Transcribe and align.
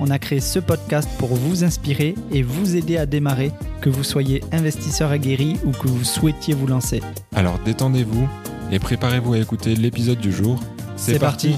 on 0.00 0.08
a 0.08 0.18
créé 0.18 0.40
ce 0.40 0.58
podcast 0.58 1.08
pour 1.18 1.28
vous 1.34 1.62
inspirer 1.62 2.14
et 2.32 2.42
vous 2.42 2.74
aider 2.74 2.96
à 2.96 3.04
démarrer, 3.04 3.52
que 3.82 3.90
vous 3.90 4.02
soyez 4.02 4.42
investisseur 4.50 5.10
aguerri 5.10 5.58
ou 5.64 5.72
que 5.72 5.88
vous 5.88 6.04
souhaitiez 6.04 6.54
vous 6.54 6.66
lancer. 6.66 7.02
Alors 7.34 7.58
détendez-vous 7.64 8.26
et 8.72 8.78
préparez-vous 8.78 9.34
à 9.34 9.38
écouter 9.38 9.76
l'épisode 9.76 10.18
du 10.18 10.32
jour. 10.32 10.58
C'est 10.96 11.18
parti. 11.18 11.54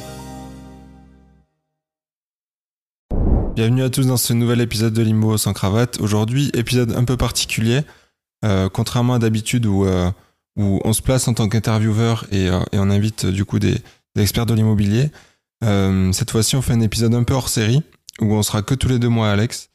Bienvenue 3.54 3.82
à 3.82 3.90
tous 3.90 4.06
dans 4.06 4.16
ce 4.16 4.32
nouvel 4.32 4.60
épisode 4.60 4.92
de 4.92 5.02
Limo 5.02 5.36
sans 5.36 5.52
cravate. 5.52 6.00
Aujourd'hui, 6.00 6.50
épisode 6.54 6.92
un 6.92 7.04
peu 7.04 7.16
particulier. 7.16 7.82
Euh, 8.44 8.68
contrairement 8.68 9.14
à 9.14 9.18
d'habitude 9.20 9.66
où, 9.66 9.84
euh, 9.84 10.10
où 10.56 10.80
on 10.84 10.92
se 10.92 11.02
place 11.02 11.28
en 11.28 11.34
tant 11.34 11.48
qu'intervieweur 11.48 12.26
et, 12.32 12.48
euh, 12.48 12.58
et 12.72 12.78
on 12.78 12.90
invite 12.90 13.26
du 13.26 13.44
coup 13.44 13.60
des, 13.60 13.76
des 14.16 14.22
experts 14.22 14.46
de 14.46 14.54
l'immobilier. 14.54 15.10
Euh, 15.62 16.10
cette 16.12 16.30
fois-ci, 16.30 16.56
on 16.56 16.62
fait 16.62 16.72
un 16.72 16.80
épisode 16.80 17.14
un 17.14 17.22
peu 17.22 17.34
hors 17.34 17.48
série 17.48 17.82
où 18.20 18.34
on 18.34 18.42
sera 18.42 18.62
que 18.62 18.74
tous 18.74 18.88
les 18.88 18.98
deux 18.98 19.08
mois, 19.08 19.30
Alex. 19.30 19.70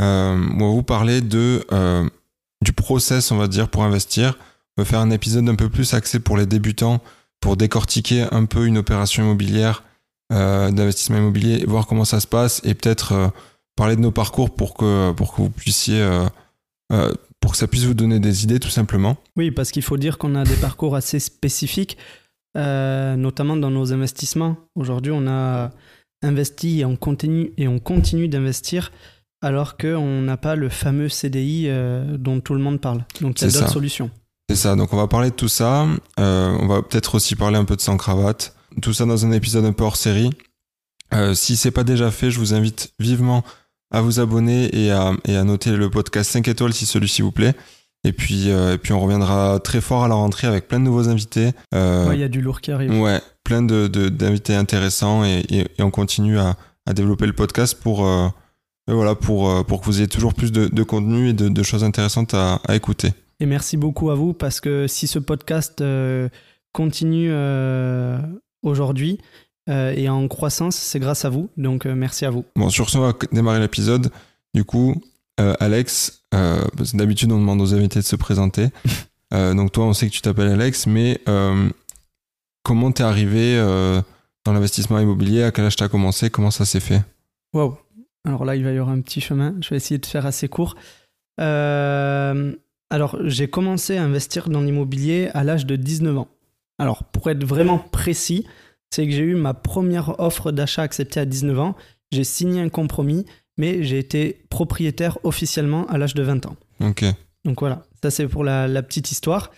Euh, 0.00 0.36
où 0.36 0.62
on 0.62 0.68
va 0.68 0.74
vous 0.74 0.82
parler 0.82 1.20
de, 1.20 1.66
euh, 1.72 2.08
du 2.62 2.72
process, 2.72 3.32
on 3.32 3.36
va 3.36 3.48
dire, 3.48 3.68
pour 3.68 3.82
investir. 3.82 4.38
On 4.76 4.82
va 4.82 4.84
faire 4.84 5.00
un 5.00 5.10
épisode 5.10 5.48
un 5.48 5.56
peu 5.56 5.68
plus 5.68 5.92
axé 5.94 6.20
pour 6.20 6.36
les 6.36 6.46
débutants, 6.46 7.00
pour 7.40 7.56
décortiquer 7.56 8.26
un 8.30 8.44
peu 8.44 8.66
une 8.66 8.78
opération 8.78 9.24
immobilière, 9.24 9.82
euh, 10.32 10.70
d'investissement 10.70 11.18
immobilier, 11.18 11.64
voir 11.66 11.86
comment 11.86 12.04
ça 12.04 12.20
se 12.20 12.26
passe 12.28 12.60
et 12.64 12.74
peut-être 12.74 13.32
parler 13.74 13.96
de 13.96 14.00
nos 14.00 14.12
parcours 14.12 14.54
pour 14.54 14.74
que, 14.74 15.12
pour 15.12 15.34
que 15.34 15.42
vous 15.42 15.50
puissiez, 15.50 16.06
pour 17.40 17.52
que 17.52 17.56
ça 17.56 17.66
puisse 17.66 17.84
vous 17.84 17.94
donner 17.94 18.20
des 18.20 18.44
idées 18.44 18.60
tout 18.60 18.70
simplement. 18.70 19.16
Oui, 19.36 19.50
parce 19.50 19.70
qu'il 19.70 19.82
faut 19.82 19.96
dire 19.96 20.18
qu'on 20.18 20.34
a 20.34 20.44
des 20.44 20.56
parcours 20.56 20.96
assez 20.96 21.18
spécifiques, 21.18 21.96
notamment 22.54 23.56
dans 23.56 23.70
nos 23.70 23.92
investissements. 23.92 24.56
Aujourd'hui, 24.74 25.12
on 25.12 25.26
a 25.26 25.70
investi 26.22 26.80
et 26.80 26.84
on 26.84 26.96
continue, 26.96 27.52
et 27.56 27.68
on 27.68 27.78
continue 27.78 28.28
d'investir 28.28 28.92
alors 29.40 29.76
qu'on 29.76 30.20
n'a 30.22 30.36
pas 30.36 30.56
le 30.56 30.68
fameux 30.68 31.08
CDI 31.08 31.66
euh, 31.68 32.16
dont 32.18 32.40
tout 32.40 32.54
le 32.54 32.60
monde 32.60 32.80
parle. 32.80 33.04
Donc 33.20 33.40
il 33.40 33.44
y 33.44 33.46
a 33.46 33.50
C'est 33.50 33.58
d'autres 33.58 33.68
ça. 33.68 33.72
solutions. 33.72 34.10
C'est 34.50 34.56
ça, 34.56 34.74
donc 34.76 34.92
on 34.92 34.96
va 34.96 35.06
parler 35.06 35.30
de 35.30 35.34
tout 35.34 35.48
ça. 35.48 35.86
Euh, 36.18 36.56
on 36.60 36.66
va 36.66 36.82
peut-être 36.82 37.14
aussi 37.14 37.36
parler 37.36 37.56
un 37.56 37.64
peu 37.64 37.76
de 37.76 37.80
sans 37.80 37.96
cravate. 37.96 38.56
Tout 38.82 38.92
ça 38.92 39.04
dans 39.04 39.24
un 39.26 39.32
épisode 39.32 39.64
un 39.64 39.72
peu 39.72 39.84
hors 39.84 39.96
série. 39.96 40.30
Euh, 41.14 41.34
si 41.34 41.56
c'est 41.56 41.70
pas 41.70 41.84
déjà 41.84 42.10
fait, 42.10 42.30
je 42.30 42.38
vous 42.38 42.52
invite 42.54 42.92
vivement 42.98 43.44
à 43.90 44.00
vous 44.00 44.20
abonner 44.20 44.68
et 44.76 44.90
à, 44.90 45.12
et 45.26 45.36
à 45.36 45.44
noter 45.44 45.70
le 45.76 45.88
podcast 45.88 46.30
5 46.30 46.48
étoiles 46.48 46.74
si 46.74 46.84
celui-ci 46.86 47.22
vous 47.22 47.32
plaît. 47.32 47.54
Et 48.04 48.12
puis, 48.12 48.48
et 48.48 48.78
puis 48.78 48.92
on 48.92 49.00
reviendra 49.00 49.58
très 49.60 49.80
fort 49.80 50.04
à 50.04 50.08
la 50.08 50.14
rentrée 50.14 50.46
avec 50.46 50.68
plein 50.68 50.78
de 50.78 50.84
nouveaux 50.84 51.08
invités. 51.08 51.50
Ouais, 51.72 52.10
Il 52.14 52.20
y 52.20 52.22
a 52.24 52.28
du 52.28 52.40
lourd 52.40 52.60
qui 52.60 52.70
arrive. 52.70 52.92
Ouais, 53.00 53.20
plein 53.48 53.62
de, 53.62 53.88
de- 53.88 54.10
d'invités 54.10 54.54
intéressants 54.54 55.24
et, 55.24 55.38
et- 55.48 55.66
et 55.78 55.82
on 55.82 55.90
continue 55.90 56.38
à, 56.38 56.56
à 56.84 56.92
développer 56.92 57.24
le 57.26 57.32
podcast 57.32 57.78
pour, 57.82 58.06
euh, 58.06 58.28
voilà, 58.86 59.14
pour, 59.14 59.48
euh, 59.50 59.62
pour 59.62 59.80
que 59.80 59.86
vous 59.86 59.98
ayez 60.00 60.06
toujours 60.08 60.34
plus 60.34 60.52
de, 60.52 60.66
de 60.68 60.82
contenu 60.82 61.30
et 61.30 61.32
de, 61.32 61.48
de 61.48 61.62
choses 61.62 61.82
intéressantes 61.82 62.34
à, 62.34 62.60
à 62.68 62.76
écouter. 62.76 63.12
Et 63.40 63.46
merci 63.46 63.78
beaucoup 63.78 64.10
à 64.10 64.14
vous 64.14 64.34
parce 64.34 64.60
que 64.60 64.86
si 64.86 65.06
ce 65.06 65.18
podcast 65.18 65.80
euh, 65.80 66.28
continue 66.72 67.30
euh, 67.32 68.18
aujourd'hui 68.62 69.18
et 69.70 70.08
en 70.08 70.28
croissance, 70.28 70.76
c'est 70.76 70.98
grâce 70.98 71.24
à 71.26 71.30
vous. 71.30 71.48
Donc 71.56 71.84
merci 71.86 72.24
à 72.26 72.30
vous. 72.30 72.44
Bon, 72.56 72.68
sur 72.70 72.88
ce, 72.90 72.96
on 72.98 73.02
va 73.02 73.12
démarrer 73.32 73.60
l'épisode. 73.60 74.10
Du 74.54 74.64
coup, 74.64 74.94
Alex, 75.36 76.22
d'habitude, 76.94 77.30
on 77.32 77.38
demande 77.38 77.60
aux 77.60 77.74
invités 77.74 78.00
de 78.00 78.04
se 78.04 78.16
présenter. 78.16 78.68
Donc, 79.30 79.72
toi, 79.72 79.84
on 79.84 79.92
sait 79.92 80.06
que 80.08 80.12
tu 80.14 80.22
t'appelles 80.22 80.50
Alex, 80.52 80.86
mais 80.86 81.20
comment 82.62 82.92
t'es 82.92 83.02
arrivé 83.02 83.56
euh, 83.56 84.00
dans 84.44 84.52
l'investissement 84.52 84.98
immobilier 84.98 85.44
À 85.44 85.50
quel 85.50 85.64
âge 85.64 85.76
t'as 85.76 85.88
commencé 85.88 86.30
Comment 86.30 86.50
ça 86.50 86.64
s'est 86.64 86.80
fait? 86.80 87.02
Waouh. 87.52 87.76
Alors 88.24 88.44
là, 88.44 88.56
il 88.56 88.64
va 88.64 88.70
y 88.72 88.78
avoir 88.78 88.90
un 88.90 89.00
petit 89.00 89.20
chemin. 89.20 89.54
Je 89.60 89.70
vais 89.70 89.76
essayer 89.76 89.98
de 89.98 90.06
faire 90.06 90.26
assez 90.26 90.48
court. 90.48 90.76
Euh, 91.40 92.54
alors, 92.90 93.16
j'ai 93.24 93.48
commencé 93.48 93.96
à 93.96 94.04
investir 94.04 94.48
dans 94.48 94.60
l'immobilier 94.60 95.30
à 95.34 95.44
l'âge 95.44 95.66
de 95.66 95.76
19 95.76 96.18
ans. 96.18 96.28
Alors, 96.78 97.04
pour 97.04 97.30
être 97.30 97.44
vraiment 97.44 97.78
précis, 97.78 98.46
c'est 98.90 99.06
que 99.06 99.12
j'ai 99.12 99.22
eu 99.22 99.34
ma 99.34 99.54
première 99.54 100.20
offre 100.20 100.52
d'achat 100.52 100.82
acceptée 100.82 101.20
à 101.20 101.24
19 101.24 101.58
ans. 101.58 101.76
J'ai 102.12 102.24
signé 102.24 102.60
un 102.60 102.68
compromis, 102.68 103.26
mais 103.56 103.82
j'ai 103.82 103.98
été 103.98 104.44
propriétaire 104.48 105.18
officiellement 105.24 105.86
à 105.86 105.98
l'âge 105.98 106.14
de 106.14 106.22
20 106.22 106.46
ans. 106.46 106.56
Ok. 106.80 107.04
Donc 107.44 107.60
voilà, 107.60 107.84
ça 108.02 108.10
c'est 108.10 108.26
pour 108.26 108.44
la, 108.44 108.68
la 108.68 108.82
petite 108.82 109.10
histoire. 109.10 109.50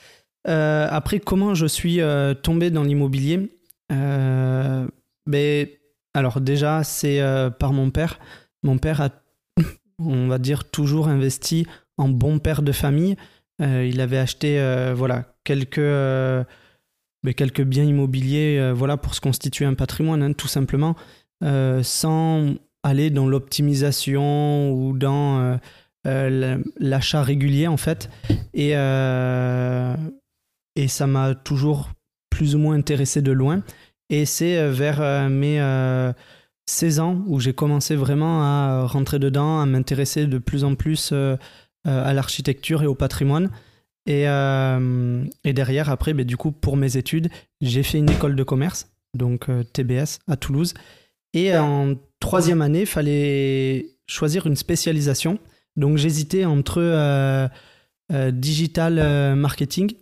Euh, 0.48 0.88
après, 0.90 1.20
comment 1.20 1.54
je 1.54 1.66
suis 1.66 2.00
euh, 2.00 2.34
tombé 2.34 2.70
dans 2.70 2.82
l'immobilier? 2.82 3.50
Euh, 3.92 4.86
ben, 5.26 5.66
Alors 6.14 6.40
déjà, 6.40 6.82
c'est 6.84 7.20
par 7.58 7.72
mon 7.72 7.90
père. 7.90 8.18
Mon 8.62 8.78
père 8.78 9.00
a, 9.00 9.10
on 9.98 10.28
va 10.28 10.38
dire, 10.38 10.70
toujours 10.70 11.08
investi 11.08 11.66
en 11.96 12.08
bon 12.08 12.38
père 12.38 12.62
de 12.62 12.72
famille. 12.72 13.16
Il 13.60 14.00
avait 14.00 14.16
acheté 14.16 14.58
voilà, 14.94 15.34
quelques, 15.44 15.80
ben, 15.80 16.44
quelques 17.36 17.62
biens 17.62 17.84
immobiliers 17.84 18.72
voilà, 18.74 18.96
pour 18.96 19.14
se 19.14 19.20
constituer 19.20 19.66
un 19.66 19.74
patrimoine, 19.74 20.22
hein, 20.22 20.32
tout 20.32 20.48
simplement, 20.48 20.96
sans 21.42 22.54
aller 22.82 23.10
dans 23.10 23.28
l'optimisation 23.28 24.72
ou 24.72 24.96
dans... 24.96 25.58
l'achat 26.04 27.22
régulier 27.22 27.66
en 27.66 27.76
fait 27.76 28.08
et, 28.54 28.74
et 30.76 30.88
ça 30.88 31.06
m'a 31.06 31.34
toujours 31.34 31.90
plus 32.30 32.54
ou 32.54 32.58
moins 32.58 32.74
intéressé 32.74 33.22
de 33.22 33.32
loin. 33.32 33.62
Et 34.08 34.24
c'est 34.24 34.58
euh, 34.58 34.72
vers 34.72 35.00
euh, 35.00 35.28
mes 35.28 35.60
euh, 35.60 36.12
16 36.70 37.00
ans 37.00 37.24
où 37.26 37.40
j'ai 37.40 37.52
commencé 37.52 37.96
vraiment 37.96 38.42
à 38.42 38.86
rentrer 38.86 39.18
dedans 39.18 39.60
à 39.60 39.66
m'intéresser 39.66 40.26
de 40.26 40.38
plus 40.38 40.64
en 40.64 40.74
plus 40.74 41.10
euh, 41.12 41.36
euh, 41.86 42.04
à 42.04 42.12
l'architecture 42.14 42.82
et 42.82 42.86
au 42.86 42.94
patrimoine. 42.94 43.50
Et, 44.06 44.28
euh, 44.28 45.24
et 45.44 45.52
derrière 45.52 45.90
après 45.90 46.14
ben, 46.14 46.24
du 46.24 46.36
coup 46.36 46.52
pour 46.52 46.76
mes 46.78 46.96
études 46.96 47.28
j'ai 47.60 47.82
fait 47.82 47.98
une 47.98 48.10
école 48.10 48.34
de 48.34 48.42
commerce 48.42 48.88
donc 49.12 49.50
euh, 49.50 49.62
TBS 49.62 50.20
à 50.28 50.36
Toulouse. 50.36 50.74
Et 51.34 51.56
en 51.56 51.94
troisième 52.18 52.62
année 52.62 52.80
il 52.80 52.86
fallait 52.86 53.86
choisir 54.06 54.46
une 54.46 54.56
spécialisation. 54.56 55.38
Donc 55.76 55.96
j'hésitais 55.96 56.44
entre 56.44 56.80
euh, 56.80 57.48
euh, 58.12 58.30
digital 58.30 58.98
euh, 58.98 59.34
marketing 59.34 59.92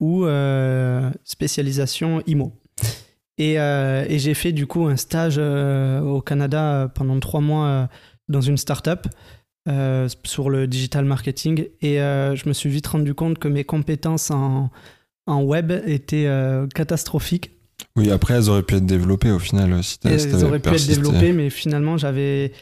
ou 0.00 0.24
euh, 0.24 1.10
spécialisation 1.24 2.22
IMO. 2.26 2.52
Et, 3.38 3.58
euh, 3.58 4.04
et 4.08 4.18
j'ai 4.18 4.34
fait 4.34 4.52
du 4.52 4.66
coup 4.66 4.86
un 4.86 4.96
stage 4.96 5.36
euh, 5.38 6.00
au 6.00 6.20
Canada 6.20 6.90
pendant 6.94 7.18
trois 7.20 7.40
mois 7.40 7.88
dans 8.28 8.40
une 8.40 8.56
start-up 8.56 9.06
sur 10.24 10.50
le 10.50 10.66
digital 10.66 11.04
marketing. 11.04 11.66
Et 11.80 11.96
je 11.96 12.48
me 12.48 12.52
suis 12.52 12.68
vite 12.70 12.86
rendu 12.86 13.14
compte 13.14 13.38
que 13.38 13.48
mes 13.48 13.64
compétences 13.64 14.30
en, 14.30 14.70
en 15.26 15.42
web 15.42 15.72
étaient 15.86 16.28
catastrophiques. 16.74 17.52
Oui, 17.96 18.10
après, 18.10 18.34
elles 18.34 18.50
auraient 18.50 18.62
pu 18.62 18.76
être 18.76 18.86
développées 18.86 19.30
au 19.30 19.38
final. 19.38 19.82
Si 19.82 19.98
Elles 20.04 20.44
auraient 20.44 20.58
pu 20.58 20.70
être 20.70 20.86
développées, 20.86 21.32
mais 21.32 21.50
finalement 21.50 21.96
j'avais 21.96 22.52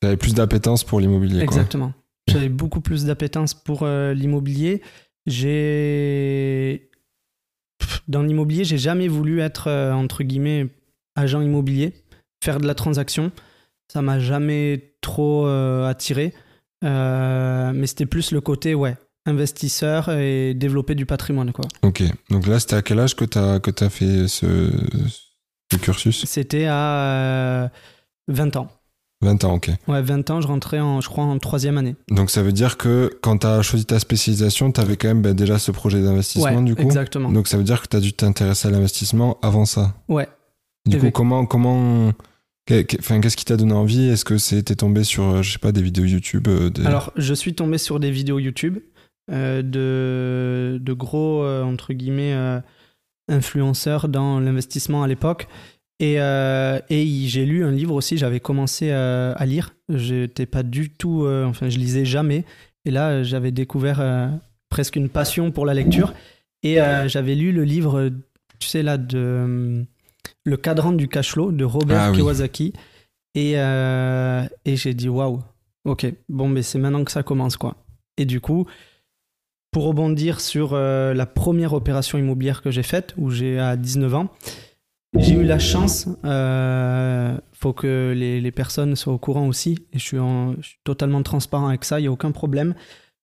T'avais 0.00 0.16
plus 0.16 0.34
d'appétence 0.34 0.84
pour 0.84 1.00
l'immobilier. 1.00 1.40
Exactement. 1.40 1.92
J'avais 2.28 2.48
beaucoup 2.48 2.80
plus 2.80 3.04
d'appétence 3.04 3.54
pour 3.54 3.80
euh, 3.82 4.12
l'immobilier. 4.12 4.82
J'ai. 5.26 6.90
Dans 8.08 8.22
l'immobilier, 8.22 8.64
j'ai 8.64 8.78
jamais 8.78 9.08
voulu 9.08 9.40
être, 9.40 9.68
euh, 9.68 9.92
entre 9.92 10.22
guillemets, 10.22 10.68
agent 11.16 11.40
immobilier, 11.40 11.92
faire 12.42 12.60
de 12.60 12.66
la 12.66 12.74
transaction. 12.74 13.32
Ça 13.92 14.02
m'a 14.02 14.18
jamais 14.18 14.94
trop 15.00 15.46
euh, 15.46 15.88
attiré. 15.88 16.32
Euh, 16.84 17.72
mais 17.74 17.86
c'était 17.86 18.06
plus 18.06 18.32
le 18.32 18.40
côté, 18.40 18.74
ouais, 18.74 18.96
investisseur 19.26 20.10
et 20.10 20.54
développer 20.54 20.94
du 20.94 21.06
patrimoine, 21.06 21.52
quoi. 21.52 21.64
Ok. 21.82 22.02
Donc 22.30 22.46
là, 22.46 22.60
c'était 22.60 22.76
à 22.76 22.82
quel 22.82 23.00
âge 23.00 23.16
que 23.16 23.24
t'as 23.24 23.60
que 23.60 23.70
t'as 23.70 23.88
fait 23.88 24.28
ce, 24.28 24.70
ce 25.72 25.76
cursus? 25.78 26.24
C'était 26.26 26.66
à 26.66 27.64
euh, 27.64 27.68
20 28.28 28.56
ans. 28.56 28.68
20 29.22 29.44
ans, 29.44 29.54
ok. 29.54 29.70
Ouais, 29.88 30.02
20 30.02 30.30
ans, 30.30 30.40
je 30.42 30.46
rentrais, 30.46 30.78
en, 30.80 31.00
je 31.00 31.08
crois, 31.08 31.24
en 31.24 31.38
troisième 31.38 31.78
année. 31.78 31.96
Donc 32.10 32.30
ça 32.30 32.42
veut 32.42 32.52
dire 32.52 32.76
que 32.76 33.10
quand 33.22 33.38
t'as 33.38 33.62
choisi 33.62 33.86
ta 33.86 33.98
spécialisation, 33.98 34.70
t'avais 34.72 34.96
quand 34.96 35.08
même 35.08 35.22
ben, 35.22 35.32
déjà 35.34 35.58
ce 35.58 35.70
projet 35.70 36.02
d'investissement 36.02 36.56
Ouais, 36.56 36.62
du 36.62 36.74
coup. 36.74 36.82
exactement. 36.82 37.30
Donc 37.30 37.48
ça 37.48 37.56
veut 37.56 37.64
dire 37.64 37.80
que 37.82 37.88
t'as 37.88 38.00
dû 38.00 38.12
t'intéresser 38.12 38.68
à 38.68 38.70
l'investissement 38.70 39.38
avant 39.42 39.64
ça. 39.64 39.94
Ouais. 40.08 40.28
Du 40.86 40.98
coup, 40.98 41.10
comment 41.10 41.46
comment 41.46 42.12
Enfin, 42.98 43.20
qu'est-ce 43.20 43.36
qui 43.36 43.44
t'a 43.44 43.56
donné 43.56 43.72
envie? 43.72 44.08
Est-ce 44.08 44.24
que 44.24 44.38
c'était 44.38 44.74
tombé 44.74 45.04
sur, 45.04 45.22
euh, 45.22 45.42
je 45.42 45.52
sais 45.52 45.58
pas, 45.58 45.70
des 45.72 45.82
vidéos 45.82 46.04
YouTube 46.04 46.48
euh, 46.48 46.68
des- 46.68 46.84
Alors, 46.84 47.12
je 47.16 47.32
suis 47.32 47.54
tombé 47.54 47.78
sur 47.78 48.00
des 48.00 48.10
vidéos 48.10 48.38
YouTube. 48.40 48.78
euh, 49.32 49.62
de, 49.62 50.78
de 50.78 50.92
gros, 50.92 51.42
euh, 51.42 51.62
entre 51.64 51.92
guillemets, 51.92 52.32
euh, 52.34 52.60
influenceurs 53.28 54.08
dans 54.08 54.40
l'investissement 54.40 55.02
à 55.02 55.08
l'époque. 55.08 55.48
Et, 55.98 56.20
euh, 56.20 56.78
et 56.90 57.06
j'ai 57.26 57.46
lu 57.46 57.64
un 57.64 57.70
livre 57.70 57.94
aussi, 57.94 58.18
j'avais 58.18 58.40
commencé 58.40 58.90
euh, 58.90 59.32
à 59.36 59.46
lire. 59.46 59.74
J'étais 59.88 60.46
pas 60.46 60.62
du 60.62 60.90
tout, 60.90 61.24
euh, 61.24 61.46
enfin, 61.46 61.68
je 61.70 61.78
lisais 61.78 62.04
jamais. 62.04 62.44
Et 62.84 62.90
là, 62.90 63.22
j'avais 63.22 63.50
découvert 63.50 64.00
euh, 64.00 64.28
presque 64.68 64.96
une 64.96 65.08
passion 65.08 65.50
pour 65.50 65.64
la 65.64 65.74
lecture. 65.74 66.12
Et 66.62 66.78
j'avais 67.06 67.36
lu 67.36 67.52
le 67.52 67.62
livre, 67.62 68.10
tu 68.58 68.68
sais, 68.68 68.82
là, 68.82 68.98
de 68.98 69.84
Le 70.44 70.56
cadran 70.56 70.90
du 70.92 71.06
cash 71.06 71.32
flow 71.32 71.52
de 71.52 71.64
Robert 71.64 72.00
Ah 72.00 72.10
oui. 72.10 72.16
Kiyosaki. 72.16 72.72
Et, 73.36 73.52
et 73.52 74.76
j'ai 74.76 74.92
dit, 74.94 75.08
waouh, 75.08 75.42
ok, 75.84 76.06
bon, 76.28 76.48
mais 76.48 76.62
c'est 76.62 76.78
maintenant 76.78 77.04
que 77.04 77.12
ça 77.12 77.22
commence, 77.22 77.56
quoi. 77.56 77.76
Et 78.18 78.24
du 78.24 78.40
coup, 78.40 78.66
pour 79.70 79.84
rebondir 79.84 80.40
sur 80.40 80.74
la 80.74 81.26
première 81.26 81.72
opération 81.72 82.18
immobilière 82.18 82.62
que 82.62 82.72
j'ai 82.72 82.82
faite, 82.82 83.14
où 83.16 83.30
j'ai 83.30 83.60
à 83.60 83.76
19 83.76 84.14
ans, 84.14 84.28
j'ai 85.14 85.34
eu 85.34 85.44
la 85.44 85.58
chance, 85.58 86.08
euh, 86.24 87.36
faut 87.52 87.72
que 87.72 88.12
les, 88.16 88.40
les 88.40 88.50
personnes 88.52 88.96
soient 88.96 89.12
au 89.14 89.18
courant 89.18 89.46
aussi, 89.46 89.78
et 89.92 89.98
je 89.98 90.04
suis, 90.04 90.18
en- 90.18 90.54
je 90.60 90.68
suis 90.68 90.78
totalement 90.84 91.22
transparent 91.22 91.68
avec 91.68 91.84
ça, 91.84 91.98
il 91.98 92.02
n'y 92.02 92.08
a 92.08 92.12
aucun 92.12 92.32
problème, 92.32 92.74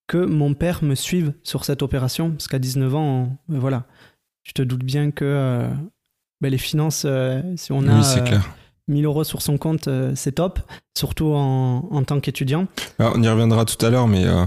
que 0.08 0.18
mon 0.18 0.54
père 0.54 0.84
me 0.84 0.96
suive 0.96 1.34
sur 1.44 1.66
cette 1.66 1.82
opération, 1.82 2.32
parce 2.32 2.48
qu'à 2.48 2.60
19 2.60 2.96
ans, 2.96 3.38
on- 3.50 3.54
euh, 3.54 3.60
voilà, 3.60 3.84
tu 4.44 4.54
te 4.54 4.62
doutes 4.62 4.84
bien 4.84 5.12
que 5.12 5.24
euh, 5.26 5.68
ben, 6.42 6.50
les 6.50 6.58
finances, 6.58 7.04
euh, 7.06 7.42
si 7.58 7.72
on 7.72 7.88
a 7.88 7.98
oui, 7.98 8.04
c'est 8.04 8.22
euh, 8.22 8.26
clair. 8.26 8.56
1000 8.90 9.06
euros 9.06 9.24
sur 9.24 9.42
son 9.42 9.58
compte, 9.58 9.88
c'est 10.16 10.34
top, 10.34 10.60
surtout 10.98 11.28
en, 11.34 11.88
en 11.90 12.04
tant 12.04 12.20
qu'étudiant. 12.20 12.68
Alors, 13.00 13.14
on 13.16 13.24
y 13.24 13.28
reviendra 13.30 13.64
tout 13.66 13.84
à 13.86 13.90
l'heure, 13.90 14.08
mais 14.10 14.26
euh, 14.26 14.46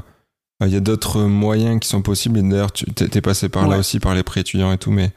il 0.60 0.68
y 0.68 0.76
a 0.76 0.80
d'autres 0.80 1.22
moyens 1.22 1.80
qui 1.80 1.88
sont 1.88 2.02
possibles. 2.02 2.38
Et 2.40 2.42
d'ailleurs, 2.42 2.70
tu 2.72 2.84
t'es 2.86 3.08
t'es 3.08 3.22
passé 3.22 3.48
par 3.48 3.66
là 3.66 3.78
aussi, 3.78 3.98
par 3.98 4.14
les 4.14 4.22
prêts 4.22 4.42
étudiants 4.42 4.72
et 4.72 4.78
tout, 4.78 4.90
mais 4.90 5.10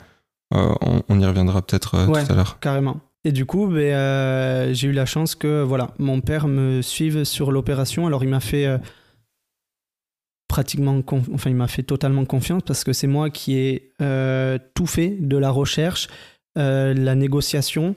on, 0.52 1.04
on 1.08 1.20
y 1.20 1.26
reviendra 1.26 1.62
peut-être 1.62 1.96
euh, 1.96 2.08
Ouais. 2.08 2.26
tout 2.26 2.32
à 2.32 2.36
l'heure. 2.36 2.60
Carrément. 2.60 3.00
Et 3.26 3.32
du 3.32 3.46
coup, 3.46 3.68
ben, 3.68 3.78
euh, 3.94 4.74
j'ai 4.74 4.88
eu 4.88 4.92
la 4.94 5.06
chance 5.06 5.36
que 5.36 5.62
voilà, 5.62 5.92
mon 6.00 6.22
père 6.22 6.48
me 6.48 6.82
suive 6.82 7.24
sur 7.26 7.52
l'opération. 7.52 8.08
Alors, 8.08 8.24
il 8.24 8.30
m'a 8.30 8.40
fait 8.40 8.66
euh, 8.66 8.78
pratiquement, 10.48 11.02
enfin, 11.34 11.50
il 11.50 11.56
m'a 11.56 11.68
fait 11.68 11.84
totalement 11.84 12.26
confiance 12.26 12.64
parce 12.66 12.84
que 12.84 12.94
c'est 12.94 13.08
moi 13.08 13.30
qui 13.30 13.56
ai 13.58 13.92
euh, 14.02 14.58
tout 14.74 14.88
fait 14.88 15.10
de 15.20 15.38
la 15.38 15.50
recherche, 15.52 16.08
euh, 16.58 16.94
la 16.94 17.16
négociation, 17.16 17.96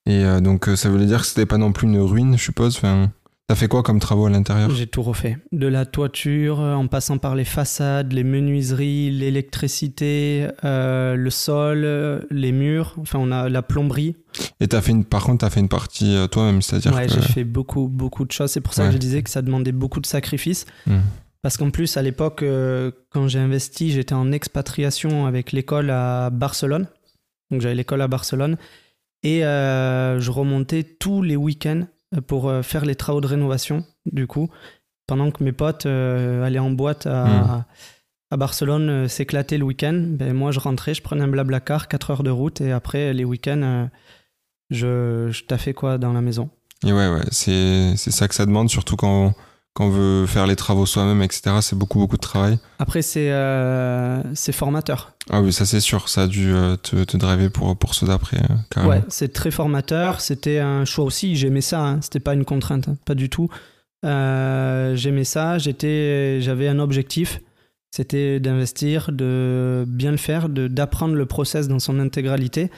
Et 0.06 0.24
euh, 0.25 0.40
donc, 0.40 0.68
euh, 0.68 0.75
ça 0.75 0.90
voulait 0.90 1.06
dire 1.06 1.22
que 1.22 1.28
c'était 1.28 1.46
pas 1.46 1.57
non 1.57 1.72
plus 1.72 1.88
une 1.88 2.00
ruine, 2.00 2.38
je 2.38 2.44
suppose. 2.44 2.75
Enfin, 2.78 3.12
t'as 3.48 3.56
fait 3.56 3.68
quoi 3.68 3.84
comme 3.84 4.00
travaux 4.00 4.25
à 4.25 4.30
l'intérieur? 4.30 4.72
J'ai 4.72 4.88
tout 4.88 5.01
refait. 5.04 5.38
De 5.51 5.68
la 5.68 5.86
toiture, 5.86 6.62
euh, 6.62 6.74
en 6.74 6.88
passant 6.88 7.18
par 7.18 7.36
les 7.36 7.46
façades, 7.46 8.12
les 8.13 8.24
menuiseries, 8.24 9.12
l'électricité, 9.12 10.48
euh, 10.63 11.16
le 11.16 11.30
sol, 11.30 12.25
les 12.31 12.51
murs. 12.51 12.96
Enfin, 13.00 13.19
on 13.22 13.31
a 13.31 13.50
la 13.50 13.62
plomberie. 13.62 14.16
Et 14.60 14.68
t'as 14.68 14.81
fait 14.81 14.92
une. 14.92 15.06
Par 15.06 15.24
contre, 15.24 15.40
t'as 15.40 15.50
fait 15.50 15.60
une 15.60 15.69
partie 15.69 16.16
toi-même, 16.31 16.62
c'est-à-dire 16.62 16.94
Ouais, 16.95 17.06
que. 17.07 17.13
j'ai 17.13 17.22
fait 17.22 17.44
beaucoup, 17.44 17.88
beaucoup 17.88 18.25
de 18.25 18.31
choses. 18.31 18.52
C'est 18.52 18.62
pour 18.62 18.74
ça 18.74 18.84
Ouais. 18.84 18.88
que 18.90 18.94
je 18.94 19.00
disais 19.00 19.22
que 19.22 19.30
ça 19.30 19.42
demandait 19.42 19.72
beaucoup 19.72 20.00
de 20.00 20.06
sacrifices. 20.07 20.66
Hmm. 20.88 21.00
Parce 21.42 21.56
qu'en 21.56 21.69
plus, 21.69 21.95
à 21.98 22.02
l'époque, 22.02 22.44
euh, 22.44 22.92
quand 23.12 23.28
j'ai 23.30 23.40
investi, 23.40 23.92
j'étais 23.92 24.13
en 24.13 24.31
expatriation 24.31 25.25
avec 25.25 25.52
l'école 25.54 25.90
à 25.90 26.30
Barcelone. 26.31 26.88
Donc 27.52 27.62
j'avais 27.62 27.75
l'école 27.75 28.02
à 28.02 28.07
Barcelone. 28.07 28.57
Et 29.24 29.44
euh, 29.45 30.19
je 30.19 30.31
remontais 30.31 30.83
tous 30.83 31.21
les 31.21 31.36
week-ends 31.36 31.83
pour 32.27 32.50
euh, 32.50 32.62
faire 32.62 32.86
les 32.86 32.95
travaux 32.95 33.21
de 33.21 33.27
rénovation, 33.27 33.86
du 34.06 34.27
coup. 34.27 34.50
Pendant 35.07 35.31
que 35.31 35.44
mes 35.44 35.51
potes 35.51 35.86
euh, 35.86 36.44
allaient 36.44 36.60
en 36.60 36.71
boîte 36.71 37.06
à, 37.07 37.25
Mm. 37.25 37.66
à 38.31 38.38
Barcelone 38.38 38.89
euh, 38.89 39.07
s'éclater 39.07 39.57
le 39.57 39.66
week-end, 39.66 40.01
ben, 40.07 40.33
moi 40.33 40.52
je 40.52 40.59
rentrais, 40.59 40.94
je 40.94 41.02
prenais 41.02 41.23
un 41.23 41.28
blablacar, 41.28 41.88
4 41.88 42.11
heures 42.11 42.23
de 42.23 42.30
route, 42.30 42.61
et 42.61 42.71
après 42.71 43.14
les 43.14 43.26
week-ends, 43.26 43.61
euh, 43.64 43.85
je, 44.69 45.30
je 45.31 45.44
taffais 45.45 45.73
quoi 45.73 45.97
dans 45.97 46.14
la 46.14 46.21
maison. 46.21 46.49
Et 46.85 46.94
ouais, 46.94 47.09
ouais, 47.09 47.23
c'est 47.31 47.95
c'est 47.97 48.11
ça 48.11 48.28
que 48.28 48.35
ça 48.35 48.45
demande, 48.45 48.69
surtout 48.69 48.95
quand, 48.95 49.33
quand 49.73 49.85
on 49.85 49.90
veut 49.90 50.26
faire 50.26 50.47
les 50.47 50.56
travaux 50.56 50.85
soi-même, 50.85 51.21
etc. 51.21 51.57
C'est 51.61 51.78
beaucoup, 51.78 51.99
beaucoup 51.99 52.18
de 52.18 52.21
travail. 52.21 52.59
Après, 52.80 53.02
c'est 53.02 53.31
euh, 53.31 54.21
c'est 54.33 54.52
formateur. 54.52 55.14
Ah 55.30 55.42
oui, 55.42 55.54
ça 55.54 55.66
c'est 55.66 55.80
sûr, 55.80 56.09
ça 56.09 56.23
a 56.23 56.28
dû 56.28 56.54
euh, 56.54 56.76
te, 56.76 57.04
te 57.04 57.18
driver 57.18 57.49
pour, 57.49 57.78
pour 57.78 57.94
ceux 57.94 58.07
d'après, 58.07 58.38
euh. 58.78 58.88
Ouais, 58.88 59.02
c'est 59.09 59.31
très 59.31 59.52
formateur. 59.52 60.21
C'était 60.21 60.59
un 60.59 60.85
choix 60.85 61.06
aussi. 61.06 61.35
J'aimais 61.35 61.61
ça. 61.61 61.81
Hein. 61.81 62.02
C'était 62.02 62.19
pas 62.19 62.33
une 62.33 62.45
contrainte, 62.45 62.90
hein. 62.90 62.97
pas 63.06 63.16
du 63.16 63.30
tout. 63.30 63.49
Euh, 64.06 64.95
J'aimais 64.95 65.23
ça. 65.23 65.57
J'étais, 65.57 66.42
j'avais 66.42 66.68
un 66.68 66.80
objectif. 66.80 67.42
C'était 67.92 68.40
d'investir, 68.40 69.11
de 69.11 69.83
bien 69.88 70.11
le 70.11 70.18
faire, 70.18 70.47
de 70.47 70.68
d'apprendre 70.68 71.16
le 71.16 71.26
process 71.26 71.68
dans 71.68 71.80
son 71.80 71.99
intégralité. 71.99 72.69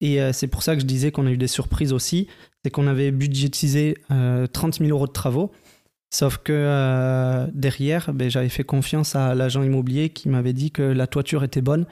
Et 0.00 0.20
euh, 0.20 0.32
c'est 0.32 0.46
pour 0.46 0.62
ça 0.62 0.74
que 0.74 0.80
je 0.80 0.86
disais 0.86 1.10
qu'on 1.10 1.26
a 1.26 1.30
eu 1.30 1.36
des 1.36 1.46
surprises 1.46 1.92
aussi. 1.92 2.28
C'est 2.64 2.70
qu'on 2.70 2.86
avait 2.86 3.10
budgétisé 3.10 3.98
euh, 4.10 4.46
30 4.46 4.78
000 4.78 4.90
euros 4.90 5.06
de 5.06 5.12
travaux. 5.12 5.52
Sauf 6.10 6.38
que 6.38 6.52
euh, 6.54 7.46
derrière, 7.52 8.12
ben, 8.14 8.30
j'avais 8.30 8.48
fait 8.48 8.64
confiance 8.64 9.16
à 9.16 9.34
l'agent 9.34 9.62
immobilier 9.62 10.08
qui 10.10 10.28
m'avait 10.28 10.52
dit 10.52 10.70
que 10.70 10.82
la 10.82 11.06
toiture 11.06 11.42
était 11.44 11.60
bonne. 11.62 11.84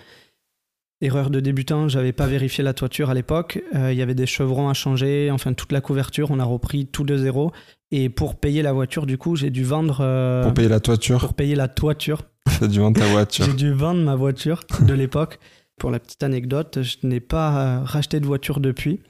Erreur 1.00 1.28
de 1.28 1.40
débutant, 1.40 1.88
j'avais 1.88 2.12
pas 2.12 2.26
vérifié 2.26 2.62
la 2.64 2.72
toiture 2.72 3.10
à 3.10 3.14
l'époque. 3.14 3.62
Euh, 3.74 3.92
Il 3.92 3.98
y 3.98 4.02
avait 4.02 4.14
des 4.14 4.26
chevrons 4.26 4.68
à 4.68 4.74
changer, 4.74 5.30
enfin 5.30 5.52
toute 5.52 5.72
la 5.72 5.80
couverture, 5.80 6.30
on 6.30 6.38
a 6.38 6.44
repris 6.44 6.86
tout 6.86 7.04
de 7.04 7.16
zéro. 7.16 7.52
Et 7.90 8.08
pour 8.08 8.36
payer 8.36 8.62
la 8.62 8.72
voiture, 8.72 9.04
du 9.04 9.18
coup, 9.18 9.36
j'ai 9.36 9.50
dû 9.50 9.64
vendre. 9.64 9.98
euh, 10.00 10.42
Pour 10.44 10.54
payer 10.54 10.68
la 10.68 10.80
toiture, 10.80 11.18
pour 11.20 11.34
payer 11.34 11.54
la 11.56 11.68
toiture, 11.68 12.22
t'as 12.60 12.68
dû 12.68 12.78
vendre 12.78 12.98
ta 12.98 13.06
voiture. 13.06 13.44
j'ai 13.44 13.52
dû 13.52 13.72
vendre 13.72 14.00
ma 14.02 14.14
voiture 14.14 14.60
de 14.80 14.94
l'époque. 14.94 15.38
Pour 15.78 15.90
la 15.90 15.98
petite 15.98 16.22
anecdote, 16.22 16.78
je 16.82 16.98
n'ai 17.02 17.20
pas 17.20 17.80
racheté 17.82 18.20
de 18.20 18.26
voiture 18.26 18.60
depuis. 18.60 19.00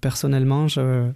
Personnellement, 0.00 0.68
je 0.68 1.10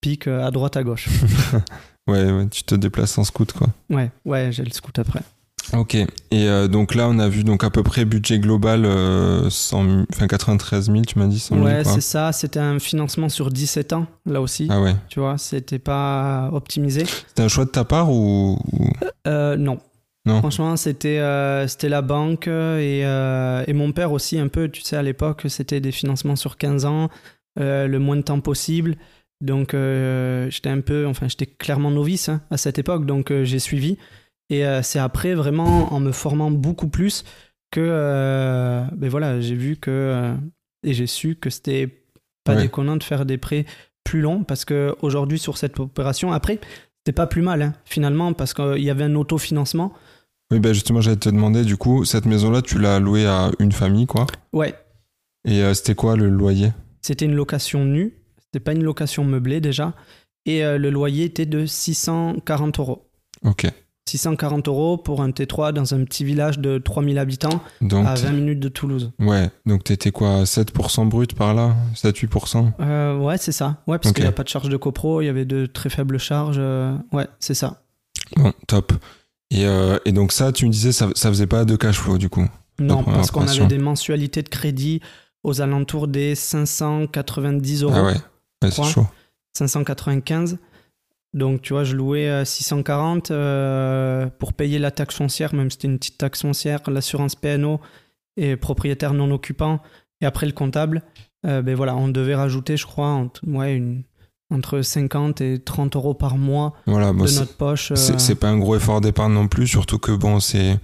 pique 0.00 0.26
à 0.26 0.50
droite 0.50 0.76
à 0.76 0.82
gauche. 0.82 1.08
Ouais, 2.10 2.30
ouais, 2.32 2.46
tu 2.50 2.62
te 2.64 2.74
déplaces 2.74 3.16
en 3.18 3.24
scoot, 3.24 3.52
quoi. 3.52 3.68
Ouais, 3.88 4.10
ouais, 4.24 4.50
j'ai 4.52 4.64
le 4.64 4.70
scoot 4.70 4.98
après. 4.98 5.20
Ok. 5.72 5.94
Et 5.94 6.06
euh, 6.32 6.66
donc 6.68 6.94
là, 6.94 7.06
on 7.08 7.18
a 7.18 7.28
vu 7.28 7.44
donc 7.44 7.62
à 7.62 7.70
peu 7.70 7.82
près 7.82 8.04
budget 8.04 8.38
global 8.40 8.84
euh, 8.84 9.48
100 9.50 9.84
000 9.84 9.96
enfin 10.12 10.26
93 10.26 10.86
000, 10.90 11.02
tu 11.02 11.18
m'as 11.18 11.26
dit 11.26 11.38
100 11.38 11.54
000 11.54 11.66
Ouais, 11.66 11.84
c'est 11.84 12.00
ça. 12.00 12.32
C'était 12.32 12.58
un 12.58 12.78
financement 12.80 13.28
sur 13.28 13.50
17 13.50 13.92
ans, 13.92 14.06
là 14.26 14.40
aussi. 14.40 14.66
Ah 14.70 14.80
ouais. 14.80 14.96
Tu 15.08 15.20
vois, 15.20 15.38
c'était 15.38 15.78
pas 15.78 16.50
optimisé. 16.52 17.04
C'était 17.28 17.42
un 17.42 17.48
choix 17.48 17.66
de 17.66 17.70
ta 17.70 17.84
part 17.84 18.10
ou, 18.10 18.58
Euh, 19.28 19.56
non. 19.56 19.78
Non. 20.26 20.38
Franchement, 20.40 20.76
c'était 20.76 21.18
euh, 21.18 21.66
c'était 21.66 21.88
la 21.88 22.02
banque 22.02 22.46
et, 22.46 23.02
euh, 23.06 23.64
et 23.66 23.72
mon 23.72 23.92
père 23.92 24.12
aussi 24.12 24.38
un 24.38 24.48
peu. 24.48 24.68
Tu 24.68 24.82
sais, 24.82 24.96
à 24.96 25.02
l'époque, 25.02 25.44
c'était 25.48 25.80
des 25.80 25.92
financements 25.92 26.36
sur 26.36 26.56
15 26.58 26.84
ans, 26.84 27.08
euh, 27.58 27.86
le 27.86 27.98
moins 27.98 28.16
de 28.16 28.22
temps 28.22 28.40
possible. 28.40 28.96
Donc, 29.40 29.72
euh, 29.74 30.50
j'étais 30.50 30.68
un 30.68 30.80
peu, 30.80 31.06
enfin, 31.06 31.28
j'étais 31.28 31.46
clairement 31.46 31.90
novice 31.90 32.28
hein, 32.28 32.42
à 32.50 32.56
cette 32.56 32.78
époque, 32.78 33.06
donc 33.06 33.30
euh, 33.30 33.44
j'ai 33.44 33.58
suivi. 33.58 33.96
Et 34.50 34.66
euh, 34.66 34.82
c'est 34.82 34.98
après, 34.98 35.34
vraiment, 35.34 35.92
en 35.92 36.00
me 36.00 36.12
formant 36.12 36.50
beaucoup 36.50 36.88
plus, 36.88 37.24
que 37.70 38.84
ben 38.96 39.08
voilà, 39.08 39.40
j'ai 39.40 39.54
vu 39.54 39.76
que 39.76 40.34
et 40.82 40.92
j'ai 40.92 41.06
su 41.06 41.36
que 41.36 41.50
c'était 41.50 41.88
pas 42.44 42.56
Ouais. 42.56 42.62
déconnant 42.62 42.96
de 42.96 43.02
faire 43.04 43.24
des 43.26 43.38
prêts 43.38 43.64
plus 44.02 44.20
longs 44.20 44.42
parce 44.42 44.64
que 44.64 44.96
aujourd'hui 45.02 45.38
sur 45.38 45.56
cette 45.56 45.78
opération, 45.78 46.32
après, 46.32 46.58
c'était 46.98 47.14
pas 47.14 47.26
plus 47.28 47.42
mal 47.42 47.62
hein, 47.62 47.74
finalement 47.84 48.32
parce 48.32 48.54
qu'il 48.54 48.78
y 48.82 48.90
avait 48.90 49.04
un 49.04 49.14
autofinancement. 49.14 49.92
Oui, 50.50 50.58
bah 50.58 50.72
justement, 50.72 51.00
j'allais 51.00 51.16
te 51.16 51.28
demander, 51.28 51.62
du 51.64 51.76
coup, 51.76 52.04
cette 52.04 52.26
maison-là, 52.26 52.60
tu 52.60 52.78
l'as 52.80 52.98
louée 52.98 53.24
à 53.26 53.52
une 53.60 53.70
famille, 53.70 54.06
quoi? 54.06 54.26
Ouais, 54.52 54.74
Et 55.46 55.62
euh, 55.62 55.72
c'était 55.74 55.94
quoi 55.94 56.16
le 56.16 56.28
loyer? 56.28 56.70
C'était 57.02 57.26
une 57.26 57.36
location 57.36 57.84
nue, 57.84 58.14
c'était 58.52 58.62
pas 58.62 58.72
une 58.72 58.82
location 58.84 59.24
meublée 59.24 59.60
déjà, 59.60 59.94
et 60.46 60.64
euh, 60.64 60.78
le 60.78 60.90
loyer 60.90 61.24
était 61.24 61.46
de 61.46 61.66
640 61.66 62.78
euros. 62.80 63.06
Ok. 63.44 63.66
640 64.08 64.66
euros 64.66 64.96
pour 64.98 65.22
un 65.22 65.30
T3 65.30 65.72
dans 65.72 65.94
un 65.94 66.02
petit 66.04 66.24
village 66.24 66.58
de 66.58 66.78
3000 66.78 67.16
habitants 67.18 67.62
Donc, 67.80 68.06
à 68.08 68.14
20 68.16 68.32
minutes 68.32 68.58
de 68.58 68.68
Toulouse. 68.68 69.12
ouais, 69.20 69.50
donc 69.66 69.84
t'étais 69.84 70.10
quoi, 70.10 70.42
7% 70.42 71.08
brut 71.08 71.34
par 71.34 71.54
là 71.54 71.76
7-8% 71.94 72.72
Euh, 72.80 73.16
ouais, 73.18 73.38
c'est 73.38 73.52
ça. 73.52 73.82
Ouais, 73.86 73.98
parce 73.98 74.12
qu'il 74.12 74.24
n'y 74.24 74.28
a 74.28 74.32
pas 74.32 74.42
de 74.42 74.48
charge 74.48 74.68
de 74.68 74.76
copro, 74.76 75.20
il 75.20 75.26
y 75.26 75.28
avait 75.28 75.44
de 75.44 75.66
très 75.66 75.90
faibles 75.90 76.18
charges. 76.18 76.56
euh, 76.58 76.96
Ouais, 77.12 77.28
c'est 77.38 77.54
ça. 77.54 77.82
Bon, 78.36 78.52
top. 78.66 78.92
Et, 79.52 79.64
euh, 79.66 79.98
et 80.04 80.10
donc 80.12 80.32
ça, 80.32 80.50
tu 80.50 80.66
me 80.66 80.70
disais, 80.72 80.90
ça, 80.90 81.08
ça 81.14 81.28
faisait 81.28 81.46
pas 81.46 81.64
de 81.64 81.76
cash 81.76 81.98
flow, 81.98 82.18
du 82.18 82.28
coup 82.28 82.46
Non, 82.80 83.04
parce 83.04 83.30
qu'on 83.30 83.46
avait 83.46 83.66
des 83.66 83.78
mensualités 83.78 84.42
de 84.42 84.48
crédit 84.48 85.00
aux 85.44 85.60
alentours 85.60 86.08
des 86.08 86.34
590 86.34 87.82
euros, 87.84 87.92
Ah 87.96 88.04
ouais, 88.04 88.16
ouais 88.62 88.70
c'est 88.70 88.82
Quoi 88.82 88.90
chaud. 88.90 89.06
595. 89.56 90.58
Donc, 91.32 91.62
tu 91.62 91.72
vois, 91.74 91.84
je 91.84 91.94
louais 91.94 92.28
euh, 92.28 92.44
640 92.44 93.30
euh, 93.30 94.26
pour 94.38 94.52
payer 94.52 94.78
la 94.78 94.90
taxe 94.90 95.14
foncière, 95.14 95.54
même 95.54 95.70
si 95.70 95.76
c'était 95.76 95.88
une 95.88 95.98
petite 95.98 96.18
taxe 96.18 96.42
foncière, 96.42 96.80
l'assurance 96.88 97.36
PNO 97.36 97.80
et 98.36 98.56
propriétaire 98.56 99.12
non 99.14 99.30
occupant, 99.30 99.80
et 100.20 100.26
après 100.26 100.46
le 100.46 100.52
comptable. 100.52 101.02
Euh, 101.46 101.62
ben 101.62 101.74
voilà, 101.74 101.94
on 101.96 102.08
devait 102.08 102.34
rajouter, 102.34 102.76
je 102.76 102.84
crois, 102.86 103.08
entre, 103.08 103.40
ouais, 103.46 103.74
une, 103.76 104.02
entre 104.52 104.82
50 104.82 105.40
et 105.40 105.58
30 105.60 105.94
euros 105.96 106.14
par 106.14 106.36
mois 106.36 106.74
Voilà, 106.86 107.12
bon, 107.12 107.24
de 107.24 107.30
notre 107.30 107.56
poche. 107.56 107.92
euh, 107.92 107.96
c'est 107.96 108.34
pas 108.34 108.48
un 108.48 108.58
gros 108.58 108.76
effort 108.76 109.00
d'épargne 109.00 109.32
non 109.32 109.46
plus, 109.48 109.66
surtout 109.68 109.98
que 109.98 110.12
bon, 110.12 110.40
c'est 110.40 110.78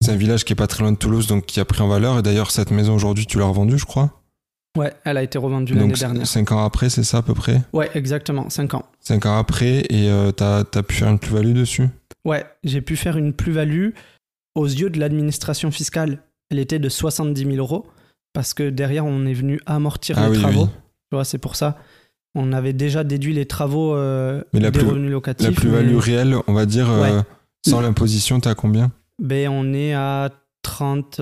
c'est 0.00 0.10
un 0.10 0.16
village 0.16 0.44
qui 0.44 0.52
est 0.52 0.56
pas 0.56 0.66
très 0.66 0.82
loin 0.82 0.90
de 0.90 0.96
Toulouse, 0.96 1.28
donc 1.28 1.46
qui 1.46 1.60
a 1.60 1.64
pris 1.64 1.80
en 1.80 1.86
valeur. 1.86 2.18
Et 2.18 2.22
d'ailleurs, 2.22 2.50
cette 2.50 2.72
maison 2.72 2.94
aujourd'hui, 2.94 3.24
tu 3.26 3.38
l'as 3.38 3.44
revendue, 3.44 3.78
je 3.78 3.84
crois? 3.84 4.21
Ouais, 4.76 4.92
elle 5.04 5.18
a 5.18 5.22
été 5.22 5.36
revendue 5.38 5.74
l'année 5.74 5.92
dernière. 5.92 6.26
5 6.26 6.50
ans 6.52 6.64
après, 6.64 6.88
c'est 6.88 7.02
ça 7.04 7.18
à 7.18 7.22
peu 7.22 7.34
près? 7.34 7.60
Ouais, 7.74 7.90
exactement, 7.94 8.48
5 8.48 8.72
ans. 8.74 8.86
5 9.00 9.26
ans 9.26 9.36
après, 9.36 9.80
et 9.90 10.08
euh, 10.10 10.30
t'as 10.32 10.60
as 10.60 10.82
pu 10.82 10.94
faire 10.94 11.08
une 11.08 11.18
plus-value 11.18 11.52
dessus? 11.52 11.88
Ouais, 12.24 12.46
j'ai 12.64 12.80
pu 12.80 12.96
faire 12.96 13.16
une 13.18 13.32
plus-value 13.34 13.90
aux 14.54 14.66
yeux 14.66 14.88
de 14.90 14.98
l'administration 14.98 15.70
fiscale. 15.70 16.18
Elle 16.50 16.58
était 16.58 16.78
de 16.78 16.88
70 16.88 17.44
000 17.44 17.56
euros 17.56 17.86
parce 18.32 18.54
que 18.54 18.70
derrière, 18.70 19.04
on 19.04 19.26
est 19.26 19.34
venu 19.34 19.60
amortir 19.66 20.16
Ah 20.18 20.28
les 20.28 20.36
oui, 20.36 20.42
travaux. 20.42 20.62
oui. 20.64 20.68
Tu 21.10 21.16
vois, 21.16 21.24
c'est 21.24 21.38
pour 21.38 21.56
ça. 21.56 21.76
On 22.34 22.52
avait 22.54 22.72
déjà 22.72 23.04
déduit 23.04 23.34
les 23.34 23.44
travaux 23.44 23.94
euh, 23.94 24.42
Mais 24.54 24.60
la 24.60 24.70
des 24.70 24.78
plus- 24.78 24.88
revenus 24.88 25.10
locatifs. 25.10 25.46
La 25.48 25.52
plus-value 25.52 25.94
mais- 25.96 26.00
réelle, 26.00 26.36
on 26.46 26.52
va 26.54 26.64
dire, 26.64 26.90
euh, 26.90 27.20
sans 27.66 27.82
l'imposition, 27.82 28.40
t'as 28.40 28.54
combien? 28.54 28.90
Ben, 29.20 29.48
on 29.50 29.74
est 29.74 29.92
à 29.92 30.30
30. 30.62 31.20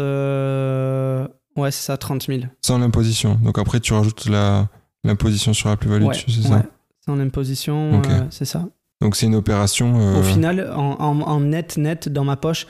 Ouais, 1.61 1.71
c'est 1.71 1.83
ça, 1.85 1.97
30 1.97 2.27
000. 2.27 2.41
Sans 2.63 2.79
l'imposition. 2.79 3.35
Donc 3.43 3.59
après, 3.59 3.81
tu 3.81 3.93
rajoutes 3.93 4.27
la 4.27 4.69
l'imposition 5.05 5.53
sur 5.55 5.69
la 5.71 5.77
plus-value 5.77 6.05
Ouais, 6.05 6.15
dessus, 6.15 6.31
c'est 6.31 6.49
ouais. 6.51 6.59
ça 6.61 6.65
Sans 7.07 7.17
l'imposition, 7.17 8.03
euh, 8.05 8.21
c'est 8.31 8.45
ça. 8.45 8.67
Donc 9.01 9.17
c'est 9.17 9.25
une 9.27 9.35
opération. 9.35 9.99
euh, 9.99 10.21
Au 10.21 10.23
final, 10.23 10.71
en, 10.77 10.97
en- 11.01 11.21
en 11.23 11.41
net, 11.41 11.79
net, 11.79 12.09
dans 12.11 12.25
ma 12.25 12.37
poche, 12.37 12.67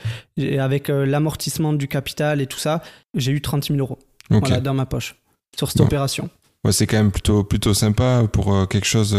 avec 0.59 0.89
euh, 0.89 1.05
l'amortissement 1.05 1.73
du 1.73 1.87
capital 1.89 2.39
et 2.39 2.47
tout 2.47 2.57
ça, 2.59 2.81
j'ai 3.15 3.31
eu 3.33 3.41
30 3.41 3.65
000 3.67 3.79
euros 3.79 3.99
voilà, 4.29 4.61
dans 4.61 4.73
ma 4.73 4.85
poche 4.85 5.15
sur 5.57 5.67
cette 5.67 5.79
Bon. 5.79 5.85
opération. 5.85 6.29
Ouais, 6.63 6.71
c'est 6.71 6.87
quand 6.87 6.95
même 6.97 7.11
plutôt, 7.11 7.43
plutôt 7.43 7.73
sympa 7.73 8.23
pour 8.31 8.67
quelque 8.69 8.85
chose 8.87 9.13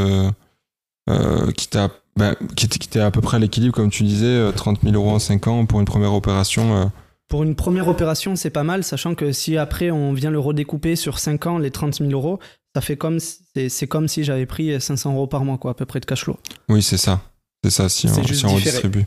qui 1.57 1.69
t'a 1.69 1.91
ben, 2.17 2.35
qui 2.57 2.67
était 2.67 3.01
à 3.01 3.11
peu 3.11 3.21
près 3.23 3.39
à 3.39 3.41
l'équilibre, 3.41 3.75
comme 3.75 3.89
tu 3.91 4.03
disais, 4.05 4.27
euh, 4.27 4.53
30 4.53 4.83
000 4.83 4.95
euros 4.95 5.11
en 5.13 5.19
5 5.19 5.47
ans 5.47 5.65
pour 5.65 5.81
une 5.81 5.87
première 5.87 6.13
opération. 6.13 6.91
Pour 7.33 7.45
une 7.45 7.55
première 7.55 7.89
opération, 7.89 8.37
c'est 8.37 8.51
pas 8.51 8.63
mal, 8.63 8.85
sachant 8.85 9.15
que 9.15 9.33
si 9.33 9.57
après 9.57 9.91
on 9.91 10.13
vient 10.13 10.31
le 10.31 10.39
redécouper 10.39 10.97
sur 10.97 11.19
5 11.19 11.47
ans, 11.47 11.57
les 11.57 11.71
30 11.71 11.95
000 11.95 12.11
euros, 12.11 12.39
ça 12.75 12.83
fait 12.83 12.99
comme 12.99 13.21
c'est 13.21 13.71
c'est 13.71 13.87
comme 13.87 14.07
si 14.07 14.23
j'avais 14.23 14.45
pris 14.45 14.79
500 14.79 15.15
euros 15.15 15.27
par 15.27 15.43
mois, 15.43 15.57
quoi, 15.57 15.71
à 15.71 15.75
peu 15.75 15.87
près 15.87 15.99
de 15.99 16.05
cash 16.05 16.25
flow. 16.25 16.37
Oui, 16.69 16.83
c'est 16.83 16.99
ça. 16.99 17.23
C'est 17.65 17.71
ça, 17.71 17.89
si 17.89 18.07
on, 18.07 18.23
si 18.23 18.45
redistribue. 18.45 19.07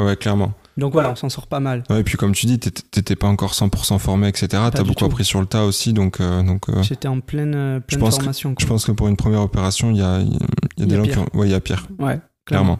Ouais, 0.00 0.16
clairement. 0.16 0.52
Donc 0.78 0.94
voilà, 0.94 1.12
on 1.12 1.14
s'en 1.14 1.28
sort 1.28 1.46
pas 1.46 1.60
mal. 1.60 1.84
Ouais, 1.90 2.00
et 2.00 2.02
puis 2.02 2.16
comme 2.16 2.32
tu 2.32 2.46
dis, 2.46 2.58
t'étais 2.58 3.14
pas 3.14 3.28
encore 3.28 3.52
100% 3.52 4.00
formé, 4.00 4.26
etc. 4.26 4.48
T'as 4.50 4.82
beaucoup 4.82 4.94
tout. 4.94 5.04
appris 5.04 5.24
sur 5.24 5.38
le 5.40 5.46
tas 5.46 5.64
aussi, 5.64 5.92
donc, 5.92 6.20
euh, 6.20 6.42
donc 6.42 6.68
euh, 6.70 6.82
J'étais 6.82 7.06
en 7.06 7.20
pleine, 7.20 7.54
euh, 7.54 7.78
pleine 7.78 8.00
pense 8.00 8.14
que- 8.16 8.22
formation. 8.22 8.52
je 8.58 8.66
pense 8.66 8.84
que 8.84 8.90
pour 8.90 9.06
une 9.06 9.16
première 9.16 9.42
opération, 9.42 9.92
il 9.92 9.98
y 9.98 10.02
a, 10.02 10.18
y 10.22 10.24
a- 10.24 10.82
y 10.82 10.86
des 10.88 10.96
gens 10.96 11.04
qui 11.04 11.18
ont... 11.18 11.26
Ouais, 11.34 11.46
il 11.46 11.52
y 11.52 11.54
a 11.54 11.60
pire, 11.60 11.86
Ouais, 12.00 12.18
clairement. 12.18 12.20
clairement. 12.46 12.78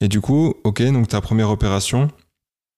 Et 0.00 0.08
du 0.08 0.20
coup, 0.20 0.54
ok, 0.64 0.82
donc 0.90 1.06
ta 1.06 1.20
première 1.20 1.50
opération, 1.50 2.08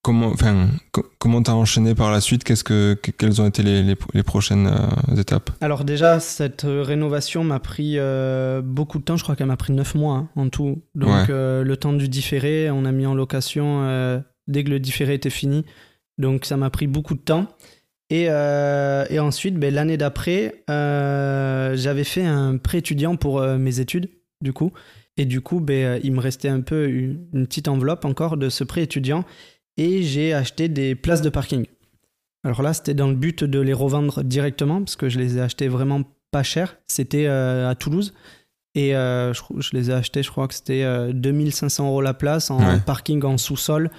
comment 0.06 0.28
enfin, 0.28 0.68
co- 0.92 1.04
comment 1.18 1.42
t'as 1.42 1.52
enchaîné 1.54 1.96
par 1.96 2.12
la 2.12 2.20
suite? 2.20 2.44
Qu'est-ce 2.44 2.62
que, 2.62 2.94
que- 2.94 3.10
Quelles 3.10 3.40
ont 3.42 3.46
été 3.46 3.64
les, 3.64 3.82
les, 3.82 3.96
les 4.14 4.22
prochaines 4.22 4.68
euh, 4.68 5.16
étapes? 5.20 5.50
Alors 5.60 5.84
déjà, 5.84 6.20
cette 6.20 6.64
euh, 6.64 6.82
rénovation 6.82 7.42
m'a 7.42 7.58
pris 7.58 7.94
euh, 7.98 8.62
beaucoup 8.62 8.98
de 9.00 9.04
temps. 9.04 9.16
Je 9.16 9.24
crois 9.24 9.34
qu'elle 9.34 9.48
m'a 9.48 9.56
pris 9.56 9.72
9 9.72 9.96
mois 9.96 10.14
hein, 10.16 10.28
en 10.36 10.48
tout. 10.48 10.82
Donc 10.94 11.08
Ouais. 11.08 11.24
euh, 11.30 11.64
le 11.64 11.76
temps 11.76 11.92
du 11.92 12.08
différé, 12.08 12.70
on 12.70 12.84
a 12.84 12.92
mis 12.92 13.04
en 13.06 13.14
location 13.14 14.22
dès 14.46 14.62
que 14.62 14.70
le 14.70 14.78
différé 14.78 15.14
était 15.14 15.28
fini. 15.30 15.64
Donc 16.18 16.44
ça 16.44 16.56
m'a 16.56 16.70
pris 16.70 16.86
beaucoup 16.86 17.14
de 17.14 17.20
temps. 17.20 17.48
Et, 18.08 18.26
et 18.26 19.18
ensuite, 19.18 19.56
ben, 19.56 19.74
l'année 19.74 19.96
d'après, 19.96 20.62
j'avais 21.74 22.04
fait 22.04 22.24
un 22.24 22.56
prêt 22.56 22.78
étudiant 22.78 23.16
pour 23.16 23.42
mes 23.42 23.80
études, 23.80 24.08
du 24.40 24.52
coup. 24.52 24.72
Et 25.18 25.24
du 25.24 25.40
coup, 25.40 25.60
ben, 25.60 25.98
il 26.04 26.12
me 26.12 26.20
restait 26.20 26.48
un 26.50 26.60
peu 26.60 26.88
une, 26.88 27.26
une 27.32 27.46
petite 27.46 27.68
enveloppe 27.68 28.04
encore 28.04 28.36
de 28.36 28.48
ce 28.48 28.64
prêt 28.64 28.82
étudiant. 28.82 29.24
Et 29.76 30.02
j'ai 30.02 30.32
acheté 30.32 30.68
des 30.68 30.94
places 30.94 31.22
de 31.22 31.28
parking. 31.28 31.66
Alors 32.44 32.62
là, 32.62 32.72
c'était 32.72 32.94
dans 32.94 33.08
le 33.08 33.14
but 33.14 33.44
de 33.44 33.58
les 33.60 33.72
revendre 33.72 34.22
directement, 34.22 34.78
parce 34.80 34.96
que 34.96 35.08
je 35.08 35.18
les 35.18 35.38
ai 35.38 35.40
achetés 35.40 35.68
vraiment 35.68 36.02
pas 36.30 36.42
cher. 36.42 36.76
C'était 36.86 37.26
euh, 37.26 37.68
à 37.68 37.74
Toulouse. 37.74 38.14
Et 38.74 38.94
euh, 38.94 39.32
je, 39.32 39.40
je 39.58 39.70
les 39.72 39.90
ai 39.90 39.94
achetés, 39.94 40.22
je 40.22 40.30
crois 40.30 40.46
que 40.48 40.54
c'était 40.54 40.82
euh, 40.82 41.12
2500 41.12 41.86
euros 41.88 42.02
la 42.02 42.14
place 42.14 42.50
en 42.50 42.58
Ouais. 42.58 42.78
parking 42.84 43.22
en 43.24 43.38
sous-sol 43.38 43.90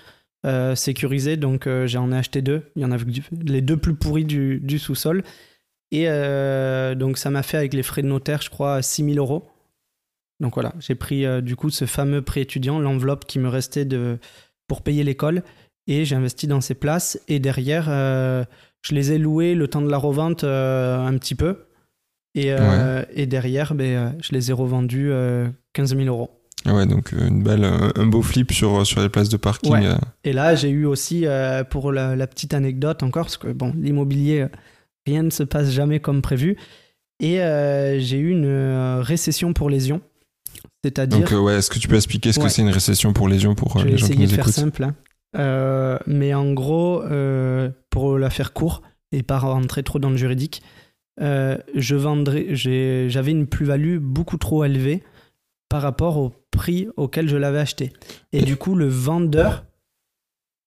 euh, 0.46 0.76
sécurisé. 0.76 1.36
Donc 1.36 1.66
euh, 1.68 1.88
j'en 1.88 2.12
ai 2.12 2.16
acheté 2.18 2.42
deux. 2.42 2.64
Il 2.76 2.84
y 2.84 2.86
en 2.86 2.92
avait 2.92 3.06
du- 3.06 3.24
les 3.44 3.62
deux 3.62 3.78
plus 3.78 3.96
pourris 3.96 4.26
du, 4.26 4.60
du 4.60 4.78
sous-sol. 4.80 5.24
Et 5.92 6.06
euh, 6.08 6.96
donc 6.96 7.18
ça 7.18 7.30
m'a 7.32 7.44
fait 7.44 7.58
avec 7.58 7.74
les 7.74 7.82
frais 7.84 8.02
de 8.04 8.08
notaire, 8.08 8.42
je 8.42 8.50
crois, 8.50 8.82
6000 8.82 9.18
euros. 9.20 9.50
Donc 10.40 10.54
voilà, 10.54 10.74
j'ai 10.80 10.94
pris 10.96 11.26
euh, 11.26 11.42
du 11.42 11.56
coup 11.56 11.70
ce 11.72 11.86
fameux 11.86 12.22
prêt 12.22 12.42
étudiant, 12.42 12.80
l'enveloppe 12.80 13.26
qui 13.26 13.40
me 13.40 13.50
restait 13.50 13.86
de, 13.86 14.20
pour 14.68 14.84
payer 14.84 15.04
l'école. 15.04 15.44
Et 15.88 16.06
j'ai 16.06 16.16
investi 16.16 16.48
dans 16.48 16.62
ces 16.62 16.74
places. 16.76 17.20
Et 17.28 17.40
derrière, 17.40 17.88
euh, 17.90 18.44
je 18.82 18.94
les 18.94 19.14
ai 19.14 19.18
louées 19.18 19.56
le 19.56 19.68
temps 19.68 19.82
de 19.82 19.90
la 19.90 19.98
revente 19.98 20.44
euh, 20.44 21.00
un 21.06 21.18
petit 21.18 21.36
peu. 21.36 21.66
Et, 22.36 22.52
euh, 22.52 23.04
et 23.14 23.26
derrière, 23.26 23.74
ben, 23.74 24.16
je 24.22 24.34
les 24.34 24.50
ai 24.52 24.54
revendus 24.54 25.10
euh, 25.12 25.48
15 25.74 25.96
000 25.96 26.08
euros. 26.08 26.30
Ah 26.66 26.74
Ouais, 26.76 26.86
donc 26.86 27.12
une 27.14 27.42
belle, 27.44 27.64
un, 27.64 28.06
beau 28.06 28.22
flip 28.22 28.52
sur, 28.52 28.86
sur 28.86 29.02
les 29.02 29.10
places 29.10 29.30
de 29.30 29.38
parking. 29.38 29.72
Ouais. 29.72 29.86
Et 30.24 30.34
là, 30.34 30.54
j'ai 30.56 30.70
eu 30.70 30.86
aussi, 30.86 31.26
pour 31.70 31.92
la, 31.92 32.16
la 32.16 32.28
petite 32.28 32.54
anecdote 32.54 33.02
encore, 33.04 33.26
parce 33.26 33.38
que 33.38 33.48
bon, 33.48 33.74
l'immobilier, 33.78 34.48
rien 35.08 35.24
ne 35.24 35.30
se 35.30 35.44
passe 35.44 35.72
jamais 35.72 36.00
comme 36.00 36.22
prévu. 36.22 36.58
Et 37.22 37.38
j'ai 38.00 38.18
eu 38.18 38.32
une 38.32 39.00
récession 39.02 39.54
pour 39.54 39.70
lésion. 39.70 40.02
C'est-à-dire, 40.84 41.20
Donc 41.30 41.32
ouais, 41.44 41.56
est-ce 41.58 41.70
que 41.72 41.80
tu 41.80 41.88
peux 41.88 41.96
expliquer 41.96 42.32
ce 42.34 42.40
Ouais. 42.40 42.46
que 42.48 42.52
c'est 42.52 42.62
une 42.62 42.70
récession 42.70 43.14
pour 43.14 43.28
lésion 43.30 43.56
pour 43.56 43.80
je 43.80 43.86
vais 43.86 43.92
les 43.92 43.98
gens 43.98 44.06
qui 44.08 44.14
essayer 44.14 44.26
nous 44.26 44.32
de 44.32 44.36
faire 44.36 44.44
écoutent? 44.46 44.54
simple. 44.54 44.84
hein. 44.84 44.96
Euh, 45.38 45.98
mais 46.08 46.34
en 46.34 46.54
gros, 46.54 47.04
euh, 47.04 47.70
pour 47.90 48.18
la 48.18 48.30
faire 48.30 48.54
court 48.54 48.82
et 49.12 49.24
pas 49.24 49.40
rentrer 49.40 49.84
trop 49.84 50.00
dans 50.00 50.10
le 50.10 50.18
juridique, 50.18 50.62
euh, 51.22 51.58
j'avais 51.76 53.32
une 53.32 53.48
plus-value 53.48 53.98
beaucoup 54.00 54.38
trop 54.38 54.64
élevée 54.64 55.04
par 55.70 55.82
rapport 55.82 56.18
au 56.18 56.32
prix 56.52 56.88
auquel 56.98 57.28
je 57.28 57.38
l'avais 57.38 57.60
acheté. 57.60 57.94
Et 58.32 58.40
Et- 58.40 58.44
du 58.44 58.56
coup, 58.58 58.76
le 58.76 58.88
vendeur 58.88 59.66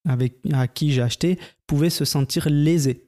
avec, 0.08 0.34
à 0.52 0.66
qui 0.68 0.92
j'ai 0.92 1.02
acheté 1.02 1.38
pouvait 1.66 1.90
se 1.90 2.04
sentir 2.04 2.48
lésé. 2.48 3.06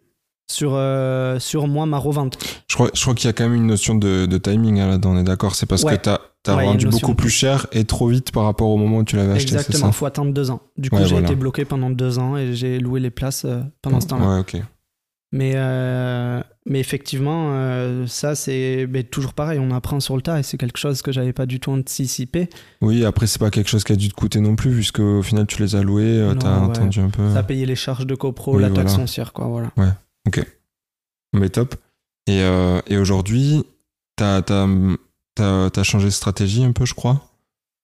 Sur, 0.50 0.72
euh, 0.74 1.38
sur 1.38 1.66
moi, 1.68 1.86
ma 1.86 1.98
revente. 1.98 2.38
Je 2.68 2.74
crois, 2.74 2.90
je 2.94 3.00
crois 3.00 3.14
qu'il 3.14 3.26
y 3.26 3.30
a 3.30 3.32
quand 3.32 3.44
même 3.44 3.54
une 3.54 3.66
notion 3.66 3.94
de, 3.94 4.26
de 4.26 4.38
timing 4.38 4.80
hein, 4.80 4.88
là-dedans, 4.88 5.12
on 5.12 5.18
est 5.18 5.24
d'accord 5.24 5.54
C'est 5.54 5.66
parce 5.66 5.82
Ouais. 5.84 5.96
que 5.96 6.02
tu 6.02 6.10
as, 6.10 6.20
Ouais, 6.56 6.66
il 6.66 6.74
une 6.74 6.84
notion 6.86 6.90
beaucoup 6.90 7.14
plus 7.14 7.30
cher 7.30 7.66
et 7.72 7.84
trop 7.84 8.08
vite 8.08 8.32
par 8.32 8.44
rapport 8.44 8.68
au 8.68 8.76
moment 8.76 8.98
où 8.98 9.04
tu 9.04 9.14
l'avais 9.16 9.32
acheté, 9.34 9.52
Exactement, 9.54 9.86
ça 9.86 9.92
faut 9.92 10.06
attendre 10.06 10.32
deux 10.32 10.50
ans. 10.50 10.60
Du 10.76 10.90
coup, 10.90 10.96
Ouais, 10.96 11.04
j'ai 11.04 11.10
voilà. 11.12 11.26
été 11.28 11.36
bloqué 11.36 11.64
pendant 11.64 11.88
deux 11.88 12.18
ans 12.18 12.36
et 12.36 12.52
j'ai 12.54 12.80
loué 12.80 12.98
les 13.00 13.10
places 13.10 13.44
euh, 13.44 13.60
pendant 13.80 14.00
ce 14.00 14.08
temps-là. 14.08 14.28
Ouais, 14.28 14.40
ok. 14.40 14.56
Mais, 15.34 15.52
euh, 15.54 16.42
mais 16.66 16.78
effectivement, 16.80 17.50
euh, 17.52 18.06
ça, 18.06 18.34
c'est 18.34 18.86
toujours 19.10 19.32
pareil. 19.32 19.58
On 19.58 19.70
apprend 19.70 19.98
sur 20.00 20.14
le 20.16 20.20
tas 20.22 20.38
et 20.38 20.42
c'est 20.42 20.58
quelque 20.58 20.78
chose 20.78 21.00
que 21.00 21.10
j'avais 21.12 21.32
pas 21.32 21.46
du 21.46 21.58
tout 21.60 21.70
anticipé. 21.70 22.50
Oui, 22.82 23.04
après, 23.06 23.26
c'est 23.26 23.38
pas 23.38 23.48
quelque 23.50 23.70
chose 23.70 23.82
qui 23.84 23.92
a 23.92 23.96
dû 23.96 24.08
te 24.10 24.14
coûter 24.14 24.40
non 24.40 24.56
plus, 24.56 24.72
puisque 24.74 24.98
au 24.98 25.22
final, 25.22 25.46
tu 25.46 25.62
les 25.62 25.74
as 25.74 25.82
loués, 25.82 26.18
Non, 26.18 26.34
t'as 26.34 26.58
ouais. 26.60 26.70
attendu 26.70 27.00
un 27.00 27.08
peu. 27.08 27.32
Ça 27.32 27.38
a 27.38 27.42
payé 27.44 27.64
les 27.64 27.76
charges 27.76 28.06
de 28.06 28.14
copro, 28.14 28.56
Oui, 28.56 28.62
la 28.62 28.68
taxe 28.68 28.90
voilà. 28.90 28.98
foncière, 28.98 29.32
quoi. 29.32 29.46
Voilà. 29.46 29.70
Mais 31.34 31.48
top. 31.48 31.74
Et, 32.26 32.42
euh, 32.42 32.80
et 32.86 32.98
aujourd'hui, 32.98 33.64
t'as 34.16 34.42
as, 35.38 35.82
changé 35.82 36.06
de 36.06 36.10
stratégie 36.10 36.64
un 36.64 36.72
peu, 36.72 36.84
je 36.84 36.94
crois. 36.94 37.22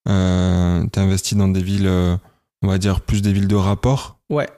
Euh, 0.09 0.87
t'as 0.92 1.02
investi 1.02 1.35
dans 1.35 1.49
des 1.49 1.62
villes, 1.62 1.87
euh, 1.87 2.16
on 2.62 2.68
va 2.68 2.78
dire, 2.78 3.00
plus 3.00 3.23
des 3.23 3.33
villes 3.33 3.49
de 3.49 3.57
rapport. 3.57 4.18
Ouais, 4.30 4.49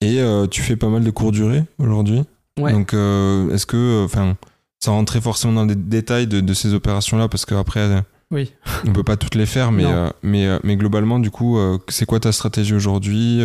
Et 0.00 0.20
euh, 0.20 0.46
tu 0.46 0.62
fais 0.62 0.76
pas 0.76 0.88
mal 0.88 1.04
de 1.04 1.10
courts 1.10 1.32
durée 1.32 1.64
aujourd'hui. 1.78 2.22
ouais. 2.58 2.72
Donc, 2.72 2.92
est-ce 2.92 3.66
que, 3.66 4.04
enfin, 4.04 4.36
sans 4.82 4.94
rentrer 4.94 5.20
forcément 5.20 5.52
dans 5.52 5.64
les 5.66 5.74
détails 5.74 6.26
de, 6.26 6.40
de 6.40 6.54
ces 6.54 6.74
opérations-là, 6.74 7.28
parce 7.28 7.44
qu'après, 7.44 8.02
Oui. 8.30 8.52
on 8.86 8.92
peut 8.92 9.04
pas 9.04 9.16
toutes 9.16 9.34
les 9.34 9.46
faire, 9.46 9.72
mais, 9.72 9.84
mais, 10.22 10.58
mais 10.64 10.76
globalement, 10.76 11.18
du 11.18 11.30
coup, 11.30 11.58
c'est 11.88 12.06
quoi 12.06 12.20
ta 12.20 12.32
stratégie 12.32 12.74
aujourd'hui 12.74 13.42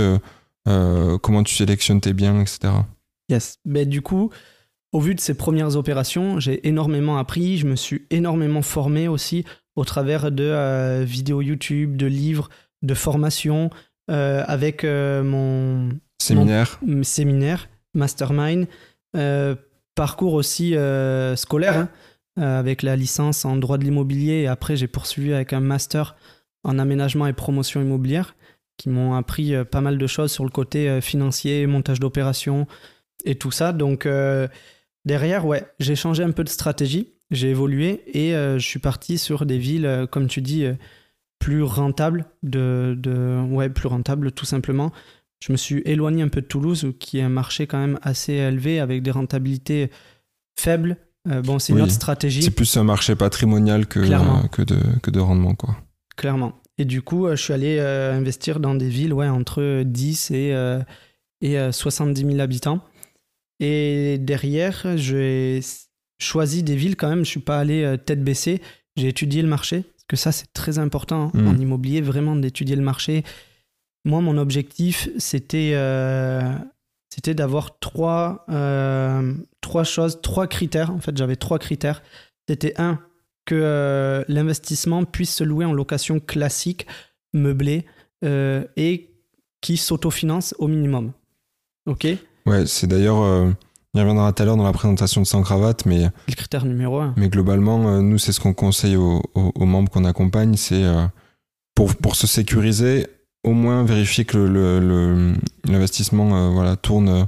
Comment 0.65 1.43
tu 1.43 1.55
sélectionnes 1.55 2.01
tes 2.01 2.13
biens, 2.13 2.39
etc. 2.41 2.73
Yes. 3.33 3.57
Du 3.65 4.01
coup, 4.01 4.29
au 4.91 4.99
vu 4.99 5.15
de 5.15 5.19
ces 5.19 5.33
premières 5.33 5.75
opérations, 5.75 6.39
j'ai 6.39 6.67
énormément 6.67 7.17
appris. 7.17 7.57
Je 7.57 7.65
me 7.65 7.75
suis 7.75 8.05
énormément 8.11 8.61
formé 8.61 9.07
aussi 9.07 9.43
au 9.75 9.85
travers 9.85 10.31
de 10.31 10.43
euh, 10.43 11.03
vidéos 11.03 11.41
YouTube, 11.41 11.97
de 11.97 12.05
livres, 12.05 12.49
de 12.83 12.93
formations, 12.93 13.71
euh, 14.11 14.43
avec 14.47 14.83
euh, 14.83 15.23
mon, 15.23 15.89
Séminaire 17.01 17.69
mastermind, 17.95 18.67
parcours 19.95 20.33
aussi 20.33 20.75
scolaire, 21.35 21.77
hein, 21.77 21.89
avec 22.37 22.81
la 22.81 22.95
licence 22.95 23.45
en 23.45 23.55
droit 23.57 23.77
de 23.77 23.83
l'immobilier. 23.83 24.41
Et 24.41 24.47
après, 24.47 24.75
j'ai 24.75 24.87
poursuivi 24.87 25.33
avec 25.33 25.53
un 25.53 25.59
master 25.59 26.15
en 26.63 26.79
aménagement 26.79 27.27
et 27.27 27.33
promotion 27.33 27.81
immobilière, 27.81 28.35
qui 28.77 28.89
m'ont 28.89 29.15
appris 29.15 29.53
pas 29.65 29.81
mal 29.81 29.97
de 29.97 30.07
choses 30.07 30.31
sur 30.31 30.43
le 30.43 30.49
côté 30.49 31.01
financier, 31.01 31.67
montage 31.67 31.99
d'opérations 31.99 32.67
et 33.25 33.35
tout 33.35 33.51
ça. 33.51 33.73
Donc, 33.73 34.05
euh, 34.05 34.47
derrière, 35.05 35.45
ouais, 35.45 35.65
j'ai 35.79 35.95
changé 35.95 36.23
un 36.23 36.31
peu 36.31 36.43
de 36.43 36.49
stratégie, 36.49 37.13
j'ai 37.31 37.49
évolué 37.49 38.03
et 38.07 38.35
euh, 38.35 38.59
je 38.59 38.65
suis 38.65 38.79
parti 38.79 39.17
sur 39.17 39.45
des 39.45 39.57
villes, 39.57 39.85
euh, 39.85 40.05
comme 40.05 40.27
tu 40.27 40.41
dis, 40.41 40.65
plus 41.39 41.63
rentables, 41.63 42.25
de, 42.43 42.95
de, 42.97 43.41
ouais, 43.49 43.69
plus 43.69 43.87
rentables 43.87 44.31
tout 44.31 44.45
simplement. 44.45 44.91
Je 45.45 45.51
me 45.51 45.57
suis 45.57 45.81
éloigné 45.85 46.23
un 46.23 46.29
peu 46.29 46.41
de 46.41 46.45
Toulouse, 46.45 46.93
qui 46.99 47.19
est 47.19 47.21
un 47.21 47.29
marché 47.29 47.67
quand 47.67 47.79
même 47.79 47.99
assez 48.01 48.33
élevé 48.33 48.79
avec 48.79 49.03
des 49.03 49.11
rentabilités 49.11 49.89
faibles. 50.57 50.97
Euh, 51.29 51.41
bon, 51.41 51.59
c'est 51.59 51.73
une 51.73 51.81
autre 51.81 51.91
stratégie. 51.91 52.43
C'est 52.43 52.51
plus 52.51 52.77
un 52.77 52.83
marché 52.83 53.15
patrimonial 53.15 53.85
que, 53.87 53.99
que, 54.47 54.61
de, 54.61 54.77
que 55.01 55.11
de 55.11 55.19
rendement, 55.19 55.55
quoi. 55.55 55.75
Clairement. 56.15 56.53
Et 56.77 56.85
du 56.85 57.01
coup, 57.01 57.29
je 57.29 57.35
suis 57.35 57.53
allé 57.53 57.77
euh, 57.79 58.17
investir 58.17 58.59
dans 58.59 58.75
des 58.75 58.89
villes 58.89 59.13
ouais, 59.13 59.27
entre 59.27 59.83
10 59.83 60.31
et, 60.31 60.53
euh, 60.53 60.79
et 61.41 61.59
euh, 61.59 61.71
70 61.71 62.25
000 62.25 62.39
habitants. 62.39 62.79
Et 63.59 64.17
derrière, 64.19 64.97
j'ai 64.97 65.61
choisi 66.19 66.63
des 66.63 66.75
villes 66.75 66.95
quand 66.95 67.09
même. 67.09 67.23
Je 67.25 67.29
suis 67.29 67.39
pas 67.39 67.59
allé 67.59 67.83
euh, 67.83 67.97
tête 67.97 68.23
baissée. 68.23 68.61
J'ai 68.95 69.07
étudié 69.09 69.41
le 69.41 69.47
marché. 69.47 69.81
Parce 69.81 70.05
que 70.07 70.15
ça, 70.15 70.31
c'est 70.31 70.51
très 70.53 70.79
important 70.79 71.31
hein, 71.33 71.41
Mm. 71.41 71.47
en 71.47 71.57
immobilier, 71.57 72.01
vraiment 72.01 72.35
d'étudier 72.35 72.75
le 72.75 72.81
marché. 72.81 73.23
Moi, 74.05 74.19
mon 74.19 74.37
objectif, 74.37 75.09
c'était 75.17 75.71
euh, 75.75 76.41
c'était 77.09 77.33
d'avoir 77.33 77.79
trois, 77.79 78.45
euh, 78.49 79.33
trois 79.61 79.85
choses, 79.85 80.19
trois 80.21 80.47
critères. 80.47 80.91
En 80.91 80.99
fait, 80.99 81.15
j'avais 81.15 81.37
trois 81.37 81.57
critères. 81.57 82.03
C'était 82.49 82.73
un, 82.81 82.99
que 83.45 83.55
euh, 83.55 84.25
l'investissement 84.27 85.05
puisse 85.05 85.33
se 85.35 85.43
louer 85.45 85.63
en 85.63 85.71
location 85.73 86.19
classique, 86.19 86.85
meublée, 87.33 87.85
et 88.77 89.09
qui 89.59 89.75
s'autofinance 89.75 90.55
au 90.57 90.67
minimum. 90.67 91.11
Ok? 91.85 92.07
Ouais, 92.45 92.65
c'est 92.65 92.87
d'ailleurs. 92.87 93.21
euh, 93.21 93.49
y 93.95 93.99
reviendra 93.99 94.33
tout 94.33 94.41
à 94.41 94.45
l'heure 94.47 94.57
dans 94.57 94.63
la 94.63 94.71
présentation 94.73 95.21
de 95.21 95.27
Sans 95.27 95.41
Cravate, 95.43 95.85
mais, 95.85 96.05
Le 96.27 96.33
critère 96.35 96.65
numéro 96.65 96.97
un. 96.99 97.13
mais 97.15 97.29
globalement, 97.29 97.87
euh, 97.89 98.01
nous, 98.01 98.17
c'est 98.17 98.31
ce 98.31 98.39
qu'on 98.39 98.53
conseille 98.53 98.95
aux, 98.95 99.21
aux- 99.35 99.51
aux 99.53 99.65
membres 99.65 99.91
qu'on 99.91 100.03
accompagne 100.05 100.55
c'est 100.55 100.83
euh, 100.83 101.05
pour, 101.75 101.95
pour 101.95 102.15
se 102.15 102.25
sécuriser, 102.25 103.05
au 103.43 103.51
moins 103.53 103.83
vérifier 103.83 104.25
que 104.25 104.37
le- 104.37 104.79
le- 104.79 105.33
l'investissement 105.71 106.35
euh, 106.35 106.49
voilà, 106.49 106.75
tourne, 106.75 107.27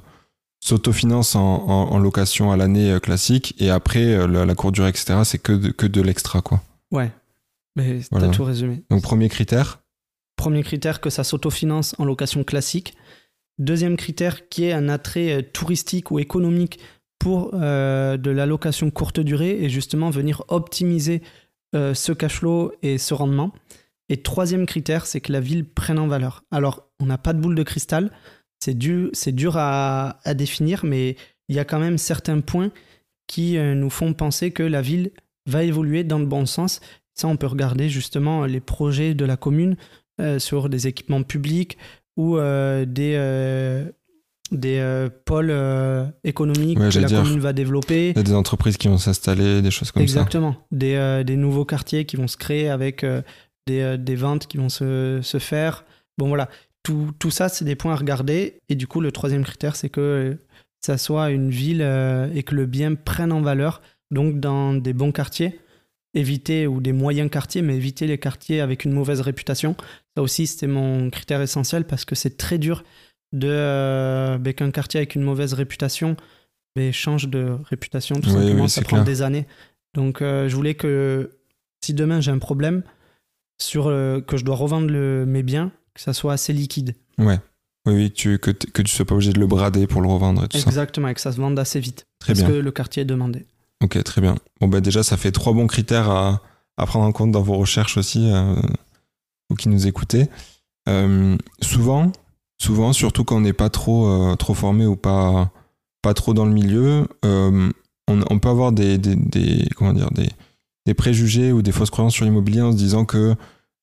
s'autofinance 0.60 1.36
en, 1.36 1.41
en- 1.67 1.91
en 1.91 1.99
location 1.99 2.51
à 2.51 2.58
l'année 2.58 2.97
classique, 2.99 3.54
et 3.60 3.69
après, 3.69 4.28
la, 4.28 4.45
la 4.45 4.54
durée, 4.71 4.89
etc., 4.89 5.19
c'est 5.23 5.38
que 5.38 5.51
de, 5.54 5.69
que 5.69 5.86
de 5.86 6.01
l'extra, 6.01 6.41
quoi. 6.41 6.62
Ouais. 6.91 7.12
Mais 7.75 7.99
Voilà. 8.10 8.28
t'as 8.28 8.34
tout 8.34 8.43
résumé. 8.43 8.84
Donc, 8.89 9.01
premier 9.04 9.30
critère, 9.30 9.80
Premier 10.38 10.63
critère, 10.63 10.99
que 10.99 11.10
ça 11.10 11.23
s'autofinance 11.23 11.95
en 11.97 12.04
location 12.06 12.43
classique. 12.43 12.93
Deuxième 13.58 13.96
critère, 13.96 14.50
qui 14.50 14.65
est 14.65 14.74
un 14.74 14.89
attrait 14.89 15.32
euh, 15.32 15.41
touristique 15.41 16.12
ou 16.12 16.20
économique 16.20 16.80
pour 17.20 17.52
euh, 17.54 18.18
de 18.18 18.30
la 18.30 18.46
location 18.46 18.91
courte 18.91 19.22
durée 19.22 19.63
et 19.63 19.70
justement 19.70 20.10
venir 20.10 20.44
optimiser 20.50 21.22
euh, 21.74 21.94
ce 21.94 22.12
cash 22.12 22.39
flow 22.39 22.74
et 22.82 22.98
ce 22.98 23.13
rendement. 23.13 23.54
Et 24.10 24.22
troisième 24.22 24.65
critère, 24.65 25.06
c'est 25.06 25.22
que 25.22 25.32
la 25.32 25.39
ville 25.39 25.65
prenne 25.65 26.00
en 26.00 26.08
valeur. 26.08 26.44
Alors, 26.52 26.89
on 27.00 27.06
n'a 27.06 27.18
pas 27.18 27.34
de 27.34 27.39
boule 27.39 27.56
de 27.56 27.63
cristal, 27.63 28.12
c'est 28.60 28.78
dur, 28.78 29.58
à, 29.58 30.20
définir, 30.36 30.86
mais 30.86 31.15
il 31.50 31.56
y 31.56 31.60
a 31.60 31.65
quand 31.65 31.80
même 31.80 31.98
certains 31.98 32.39
points 32.39 32.72
qui 33.28 33.58
nous 33.58 33.89
font 33.89 34.13
penser 34.13 34.52
que 34.52 34.63
la 34.63 34.82
ville 34.82 35.12
va 35.48 35.63
évoluer 35.63 36.04
dans 36.04 36.20
le 36.20 36.26
bon 36.26 36.46
sens. 36.46 36.82
Ça, 37.15 37.28
on 37.28 37.38
peut 37.38 37.48
regarder 37.48 37.89
justement 37.89 38.46
les 38.46 38.60
projets 38.60 39.13
de 39.13 39.26
la 39.26 39.38
commune 39.38 39.76
sur 40.38 40.70
des 40.70 40.88
équipements 40.88 41.24
publics 41.24 41.78
ou 42.17 42.38
euh, 42.38 42.86
des, 42.86 43.13
euh, 43.17 43.89
des 44.51 44.78
euh, 44.80 45.10
pôles 45.25 45.49
euh, 45.49 46.06
économiques 46.23 46.80
Ouais, 46.80 46.89
que 46.89 46.99
la 46.99 47.08
dire. 47.08 47.21
commune 47.23 47.39
va 47.39 47.54
développer. 47.54 48.12
il 48.12 48.15
y 48.17 48.19
a 48.19 48.23
des 48.23 48.34
entreprises 48.34 48.78
qui 48.78 48.88
vont 48.88 48.97
s'installer, 48.97 49.62
des 49.62 49.71
choses 49.71 49.91
comme 49.91 50.01
Exactement. 50.04 50.56
Des, 50.71 50.95
euh, 50.95 51.23
des 51.23 51.36
nouveaux 51.36 51.65
quartiers 51.65 52.06
qui 52.06 52.15
vont 52.15 52.28
se 52.28 52.38
créer 52.38 52.69
avec 52.69 53.06
des, 53.67 53.97
des 53.97 54.15
ventes 54.15 54.47
qui 54.47 54.58
vont 54.58 54.69
se, 54.69 55.19
se 55.21 55.39
faire. 55.39 55.84
Bon, 56.17 56.28
voilà. 56.28 56.49
Tout, 56.84 57.12
tout 57.17 57.32
ça, 57.32 57.49
c'est 57.49 57.65
des 57.65 57.75
points 57.75 57.93
à 57.93 57.97
regarder. 57.97 58.60
Et 58.69 58.75
du 58.75 58.86
coup, 58.88 59.01
le 59.01 59.12
troisième 59.12 59.43
critère, 59.43 59.75
c'est 59.75 59.89
que 59.89 60.38
ça 60.86 60.99
soit 60.99 61.32
une 61.32 61.49
ville 61.49 61.82
et 62.36 62.43
que 62.43 62.54
le 62.54 62.67
bien 62.67 62.93
prenne 62.93 63.32
en 63.32 63.41
valeur. 63.41 63.82
Donc, 64.12 64.39
dans 64.39 64.75
des 64.75 64.93
bons 64.93 65.12
quartiers, 65.12 65.60
éviter, 66.13 66.67
ou 66.67 66.80
des 66.82 66.93
moyens 66.93 67.30
quartiers, 67.32 67.63
mais 67.63 67.75
éviter 67.75 68.06
les 68.06 68.19
quartiers 68.19 68.62
avec 68.62 68.86
une 68.86 68.91
mauvaise 68.91 69.21
réputation. 69.21 69.75
Ça 70.17 70.23
aussi, 70.23 70.47
c'était 70.47 70.67
mon 70.67 71.10
critère 71.10 71.41
essentiel 71.41 71.86
parce 71.86 72.06
que 72.06 72.15
c'est 72.15 72.38
très 72.38 72.58
dur 72.58 72.84
de 73.34 73.49
euh, 73.49 74.38
ben, 74.38 74.54
qu'un 74.54 74.71
quartier 74.71 74.99
avec 74.99 75.15
une 75.15 75.23
mauvaise 75.23 75.54
réputation 75.54 76.15
ben, 76.75 76.91
change 76.93 77.28
de 77.28 77.58
réputation, 77.69 78.15
tout 78.21 78.30
Oui, 78.30 78.36
simplement. 78.36 78.63
oui, 78.63 78.69
ça 78.69 78.82
prend 78.82 78.97
clair. 78.97 79.04
des 79.04 79.21
années. 79.21 79.45
Donc, 79.93 80.21
euh, 80.21 80.47
je 80.49 80.56
voulais 80.56 80.75
que 80.75 81.32
si 81.84 81.93
demain 81.93 82.21
j'ai 82.21 82.32
un 82.32 82.39
problème, 82.39 82.84
sur 83.62 83.88
euh, 83.88 84.19
que 84.21 84.36
je 84.38 84.43
dois 84.45 84.56
revendre 84.56 84.88
le- 84.89 85.25
mes 85.25 85.43
biens, 85.43 85.71
que 85.93 86.01
ça 86.01 86.13
soit 86.13 86.34
assez 86.34 86.51
liquide. 86.54 86.95
Ouais. 87.17 87.39
Oui, 87.88 88.12
tu, 88.12 88.39
que, 88.39 88.51
que 88.51 88.82
tu 88.82 88.91
sois 88.93 89.06
pas 89.06 89.13
obligé 89.15 89.32
de 89.32 89.39
le 89.39 89.47
brader 89.47 89.86
pour 89.88 90.01
le 90.01 90.08
revendre 90.10 90.43
et 90.43 90.47
tout 90.47 90.58
ça. 90.58 90.67
Exactement, 90.67 91.08
et 91.08 91.13
que 91.13 91.21
ça 91.21 91.32
se 91.32 91.38
vende 91.39 91.58
assez 91.60 91.80
vite. 91.80 92.06
Très 92.19 92.34
parce 92.34 92.39
bien. 92.39 92.49
que 92.49 92.54
le 92.56 92.71
quartier 92.71 93.04
est 93.04 93.06
demandé. 93.06 93.45
Ok, 93.84 94.01
très 94.04 94.21
bien. 94.21 94.36
Bon, 94.60 94.67
bah 94.67 94.82
déjà, 94.82 95.04
ça 95.04 95.15
fait 95.17 95.32
trois 95.32 95.54
bons 95.54 95.67
critères 95.67 96.10
à, 96.10 96.41
à 96.78 96.86
prendre 96.88 97.06
en 97.06 97.12
compte 97.12 97.32
dans 97.32 97.43
vos 97.43 97.54
recherches 97.58 97.97
aussi, 97.97 98.32
euh, 98.34 98.56
vous 99.49 99.55
qui 99.55 99.69
nous 99.69 99.88
écoutez. 99.88 100.29
Euh, 100.88 101.38
souvent, 101.62 102.12
souvent, 102.62 102.93
surtout 102.93 103.23
quand 103.23 103.38
on 103.38 103.41
n'est 103.41 103.53
pas 103.53 103.69
trop, 103.69 104.08
euh, 104.08 104.36
trop 104.36 104.53
formé 104.53 104.86
ou 104.86 104.95
pas, 104.95 105.51
pas 106.01 106.13
trop 106.13 106.34
dans 106.34 106.45
le 106.45 106.51
milieu, 106.53 107.08
euh, 107.25 107.69
on, 108.08 108.21
on 108.29 108.39
peut 108.39 108.49
avoir 108.49 108.71
des, 108.71 108.97
des, 108.97 109.15
des- 109.15 109.67
comment 109.75 109.93
dire, 109.93 110.12
des, 110.12 110.29
des 110.86 110.93
préjugés 110.93 111.51
ou 111.51 111.62
des 111.62 111.71
fausses 111.71 111.89
croyances 111.89 112.13
sur 112.13 112.25
l'immobilier 112.25 112.62
en 112.62 112.71
se 112.71 112.77
disant 112.77 113.05
que 113.05 113.36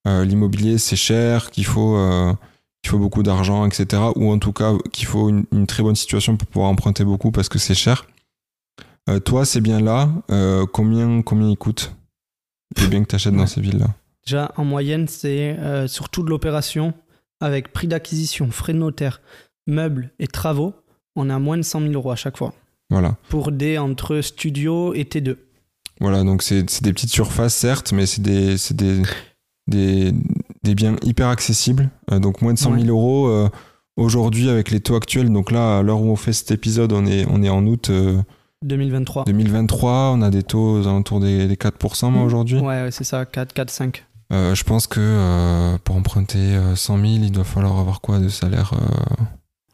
euh, 0.07 0.25
l'immobilier 0.25 0.77
c'est 0.77 0.95
cher, 0.95 1.51
qu'il 1.51 1.65
faut, 1.65 1.97
qu'il 2.81 2.89
faut 2.91 2.99
beaucoup 2.99 3.23
d'argent, 3.23 3.65
etc. 3.65 4.01
Ou 4.15 4.31
en 4.31 4.39
tout 4.39 4.53
cas 4.53 4.73
qu'il 4.91 5.05
faut 5.05 5.27
une, 5.29 5.45
une 5.51 5.67
très 5.67 5.83
bonne 5.83 5.95
situation 5.95 6.37
pour 6.37 6.47
pouvoir 6.47 6.69
emprunter 6.71 7.03
beaucoup 7.05 7.31
parce 7.31 7.49
que 7.49 7.59
c'est 7.59 7.75
cher. 7.75 8.05
Toi, 9.25 9.43
ces 9.43 9.59
biens-là, 9.59 10.09
euh, 10.31 10.65
combien, 10.65 11.21
combien 11.23 11.49
ils 11.49 11.57
coûtent 11.57 11.93
Les 12.77 12.87
biens 12.87 13.03
que 13.03 13.09
tu 13.09 13.15
achètes 13.15 13.33
dans 13.35 13.47
ces 13.47 13.59
villes-là? 13.59 13.87
Déjà, 14.25 14.51
en 14.57 14.63
moyenne, 14.65 15.07
c'est 15.07 15.57
euh, 15.59 15.87
sur 15.87 16.09
toute 16.09 16.29
l'opération, 16.29 16.93
avec 17.41 17.73
prix 17.73 17.87
d'acquisition, 17.87 18.49
frais 18.51 18.73
de 18.73 18.77
notaire, 18.77 19.21
meubles 19.67 20.11
et 20.19 20.27
travaux, 20.27 20.73
on 21.15 21.29
a 21.29 21.39
moins 21.39 21.57
de 21.57 21.61
100 21.63 21.81
000 21.81 21.93
euros 21.93 22.11
à 22.11 22.15
chaque 22.15 22.37
fois. 22.37 22.53
Voilà. 22.89 23.15
Pour 23.29 23.51
des 23.51 23.77
entre 23.77 24.21
studio 24.21 24.93
et 24.93 25.03
T2. 25.03 25.35
Voilà, 25.99 26.23
donc 26.23 26.41
c'est 26.41 26.63
des 26.81 26.93
petites 26.93 27.11
surfaces, 27.11 27.55
certes, 27.55 27.91
mais 27.91 28.05
c'est 28.05 28.21
des, 28.21 28.57
c'est 28.57 28.75
des, 28.75 29.01
des, 29.67 30.11
des 30.63 30.75
biens 30.75 30.95
hyper 31.03 31.27
accessibles. 31.27 31.89
Euh, 32.11 32.19
donc 32.19 32.41
moins 32.41 32.53
de 32.53 32.59
100 32.59 32.71
000 32.71 32.81
Ouais. 32.83 32.87
euros 32.89 33.27
euh, 33.27 33.49
aujourd'hui 33.97 34.49
avec 34.49 34.71
les 34.71 34.79
taux 34.79 34.95
actuels. 34.95 35.31
Donc 35.31 35.51
là, 35.51 35.79
à 35.79 35.81
l'heure 35.81 36.01
où 36.01 36.09
on 36.09 36.15
fait 36.15 36.33
cet 36.33 36.51
épisode, 36.51 36.93
on 36.93 37.05
est, 37.05 37.25
on 37.29 37.41
est 37.43 37.49
en 37.49 37.65
août 37.65 37.89
euh, 37.89 38.21
2023. 38.63 39.25
2023. 39.25 40.11
On 40.15 40.21
a 40.21 40.29
des 40.29 40.43
taux 40.43 40.79
aux 40.79 40.87
alentours 40.87 41.19
des, 41.19 41.47
des 41.47 41.55
4% 41.55 42.09
moi, 42.11 42.23
aujourd'hui. 42.23 42.57
Ouais, 42.59 42.83
ouais, 42.83 42.91
c'est 42.91 43.03
ça, 43.03 43.25
4, 43.25 43.53
4, 43.53 43.69
5. 43.69 44.05
Euh, 44.33 44.55
je 44.55 44.63
pense 44.63 44.87
que 44.87 44.99
euh, 44.99 45.77
pour 45.83 45.95
emprunter 45.95 46.39
euh, 46.39 46.75
100 46.75 46.97
000, 46.97 47.07
il 47.23 47.31
doit 47.31 47.43
falloir 47.43 47.77
avoir 47.79 48.01
quoi 48.01 48.19
de 48.19 48.29
salaire 48.29 48.73
euh, 48.73 49.23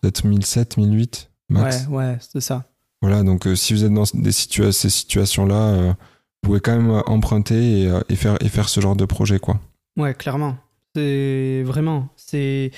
Peut-être 0.01 0.25
1007, 0.25 0.77
1008 0.77 1.29
max. 1.49 1.87
Ouais, 1.89 1.95
ouais, 1.97 2.17
c'est 2.19 2.41
ça. 2.41 2.65
Voilà, 3.01 3.23
donc 3.23 3.47
euh, 3.47 3.55
si 3.55 3.73
vous 3.73 3.85
êtes 3.85 3.93
dans 3.93 4.03
des 4.13 4.31
situa- 4.31 4.71
ces 4.73 4.89
situations-là, 4.89 5.55
euh, 5.55 5.87
vous 5.89 5.95
pouvez 6.49 6.59
quand 6.59 6.75
même 6.75 6.91
euh, 6.91 7.01
emprunter 7.05 7.81
et, 7.83 7.87
euh, 7.87 8.01
et 8.09 8.15
faire, 8.15 8.35
et 8.41 8.49
faire 8.49 8.67
ce 8.69 8.81
genre 8.81 8.95
de 8.97 9.05
projet, 9.05 9.39
quoi. 9.39 9.59
Ouais, 9.97 10.13
clairement. 10.13 10.57
C'est 10.95 11.63
vraiment. 11.65 12.09
C'est 12.17 12.71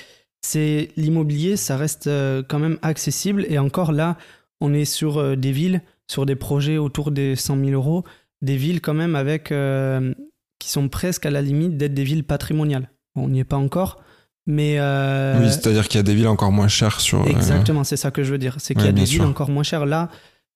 l'immobilier, 0.96 1.56
ça 1.56 1.76
reste 1.76 2.06
euh, 2.06 2.42
quand 2.48 2.58
même 2.58 2.78
accessible. 2.82 3.44
Et 3.48 3.58
encore 3.58 3.92
là, 3.92 4.16
on 4.60 4.74
est 4.74 4.84
sur 4.84 5.18
euh, 5.18 5.36
des 5.36 5.52
villes, 5.52 5.82
sur 6.08 6.26
des 6.26 6.36
projets 6.36 6.78
autour 6.78 7.10
des 7.10 7.34
100 7.36 7.56
000 7.58 7.70
euros, 7.70 8.04
des 8.42 8.56
villes 8.56 8.80
quand 8.80 8.94
même 8.94 9.14
avec 9.16 9.50
euh, 9.52 10.14
qui 10.62 10.68
sont 10.70 10.88
presque 10.88 11.26
à 11.26 11.30
la 11.30 11.42
limite 11.42 11.76
d'être 11.76 11.92
des 11.92 12.04
villes 12.04 12.22
patrimoniales. 12.22 12.88
On 13.16 13.28
n'y 13.28 13.40
est 13.40 13.44
pas 13.44 13.56
encore, 13.56 14.00
mais 14.46 14.76
euh, 14.78 15.40
Oui, 15.40 15.48
c'est-à-dire 15.50 15.88
qu'il 15.88 15.98
y 15.98 16.00
a 16.00 16.04
des 16.04 16.14
villes 16.14 16.28
encore 16.28 16.52
moins 16.52 16.68
chères 16.68 17.00
sur. 17.00 17.20
euh, 17.22 17.26
Exactement, 17.26 17.82
c'est 17.82 17.96
ça 17.96 18.12
que 18.12 18.22
je 18.22 18.30
veux 18.30 18.38
dire. 18.38 18.54
C'est 18.58 18.74
qu'il 18.74 18.84
y 18.84 18.88
a 18.88 18.92
des 18.92 19.00
villes 19.02 19.20
sûr. 19.22 19.26
encore 19.28 19.50
moins 19.50 19.64
chères. 19.64 19.86
Là, 19.86 20.08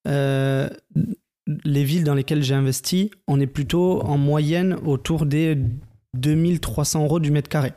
euh, 0.06 0.68
les 1.64 1.82
villes 1.82 2.04
dans 2.04 2.14
lesquelles 2.14 2.44
j'ai 2.44 2.54
investi, 2.54 3.10
on 3.26 3.40
est 3.40 3.48
plutôt 3.48 4.00
en 4.04 4.16
moyenne 4.16 4.76
autour 4.84 5.26
des 5.26 5.58
2300 6.14 7.02
euros 7.04 7.18
du 7.20 7.32
mètre 7.32 7.48
carré. 7.48 7.72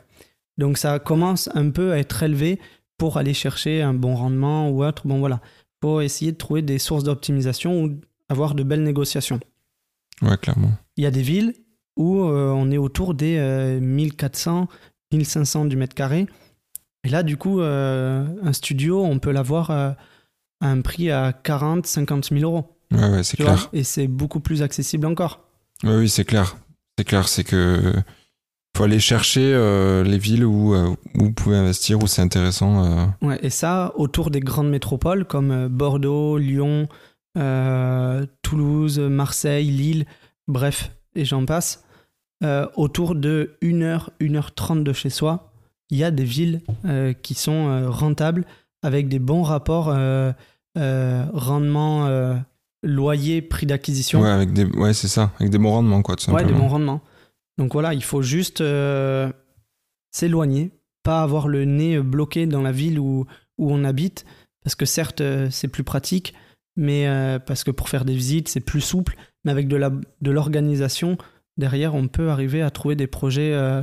Donc 0.56 0.78
ça 0.78 1.00
commence 1.00 1.48
un 1.54 1.70
peu 1.70 1.90
à 1.92 1.98
être 1.98 2.22
élevé 2.22 2.60
pour 2.96 3.16
aller 3.16 3.34
chercher 3.34 3.82
un 3.82 3.94
bon 3.94 4.14
rendement 4.14 4.68
ou 4.70 4.84
autre. 4.84 5.06
Bon 5.08 5.18
voilà, 5.18 5.40
faut 5.82 6.00
essayer 6.00 6.30
de 6.32 6.36
trouver 6.36 6.62
des 6.62 6.78
sources 6.78 7.02
d'optimisation 7.02 7.82
ou 7.82 7.98
avoir 8.28 8.54
de 8.54 8.62
belles 8.62 8.84
négociations. 8.84 9.40
Ouais, 10.22 10.36
clairement. 10.36 10.70
Il 10.96 11.04
y 11.04 11.06
a 11.06 11.10
des 11.10 11.22
villes 11.22 11.54
où 12.00 12.24
euh, 12.24 12.50
on 12.50 12.70
est 12.70 12.78
autour 12.78 13.14
des 13.14 13.36
euh, 13.38 13.78
1400, 13.78 14.68
1500 15.12 15.66
du 15.66 15.76
mètre 15.76 15.94
carré. 15.94 16.26
Et 17.04 17.08
là, 17.08 17.22
du 17.22 17.36
coup, 17.36 17.60
euh, 17.60 18.26
un 18.42 18.52
studio, 18.52 19.04
on 19.04 19.18
peut 19.18 19.30
l'avoir 19.30 19.70
euh, 19.70 19.90
à 20.60 20.68
un 20.68 20.80
prix 20.80 21.10
à 21.10 21.32
40, 21.32 21.86
50 21.86 22.30
000 22.30 22.42
euros. 22.42 22.76
Ouais, 22.92 23.08
ouais, 23.10 23.22
c'est 23.22 23.36
clair. 23.36 23.68
Et 23.72 23.84
c'est 23.84 24.06
beaucoup 24.08 24.40
plus 24.40 24.62
accessible 24.62 25.06
encore. 25.06 25.40
Ouais, 25.84 25.96
oui, 25.96 26.08
c'est 26.08 26.24
clair. 26.24 26.56
C'est 26.98 27.04
clair, 27.04 27.28
c'est 27.28 27.44
que. 27.44 27.94
faut 28.76 28.84
aller 28.84 29.00
chercher 29.00 29.52
euh, 29.54 30.02
les 30.02 30.18
villes 30.18 30.44
où, 30.44 30.74
euh, 30.74 30.88
où 31.14 31.24
vous 31.24 31.32
pouvez 31.32 31.56
investir, 31.56 32.02
où 32.02 32.06
c'est 32.06 32.22
intéressant. 32.22 32.84
euh. 32.84 33.06
Ouais, 33.22 33.38
et 33.42 33.50
ça, 33.50 33.92
autour 33.96 34.30
des 34.30 34.40
grandes 34.40 34.68
métropoles 34.70 35.24
comme 35.24 35.50
euh, 35.50 35.68
Bordeaux, 35.68 36.36
Lyon, 36.38 36.88
euh, 37.38 38.26
Toulouse, 38.42 38.98
Marseille, 38.98 39.70
Lille, 39.70 40.04
bref, 40.48 40.90
et 41.14 41.24
j'en 41.24 41.46
passe, 41.46 41.84
euh, 42.42 42.66
autour 42.76 43.14
de 43.14 43.56
1h, 43.62 44.08
1h30 44.20 44.82
de 44.82 44.92
chez 44.92 45.10
soi, 45.10 45.52
il 45.90 45.98
y 45.98 46.04
a 46.04 46.10
des 46.10 46.24
villes 46.24 46.60
euh, 46.84 47.12
qui 47.12 47.34
sont 47.34 47.68
euh, 47.68 47.90
rentables 47.90 48.44
avec 48.82 49.08
des 49.08 49.18
bons 49.18 49.42
rapports 49.42 49.86
rendement, 51.32 52.08
loyer, 52.82 53.42
prix 53.42 53.66
d'acquisition. 53.66 54.22
Ouais, 54.22 54.30
avec 54.30 54.52
des... 54.52 54.64
ouais 54.64 54.94
c'est 54.94 55.08
ça. 55.08 55.32
Avec 55.38 55.50
des 55.50 55.58
bons 55.58 55.70
rendements, 55.72 56.02
quoi, 56.02 56.16
tout 56.16 56.30
Ouais, 56.30 56.44
des 56.44 56.52
bons 56.52 56.68
rendements. 56.68 57.00
Donc 57.58 57.72
voilà, 57.74 57.92
il 57.92 58.02
faut 58.02 58.22
juste 58.22 58.62
s'éloigner, 60.12 60.70
pas 61.02 61.22
avoir 61.22 61.48
le 61.48 61.64
nez 61.64 61.98
bloqué 62.00 62.46
dans 62.46 62.62
la 62.62 62.72
ville 62.72 62.98
où, 62.98 63.26
où 63.58 63.70
on 63.72 63.84
habite, 63.84 64.24
parce 64.64 64.74
que 64.74 64.86
certes, 64.86 65.22
c'est 65.50 65.68
plus 65.68 65.84
pratique, 65.84 66.34
mais 66.76 67.06
euh, 67.08 67.38
parce 67.38 67.64
que 67.64 67.70
pour 67.70 67.88
faire 67.88 68.04
des 68.04 68.14
visites, 68.14 68.48
c'est 68.48 68.60
plus 68.60 68.80
souple, 68.80 69.16
mais 69.44 69.50
avec 69.52 69.68
de 69.68 69.76
la- 69.76 69.90
de 69.90 70.30
l'organisation, 70.30 71.18
derrière, 71.56 71.94
on 71.94 72.08
peut 72.08 72.30
arriver 72.30 72.62
à 72.62 72.70
trouver 72.70 72.96
des 72.96 73.06
projets 73.06 73.52
euh, 73.52 73.82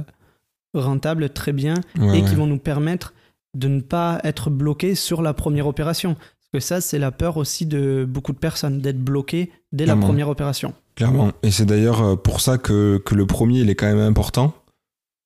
rentables 0.73 1.29
très 1.29 1.53
bien 1.53 1.75
Ouais, 1.99 2.19
et 2.19 2.21
ouais. 2.21 2.29
qui 2.29 2.35
vont 2.35 2.47
nous 2.47 2.59
permettre 2.59 3.13
de 3.55 3.67
ne 3.67 3.81
pas 3.81 4.19
être 4.23 4.49
bloqué 4.49 4.95
sur 4.95 5.21
la 5.21 5.33
première 5.33 5.67
opération. 5.67 6.15
Parce 6.15 6.49
que 6.53 6.59
ça, 6.59 6.81
c'est 6.81 6.99
la 6.99 7.11
peur 7.11 7.37
aussi 7.37 7.65
de 7.65 8.05
beaucoup 8.07 8.31
de 8.31 8.37
personnes, 8.37 8.79
d'être 8.79 9.03
bloqué 9.03 9.51
dès 9.71 9.85
la 9.85 9.95
première 9.95 10.29
opération. 10.29 10.73
Clairement. 10.95 11.31
Et 11.43 11.51
c'est 11.51 11.65
d'ailleurs 11.65 12.01
euh, 12.01 12.15
pour 12.15 12.41
ça 12.41 12.57
que, 12.57 13.01
que 13.05 13.15
le 13.15 13.25
premier, 13.25 13.59
il 13.59 13.69
est 13.69 13.75
quand 13.75 13.87
même 13.87 13.99
important. 13.99 14.53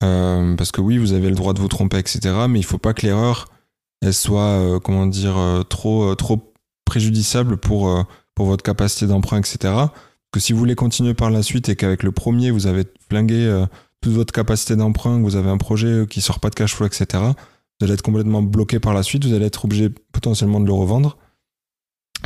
Euh, 0.03 0.55
parce 0.55 0.71
que 0.71 0.81
oui, 0.81 0.97
vous 0.97 1.13
avez 1.13 1.29
le 1.29 1.35
droit 1.35 1.53
de 1.53 1.59
vous 1.59 1.67
tromper, 1.67 1.99
etc. 1.99 2.19
Mais 2.49 2.59
il 2.59 2.65
faut 2.65 2.79
pas 2.79 2.93
que 2.93 3.05
l'erreur, 3.05 3.47
elle 4.01 4.13
soit, 4.13 4.41
euh, 4.41 4.79
comment 4.79 5.05
dire, 5.05 5.37
trop, 5.69 6.15
trop 6.15 6.53
préjudiciable 6.85 7.57
pour, 7.57 8.05
pour 8.33 8.47
votre 8.47 8.63
capacité 8.63 9.05
d'emprunt, 9.05 9.37
etc. 9.37 9.73
Que 10.31 10.39
si 10.39 10.53
vous 10.53 10.59
voulez 10.59 10.75
continuer 10.75 11.13
par 11.13 11.29
la 11.29 11.43
suite 11.43 11.67
et 11.69 11.75
qu'avec 11.75 12.03
le 12.03 12.11
premier, 12.11 12.51
vous 12.51 12.67
avez 12.67 12.85
flingué 13.09 13.45
euh, 13.45 13.65
toute 14.01 14.13
votre 14.13 14.33
capacité 14.33 14.75
d'emprunt, 14.75 15.17
que 15.19 15.23
vous 15.23 15.35
avez 15.35 15.49
un 15.49 15.57
projet 15.57 15.87
euh, 15.87 16.05
qui 16.05 16.21
sort 16.21 16.39
pas 16.39 16.49
de 16.49 16.55
cash 16.55 16.73
flow, 16.73 16.85
etc., 16.87 17.05
vous 17.79 17.85
allez 17.85 17.93
être 17.93 18.01
complètement 18.01 18.41
bloqué 18.41 18.79
par 18.79 18.93
la 18.93 19.03
suite, 19.03 19.25
vous 19.25 19.33
allez 19.33 19.45
être 19.47 19.65
obligé 19.65 19.89
potentiellement 20.11 20.59
de 20.59 20.65
le 20.67 20.73
revendre. 20.73 21.17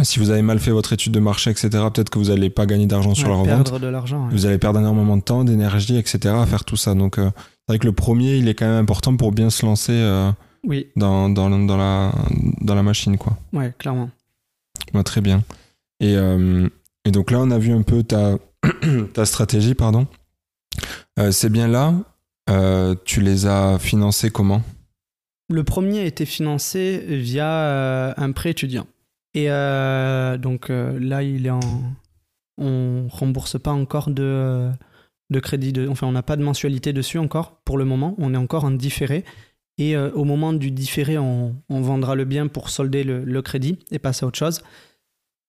Si 0.04 0.20
vous 0.20 0.30
avez 0.30 0.41
mal 0.41 0.60
fait 0.60 0.72
votre 0.72 0.91
étude 0.91 1.13
de 1.13 1.20
marché, 1.22 1.50
etc., 1.50 1.70
peut-être 1.70 2.10
que 2.10 2.20
vous 2.20 2.26
n'allez 2.26 2.50
pas 2.50 2.65
gagner 2.65 2.86
d'argent 2.86 3.15
sur 3.15 3.30
la 3.30 3.36
revente 3.36 3.80
de 3.80 3.88
l'argent. 3.88 4.26
ouais. 4.26 4.32
vous 4.34 4.46
allez 4.46 4.58
perdre 4.58 4.80
énormément 4.80 5.15
de 5.15 5.22
temps, 5.22 5.46
d'énergie, 5.46 5.98
etc. 5.98 6.36
à 6.38 6.46
faire 6.46 6.65
tout 6.65 6.76
ça. 6.76 6.94
Donc, 6.96 7.18
euh, 7.18 7.30
c'est 7.36 7.72
vrai 7.74 7.80
que 7.80 7.86
le 7.86 7.94
premier, 7.94 8.36
il 8.36 8.50
est 8.50 8.56
quand 8.56 8.65
même 8.65 8.82
important 8.82 9.15
pour 9.15 9.32
bien 9.32 9.50
se 9.50 9.65
lancer 9.65 9.94
euh, 9.94 10.30
Oui, 10.65 10.88
dans, 10.98 11.30
dans, 11.30 11.50
dans, 11.50 11.78
la, 11.78 12.12
dans 12.60 12.76
la 12.76 12.84
machine, 12.84 13.18
quoi. 13.18 13.38
ouais, 13.54 13.74
clairement. 13.80 14.10
Ouais, 14.94 15.04
très 15.04 15.22
bien. 15.22 15.44
Et, 16.02 16.15
euh, 16.18 16.68
et 17.06 17.12
donc 17.12 17.32
là, 17.32 17.39
on 17.39 17.52
a 17.52 17.60
vu 17.60 17.72
un 17.72 17.84
peu 17.84 18.04
ta, 18.04 18.38
stratégie, 19.26 19.76
pardon. 19.76 20.08
Euh, 21.20 21.32
ces 21.32 21.50
biens-là, 21.50 21.94
euh, 22.50 22.96
tu 23.06 23.22
les 23.22 23.46
as 23.46 23.78
financés 23.80 24.32
comment? 24.32 24.63
Le 25.50 25.63
premier 25.63 26.00
a 26.00 26.06
été 26.06 26.26
financé 26.26 27.04
via 27.08 27.48
euh, 27.48 28.13
un 28.18 28.32
prêt 28.32 28.50
étudiant. 28.50 28.88
Et 29.36 29.48
donc 30.39 30.70
là, 30.70 31.22
il 31.22 31.46
est 31.46 31.52
en. 31.52 31.60
On 32.58 33.10
rembourse 33.10 33.60
pas 33.60 33.74
encore 33.74 34.10
de, 34.10 34.72
de 35.30 35.39
crédit. 35.41 35.74
De... 35.74 35.89
Enfin, 35.89 36.08
on 36.08 36.13
n'a 36.13 36.24
pas 36.24 36.38
de 36.38 36.41
mensualité 36.41 36.94
dessus 36.94 37.20
encore 37.20 37.58
pour 37.65 37.78
le 37.78 37.84
moment. 37.84 38.15
On 38.18 38.34
est 38.34 38.38
encore 38.38 38.63
en 38.63 38.72
différé. 38.72 39.26
Et 39.78 39.98
au 39.98 40.24
moment 40.24 40.54
du 40.54 40.72
différé, 40.72 41.18
on, 41.18 41.54
vendra 41.68 42.15
le 42.15 42.24
bien 42.24 42.48
pour 42.48 42.70
solder 42.70 43.04
le 43.04 43.41
crédit 43.41 43.78
et 43.91 44.00
passer 44.00 44.24
à 44.24 44.30
autre 44.30 44.39
chose. 44.39 44.62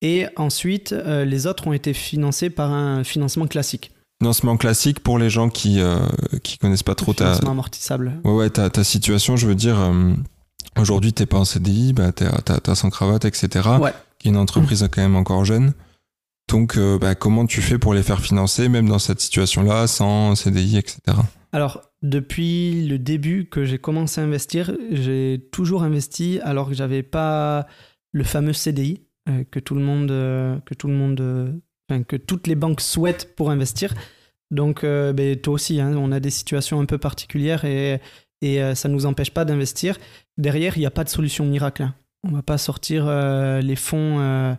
Et 0.02 0.26
ensuite, 0.37 0.92
euh, 0.92 1.24
les 1.24 1.46
autres 1.46 1.66
ont 1.66 1.72
été 1.72 1.94
financés 1.94 2.50
par 2.50 2.72
un 2.72 3.02
financement 3.04 3.46
classique. 3.46 3.92
Financement 4.20 4.56
classique 4.56 5.00
pour 5.00 5.18
les 5.18 5.28
gens 5.28 5.50
qui 5.50 5.80
euh, 5.80 5.98
qui 6.42 6.59
connaissent 6.59 6.82
pas 6.82 6.94
trop 6.94 7.12
ta, 7.12 7.26
financement 7.26 7.50
amortissable. 7.50 8.20
Ouais, 8.24 8.32
ouais, 8.32 8.50
ta, 8.50 8.70
ta 8.70 8.82
situation, 8.82 9.37
je 9.37 9.46
veux 9.46 9.54
dire, 9.54 9.78
euh, 9.78 10.12
aujourd'hui, 10.78 11.12
t'es 11.12 11.26
pas 11.26 11.38
en 11.38 11.44
CDI, 11.44 11.92
bah, 11.92 12.12
t'es 12.12 12.26
t'as 12.44 12.74
sans 12.74 12.90
cravate, 12.90 13.24
etc. 13.26 13.68
Ouais. 13.80 13.92
Qui 14.18 14.28
est 14.28 14.30
une 14.30 14.38
entreprise 14.38 14.88
quand 14.90 15.02
même 15.02 15.16
encore 15.16 15.44
jeune. 15.44 15.74
Donc, 16.48 16.76
euh, 16.76 16.98
bah, 16.98 17.14
comment 17.14 17.44
tu 17.44 17.61
fais 17.61 17.78
pour 17.78 17.92
les 17.92 18.02
faire 18.02 18.20
financer, 18.20 18.68
même 18.68 18.88
dans 18.88 18.98
cette 18.98 19.20
situation-là, 19.20 19.87
sans 19.87 20.35
CDI, 20.35 20.78
etc. 20.78 21.00
Alors, 21.52 21.82
depuis 22.02 22.87
le 22.87 22.98
début 22.98 23.48
que 23.48 23.64
j'ai 23.64 23.78
commencé 23.78 24.20
à 24.20 24.24
investir, 24.24 24.72
j'ai 24.90 25.48
toujours 25.52 25.82
investi 25.82 26.40
alors 26.42 26.68
que 26.68 26.74
j'avais 26.74 27.02
pas 27.02 27.66
le 28.12 28.24
fameux 28.24 28.52
CDI 28.52 29.06
que 29.51 29.61
tout 29.61 29.75
le 29.75 29.81
monde, 29.81 30.11
euh, 30.11 30.59
que 30.65 30.75
tout 30.75 30.89
le 30.89 30.95
monde, 30.95 31.21
euh, 31.21 31.53
que 32.09 32.17
toutes 32.17 32.47
les 32.47 32.55
banques 32.55 32.81
souhaitent 32.81 33.35
pour 33.37 33.51
investir. 33.51 33.95
Donc, 34.51 34.85
euh, 34.85 35.12
ben, 35.12 35.37
toi 35.37 35.55
aussi, 35.55 35.81
hein, 35.81 35.95
on 35.97 36.12
a 36.12 36.21
des 36.21 36.31
situations 36.31 36.81
un 36.81 36.85
peu 36.87 36.99
particulières 36.99 37.65
et, 37.65 38.01
et 38.43 38.62
euh, 38.62 38.75
ça 38.75 38.89
ne 38.89 38.95
nous 38.95 39.07
empêche 39.07 39.33
pas 39.33 39.45
d'investir. 39.45 39.99
Derrière, 40.39 40.77
il 40.77 40.81
n'y 40.81 40.87
a 40.87 40.91
pas 40.91 41.05
de 41.05 41.09
solution 41.09 41.45
miracle. 41.45 41.83
hein. 41.83 41.95
On 42.23 42.31
va 42.31 42.43
pas 42.43 42.59
sortir 42.59 43.07
euh, 43.09 43.61
les 43.61 43.77
fonds 43.77 44.19
euh, 44.21 44.55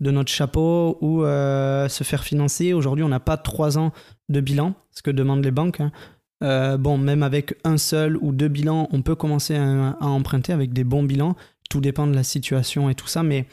de 0.00 0.10
notre 0.10 0.30
chapeau 0.30 0.98
ou 1.00 1.24
euh, 1.24 1.88
se 1.88 2.04
faire 2.04 2.24
financer. 2.24 2.72
Aujourd'hui, 2.72 3.04
on 3.04 3.08
n'a 3.08 3.20
pas 3.20 3.36
trois 3.36 3.78
ans 3.78 3.92
de 4.28 4.40
bilan, 4.40 4.74
ce 4.90 5.02
que 5.02 5.10
demandent 5.10 5.44
les 5.44 5.50
banques. 5.52 5.80
hein. 5.80 5.92
Euh, 6.44 6.76
bon, 6.76 6.98
même 6.98 7.24
avec 7.24 7.56
un 7.64 7.78
seul 7.78 8.16
ou 8.16 8.32
deux 8.32 8.46
bilans, 8.48 8.88
on 8.92 9.02
peut 9.02 9.16
commencer 9.16 9.56
à, 9.56 9.96
à 10.00 10.06
emprunter 10.06 10.52
avec 10.52 10.72
des 10.72 10.84
bons 10.84 11.02
bilans. 11.02 11.34
Tout 11.70 11.80
dépend 11.80 12.06
de 12.06 12.14
la 12.14 12.22
situation 12.22 12.88
et 12.88 12.94
tout 12.94 13.08
ça. 13.08 13.22
Mais 13.24 13.46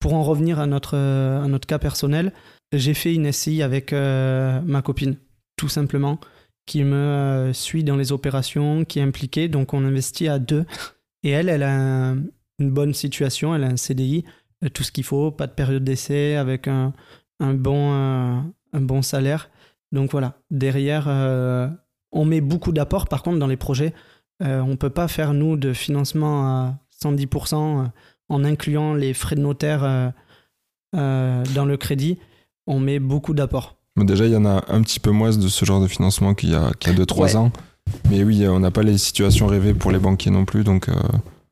pour 0.00 0.14
en 0.14 0.22
revenir 0.22 0.58
à 0.60 0.66
notre, 0.66 0.96
euh, 0.96 1.42
à 1.42 1.48
notre 1.48 1.66
cas 1.66 1.78
personnel, 1.78 2.32
j'ai 2.72 2.94
fait 2.94 3.14
une 3.14 3.30
SCI 3.32 3.62
avec 3.62 3.92
euh, 3.92 4.60
ma 4.64 4.82
copine, 4.82 5.16
tout 5.56 5.68
simplement, 5.68 6.18
qui 6.66 6.84
me 6.84 6.94
euh, 6.96 7.52
suit 7.52 7.82
dans 7.84 7.96
les 7.96 8.12
opérations, 8.12 8.84
qui 8.84 8.98
est 8.98 9.02
impliquée. 9.02 9.48
Donc 9.48 9.74
on 9.74 9.84
investit 9.84 10.28
à 10.28 10.38
deux. 10.38 10.64
Et 11.22 11.30
elle, 11.30 11.48
elle 11.48 11.62
a 11.62 11.74
un- 12.10 12.16
une 12.60 12.70
bonne 12.70 12.94
situation, 12.94 13.54
elle 13.54 13.64
a 13.64 13.68
un 13.68 13.76
CDI. 13.76 14.24
tout 14.74 14.82
ce 14.82 14.90
qu'il 14.90 15.04
faut, 15.04 15.30
pas 15.30 15.46
de 15.46 15.52
période 15.52 15.84
d'essai, 15.84 16.34
avec 16.34 16.66
un, 16.66 16.92
un 17.38 17.54
bon, 17.54 17.92
un 17.92 18.80
bon 18.80 19.02
salaire. 19.02 19.50
Donc 19.92 20.10
voilà, 20.10 20.34
derrière, 20.50 21.06
on 22.10 22.24
met 22.24 22.40
beaucoup 22.40 22.72
d'apports. 22.72 23.06
Par 23.06 23.22
contre, 23.22 23.38
dans 23.38 23.46
les 23.46 23.56
projets, 23.56 23.94
on 24.40 24.66
ne 24.66 24.74
peut 24.74 24.90
pas 24.90 25.06
faire, 25.06 25.32
nous, 25.32 25.56
de 25.56 25.72
financement 25.72 26.44
à 26.44 26.78
110% 27.04 27.88
en 28.28 28.44
incluant 28.44 28.94
les 28.94 29.14
frais 29.14 29.36
de 29.36 29.40
notaire 29.40 30.12
dans 30.92 31.64
le 31.64 31.76
crédit. 31.76 32.18
On 32.66 32.78
met 32.78 32.98
beaucoup 32.98 33.34
d'apports. 33.34 33.76
Déjà, 33.96 34.26
il 34.26 34.32
y 34.32 34.36
en 34.36 34.44
a 34.44 34.64
un 34.68 34.82
petit 34.82 35.00
peu 35.00 35.10
moins 35.10 35.36
de 35.36 35.48
ce 35.48 35.64
genre 35.64 35.80
de 35.80 35.88
financement 35.88 36.34
qu'il 36.34 36.50
y 36.50 36.54
a 36.54 36.70
2-3 36.70 37.36
ans. 37.36 37.52
Mais 38.10 38.22
oui, 38.22 38.46
on 38.46 38.60
n'a 38.60 38.70
pas 38.70 38.82
les 38.82 38.98
situations 38.98 39.46
rêvées 39.46 39.74
pour 39.74 39.90
les 39.90 39.98
banquiers 39.98 40.30
non 40.30 40.44
plus. 40.44 40.62
Donc, 40.64 40.88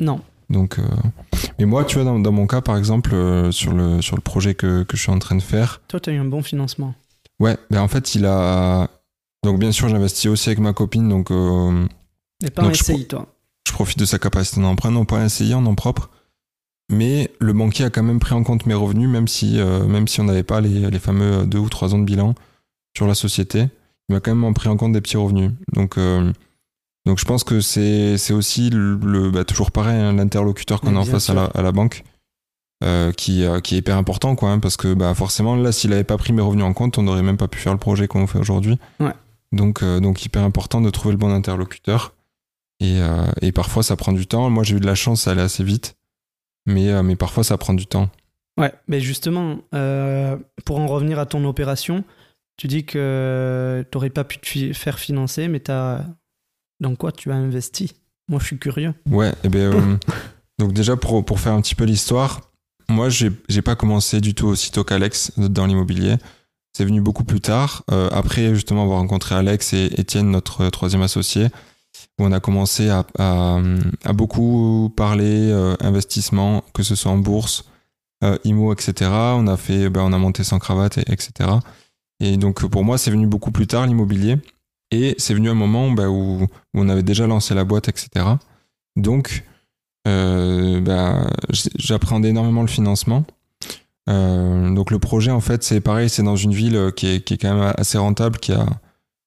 non. 0.01 0.21
Donc, 0.51 0.79
mais 1.59 1.65
moi, 1.65 1.85
tu 1.85 1.97
vois, 1.97 2.05
dans, 2.05 2.19
dans 2.21 2.33
mon 2.33 2.47
cas, 2.47 2.61
par 2.61 2.77
exemple, 2.77 3.11
sur, 3.51 3.73
le, 3.73 4.01
sur 4.01 4.17
le 4.17 4.23
projet 4.23 4.55
que, 4.55 4.85
que, 4.85 4.97
je 4.97 5.03
suis 5.03 5.11
en 5.11 5.19
train 5.19 5.37
de 5.37 5.43
faire. 5.43 5.81
Toi, 5.89 5.99
tu 5.99 6.11
as 6.11 6.13
eu 6.13 6.19
un 6.19 6.25
bon 6.25 6.43
financement. 6.43 6.95
Ouais, 7.41 7.57
ben 7.71 7.81
en 7.81 7.89
fait, 7.89 8.15
il 8.15 8.27
a. 8.27 8.89
Donc, 9.45 9.59
bien 9.59 9.73
sûr, 9.73 9.89
j'investis 9.89 10.27
aussi 10.27 10.49
avec 10.51 10.61
ma 10.61 10.73
copine. 10.73 11.09
Donc, 11.09 11.31
mais 12.43 12.51
pas 12.51 12.63
un 12.63 12.73
SCI, 12.73 13.07
toi. 13.07 13.27
Je 13.67 13.73
profite 13.73 13.99
de 13.99 14.05
sa 14.05 14.19
capacité 14.19 14.61
d'emprunt, 14.61 14.91
non 14.91 15.05
pas 15.05 15.19
un 15.19 15.29
SCI 15.29 15.55
en 15.55 15.63
nom 15.63 15.75
propre. 15.75 16.11
Mais 16.91 17.31
le 17.41 17.53
banquier 17.53 17.85
a 17.85 17.91
quand 17.91 18.03
même 18.03 18.21
pris 18.21 18.35
en 18.35 18.43
compte 18.43 18.67
mes 18.67 18.75
revenus, 18.75 19.09
même 19.09 19.27
si, 19.27 19.59
même 19.59 20.07
si 20.07 20.21
on 20.21 20.25
n'avait 20.25 20.45
pas 20.45 20.61
les, 20.61 20.89
les, 20.89 20.99
fameux 21.01 21.45
2 21.45 21.59
ou 21.59 21.69
3 21.69 21.95
ans 21.95 21.99
de 21.99 22.05
bilan 22.05 22.35
sur 22.97 23.09
la 23.09 23.15
société. 23.15 23.67
Il 24.09 24.15
m'a 24.15 24.21
quand 24.21 24.33
même 24.35 24.55
pris 24.55 24.69
en 24.69 24.77
compte 24.77 24.93
des 24.93 25.01
petits 25.01 25.17
revenus. 25.17 25.51
Donc, 25.73 25.99
donc 27.07 27.21
je 27.21 27.25
pense 27.25 27.45
que 27.45 27.61
c'est 27.61 28.33
aussi 28.33 28.69
le, 28.71 29.31
bah, 29.31 29.45
toujours 29.45 29.71
pareil, 29.71 29.99
hein, 29.99 30.13
l'interlocuteur 30.13 30.81
qu'on 30.81 30.97
a 30.97 31.01
en 31.01 31.05
face 31.05 31.31
à 31.31 31.35
la, 31.35 31.45
à 31.45 31.63
la, 31.63 31.73
banque. 31.73 32.05
Euh, 32.85 33.11
qui, 33.11 33.43
euh, 33.43 33.61
qui 33.61 33.75
est 33.75 33.79
hyper 33.79 33.97
important 33.97 34.37
quoi 34.37 34.51
hein, 34.51 34.59
parce 34.59 34.77
que 34.77 34.93
bah 34.93 35.15
forcément 35.15 35.57
là 35.57 35.73
s'il 35.73 35.95
avait 35.95 36.05
pas 36.05 36.19
pris 36.19 36.35
mes 36.35 36.43
revenus 36.43 36.67
en 36.67 36.75
compte 36.75 36.99
on 36.99 37.05
n'aurait 37.05 37.23
même 37.23 37.39
pas 37.39 37.49
pu 37.49 37.59
faire 37.59 37.73
le 37.73 37.79
projet 37.79 38.07
qu'on 38.07 38.27
fait 38.27 38.39
aujourd'hui 38.39 38.79
ouais. 39.01 39.15
donc 39.51 39.83
euh, 39.83 39.99
donc 39.99 40.23
hyper 40.27 40.43
important 40.43 40.83
de 40.83 40.91
trouver 40.91 41.13
le 41.13 41.17
bon 41.17 41.31
interlocuteur 41.31 42.13
et, 42.81 42.99
et 43.41 43.51
parfois 43.51 43.83
ça 43.83 43.97
prend 43.97 44.13
du 44.13 44.27
temps 44.27 44.51
moi 44.51 44.63
j'ai 44.63 44.77
eu 44.77 44.81
de 44.81 44.85
la 44.85 44.95
chance 44.95 45.23
ça 45.23 45.31
allait 45.31 45.41
assez 45.41 45.65
vite 45.65 45.96
mais 46.67 47.03
mais 47.03 47.17
parfois 47.17 47.45
ça 47.45 47.57
prend 47.57 47.75
du 47.75 47.87
temps 47.87 48.11
ouais 48.59 48.73
mais 48.89 49.01
justement 49.01 49.59
pour 50.65 50.79
en 50.79 50.87
revenir 50.87 51.19
à 51.19 51.27
ton 51.27 51.45
opération 51.45 52.05
tu 52.57 52.67
dis 52.67 52.85
que 52.85 53.85
tu 53.91 53.97
n'aurais 53.97 54.11
pas 54.11 54.25
pu 54.25 54.39
te 54.39 54.73
faire 54.73 54.99
financer 54.99 55.49
mais 55.49 55.71
as 55.71 56.05
dans 56.81 56.95
quoi 56.95 57.13
tu 57.13 57.31
as 57.31 57.37
investi? 57.37 57.93
Moi, 58.29 58.41
je 58.41 58.47
suis 58.47 58.59
curieux. 58.59 58.95
Ouais, 59.11 59.31
et 59.31 59.35
eh 59.45 59.49
ben, 59.49 59.75
euh, 59.75 59.97
donc 60.59 60.73
déjà, 60.73 60.97
pour, 60.97 61.25
pour 61.25 61.41
faire 61.41 61.53
un 61.53 61.61
petit 61.61 61.75
peu 61.75 61.85
l'histoire, 61.85 62.51
moi, 62.89 63.09
j'ai 63.09 63.63
pas 63.63 63.77
commencé 63.77 64.21
du 64.21 64.35
tout 64.35 64.47
aussitôt 64.47 64.85
qu'Alex 64.85 65.33
dans 65.39 65.67
l'immobilier. 65.67 66.17
C'est 66.77 66.85
venu 66.85 67.01
beaucoup 67.01 67.25
plus 67.25 67.41
tard, 67.41 67.85
euh, 67.91 68.11
après 68.13 68.55
justement 68.55 68.83
avoir 68.83 68.99
rencontré 68.99 69.35
Alex 69.35 69.73
et 69.73 69.87
Étienne, 69.99 70.31
notre 70.31 70.69
troisième 70.69 71.01
associé, 71.01 71.47
où 72.19 72.25
on 72.25 72.33
a 72.33 72.41
commencé 72.41 72.89
à, 72.91 73.63
beaucoup 74.15 74.93
parler 74.97 75.51
euh, 75.51 75.77
investissement, 75.81 76.65
que 76.73 76.83
ce 76.83 76.95
soit 76.95 77.13
en 77.13 77.19
bourse, 77.19 77.65
euh, 78.25 78.39
IMO, 78.45 78.73
etc. 78.73 79.11
On 79.11 79.47
a 79.47 79.57
fait, 79.57 79.91
ben, 79.91 80.03
on 80.03 80.13
a 80.13 80.19
monté 80.19 80.45
sans 80.45 80.59
cravate, 80.59 80.99
et, 80.99 81.13
etc. 81.13 81.51
Et 82.21 82.37
donc 82.37 82.67
pour 82.67 82.85
moi, 82.85 82.99
c'est 82.99 83.11
venu 83.11 83.27
beaucoup 83.27 83.51
plus 83.51 83.67
tard 83.67 83.87
l'immobilier. 83.87 84.39
Et 84.91 85.15
c'est 85.19 85.35
venu 85.35 85.51
un 85.51 85.55
moment 85.55 85.91
bah, 85.91 86.09
où, 86.09 86.47
on 86.75 86.89
avait 86.89 87.03
déjà 87.03 87.27
lancé 87.27 87.55
la 87.55 87.65
boîte, 87.65 87.89
etc. 87.89 88.25
Donc, 88.97 89.45
euh, 90.07 90.81
bah, 90.81 91.27
j'appréhendais 91.51 92.29
énormément 92.29 92.63
le 92.63 92.69
financement. 92.69 93.25
Euh, 94.09 94.73
donc 94.73 94.93
le 94.93 95.01
projet, 95.01 95.33
en 95.33 95.41
fait, 95.41 95.65
c'est 95.65 95.81
pareil, 95.81 96.09
c'est 96.09 96.23
dans 96.23 96.37
une 96.37 96.55
ville 96.55 96.93
qui 96.95 97.09
est, 97.09 97.21
qui 97.23 97.35
est, 97.35 97.39
quand 97.39 97.53
même 97.53 97.75
assez 97.77 97.99
rentable, 97.99 98.39
qui 98.39 98.53
a 98.53 98.65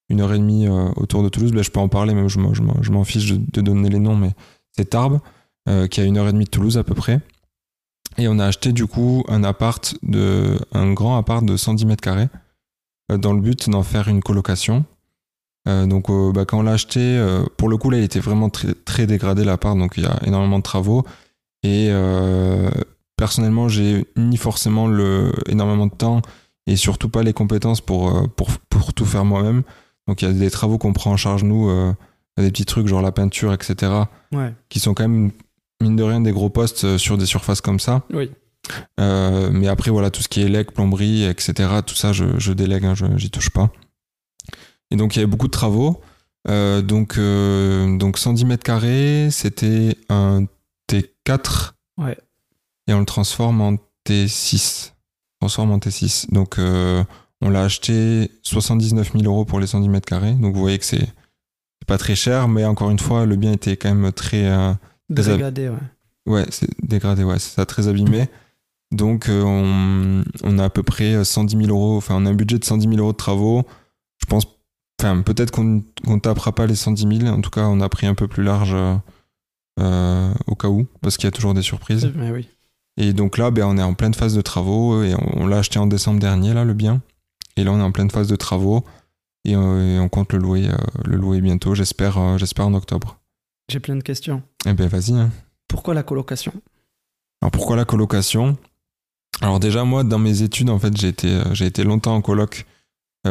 une 0.10 0.22
heure 0.22 0.34
et 0.34 0.40
demie 0.40 0.68
euh, 0.68 0.90
autour 0.96 1.24
de 1.24 1.30
Toulouse. 1.30 1.54
Je 1.56 1.70
peux 1.70 1.80
en 1.80 1.88
parler, 1.88 2.14
même 2.14 2.28
je 2.28 2.40
m'en 2.40 3.04
fiche 3.04 3.32
de, 3.32 3.62
donner 3.62 3.90
les 3.90 4.00
noms, 4.00 4.16
mais 4.16 4.32
c'est 4.72 4.90
Tarbes, 4.90 5.20
euh, 5.68 5.88
qui 5.88 6.02
a 6.02 6.04
une 6.04 6.18
heure 6.18 6.28
et 6.28 6.32
demie 6.32 6.46
de 6.46 6.50
Toulouse 6.50 6.78
à 6.78 6.84
peu 6.84 6.96
près. 6.96 7.22
Et 8.18 8.28
on 8.28 8.40
a 8.40 8.46
acheté 8.46 8.74
du 8.74 8.88
coup 8.88 9.24
un 9.28 9.44
appart, 9.44 9.96
de, 10.04 10.58
un 10.74 10.92
grand 10.94 11.18
appart 11.18 11.46
de 11.46 11.56
110 11.56 11.86
mètres 11.86 12.02
carrés, 12.02 12.30
euh, 13.12 13.18
dans 13.18 13.34
le 13.34 13.42
but 13.42 13.70
d'en 13.70 13.84
faire 13.84 14.08
une 14.08 14.22
colocation. 14.22 14.86
Donc 15.66 16.10
bah, 16.34 16.46
quand 16.46 16.58
on 16.58 16.64
l'a 16.64 16.72
acheté, 16.72 17.24
pour 17.56 17.70
le 17.70 17.78
coup 17.78 17.92
là 17.92 18.00
il 18.00 18.04
était 18.04 18.20
vraiment 18.20 18.50
très, 18.50 18.74
très 18.74 19.06
dégradé 19.06 19.44
l'appart, 19.44 19.78
donc 19.78 19.98
il 19.98 20.04
y 20.04 20.08
a 20.08 20.18
énormément 20.26 20.58
de 20.58 20.64
travaux. 20.64 21.06
Et 21.62 21.92
personnellement 23.16 23.70
j'ai 23.70 24.08
ni 24.18 24.38
forcément 24.38 24.88
le, 24.88 25.32
énormément 25.48 25.86
de 25.86 25.94
temps 25.94 26.24
et 26.66 26.76
surtout 26.76 27.08
pas 27.08 27.22
les 27.22 27.34
compétences 27.34 27.82
pour, 27.82 28.28
pour, 28.32 28.50
pour 28.68 28.96
tout 28.96 29.06
faire 29.06 29.26
moi-même. 29.26 29.62
Donc 30.10 30.22
il 30.22 30.28
y 30.28 30.32
a 30.32 30.34
des 30.34 30.52
travaux 30.52 30.78
qu'on 30.78 30.92
prend 30.92 31.12
en 31.12 31.18
charge 31.18 31.44
nous, 31.44 31.72
des 32.36 32.50
petits 32.50 32.66
trucs 32.66 32.88
genre 32.88 33.02
la 33.02 33.12
peinture, 33.12 33.54
etc. 33.54 33.92
Ouais. 34.34 34.54
Qui 34.68 34.80
sont 34.80 34.94
quand 34.94 35.08
même 35.08 35.32
mine 35.82 35.96
de 35.96 36.04
rien 36.04 36.20
des 36.20 36.32
gros 36.32 36.50
postes 36.50 36.98
sur 36.98 37.18
des 37.18 37.28
surfaces 37.28 37.62
comme 37.62 37.80
ça. 37.80 38.04
Oui. 38.12 38.32
Euh, 39.00 39.50
mais 39.52 39.68
après 39.68 39.92
voilà 39.92 40.10
tout 40.10 40.22
ce 40.22 40.28
qui 40.28 40.42
est 40.42 40.46
élec, 40.46 40.74
plomberie, 40.74 41.24
etc. 41.24 41.70
Tout 41.86 41.96
ça 41.96 42.12
je, 42.12 42.38
je 42.38 42.52
délègue, 42.52 42.86
hein, 42.86 42.96
j'y 43.16 43.30
touche 43.30 43.52
pas. 43.52 43.72
Et 44.92 44.96
donc 44.96 45.16
il 45.16 45.20
y 45.20 45.22
avait 45.22 45.30
beaucoup 45.30 45.48
de 45.48 45.52
travaux. 45.52 46.02
Euh, 46.48 46.82
donc, 46.82 47.18
euh, 47.18 47.98
donc 47.98 48.18
110 48.18 48.46
mètres 48.46 48.64
carrés, 48.64 49.30
c'était 49.32 49.98
un 50.10 50.46
T4. 50.90 51.74
Ouais. 51.98 52.18
Et 52.88 52.94
on 52.94 53.00
le 53.00 53.06
transforme 53.06 53.62
en 53.62 53.74
T6. 54.08 54.94
On 55.42 55.46
transforme 55.46 55.72
en 55.72 55.78
T6. 55.78 56.32
Donc 56.32 56.58
euh, 56.60 57.04
on 57.42 57.50
l'a 57.50 57.64
acheté 57.64 58.32
79 58.44 59.14
000 59.14 59.24
euros 59.26 59.46
pour 59.46 59.60
les 59.60 59.68
110 59.68 59.90
mètres 59.90 60.08
carrés. 60.08 60.34
Donc 60.34 60.54
vous 60.56 60.62
voyez 60.62 60.78
que 60.78 60.86
c'est 60.86 61.08
pas 61.88 61.98
très 61.98 62.16
cher, 62.16 62.48
mais 62.48 62.66
encore 62.66 62.92
une 62.92 63.00
fois, 63.00 63.26
le 63.26 63.36
bien 63.36 63.54
était 63.54 63.78
quand 63.78 63.94
même 63.94 64.12
très. 64.12 64.46
Euh, 64.46 64.74
dégradé, 65.10 65.70
ouais. 65.70 65.78
Ouais, 66.26 66.46
c'est 66.50 66.70
dégradé, 66.84 67.24
ouais, 67.24 67.40
c'est 67.40 67.56
ça, 67.56 67.66
très 67.66 67.88
abîmé. 67.88 68.30
Donc 68.92 69.28
on, 69.30 70.24
on, 70.44 70.60
a 70.60 70.66
à 70.66 70.70
peu 70.70 70.84
près 70.84 71.24
110 71.24 71.66
000 71.66 71.70
euros, 71.70 71.98
enfin 71.98 72.16
on 72.18 72.26
a 72.26 72.30
un 72.30 72.34
budget 72.34 72.58
de 72.58 72.66
110 72.66 72.88
000 72.88 73.00
euros 73.00 73.12
de 73.12 73.18
travaux. 73.18 73.64
Je 74.18 74.26
pense 74.26 74.46
Enfin, 75.00 75.22
peut-être 75.22 75.52
qu'on 75.52 75.82
ne 76.08 76.20
tapera 76.20 76.54
pas 76.54 76.68
les 76.68 76.76
110 76.76 77.20
000. 77.22 77.34
En 77.34 77.42
tout 77.42 77.50
cas, 77.50 77.62
on 77.68 77.80
a 77.80 77.88
pris 77.88 78.06
un 78.06 78.16
peu 78.16 78.28
plus 78.28 78.44
large 78.44 78.76
euh, 79.80 80.34
au 80.48 80.56
cas 80.56 80.68
où, 80.68 80.88
parce 81.02 81.16
qu'il 81.16 81.26
y 81.26 81.30
a 81.30 81.32
toujours 81.32 81.54
des 81.54 81.62
surprises. 81.62 82.12
Mais 82.16 82.32
oui. 82.32 82.50
Et 82.98 83.14
donc 83.14 83.38
là, 83.38 83.50
ben, 83.50 83.66
on 83.66 83.78
est 83.78 83.84
en 83.84 83.94
pleine 83.94 84.14
phase 84.14 84.36
de 84.36 84.42
travaux 84.42 85.04
et 85.04 85.16
on, 85.16 85.44
on 85.44 85.48
l'a 85.48 85.60
acheté 85.60 85.80
en 85.80 85.88
décembre 85.88 86.20
dernier, 86.20 86.54
là, 86.54 86.66
le 86.66 86.74
bien. 86.74 87.02
Et 87.58 87.64
là, 87.64 87.72
on 87.72 87.80
est 87.80 87.84
en 87.84 87.92
pleine 87.92 88.10
phase 88.10 88.28
de 88.28 88.36
travaux 88.36 88.86
et, 89.46 89.56
euh, 89.56 89.96
et 89.96 90.00
on 90.00 90.10
compte 90.10 90.34
le 90.34 90.40
louer, 90.40 90.68
euh, 90.68 90.76
le 91.06 91.18
louer 91.18 91.42
bientôt, 91.42 91.76
j'espère, 91.76 92.18
euh, 92.18 92.38
j'espère 92.38 92.68
en 92.68 92.74
octobre. 92.74 93.20
J'ai 93.70 93.80
plein 93.80 93.96
de 93.96 94.02
questions. 94.04 94.42
Eh 94.66 94.74
ben, 94.74 94.88
vas-y. 94.88 95.14
Hein. 95.14 95.30
Pourquoi 95.68 95.94
la 95.94 96.04
colocation? 96.04 96.54
Alors, 97.42 97.52
pourquoi 97.52 97.76
la 97.76 97.86
colocation? 97.86 98.58
Alors, 99.42 99.60
déjà, 99.60 99.84
moi, 99.84 100.04
dans 100.04 100.20
mes 100.20 100.42
études, 100.42 100.70
en 100.70 100.80
fait, 100.80 100.96
j'ai 100.98 101.08
été, 101.08 101.42
j'ai 101.54 101.66
été 101.66 101.84
longtemps 101.84 102.16
en 102.16 102.22
coloc 102.22 102.66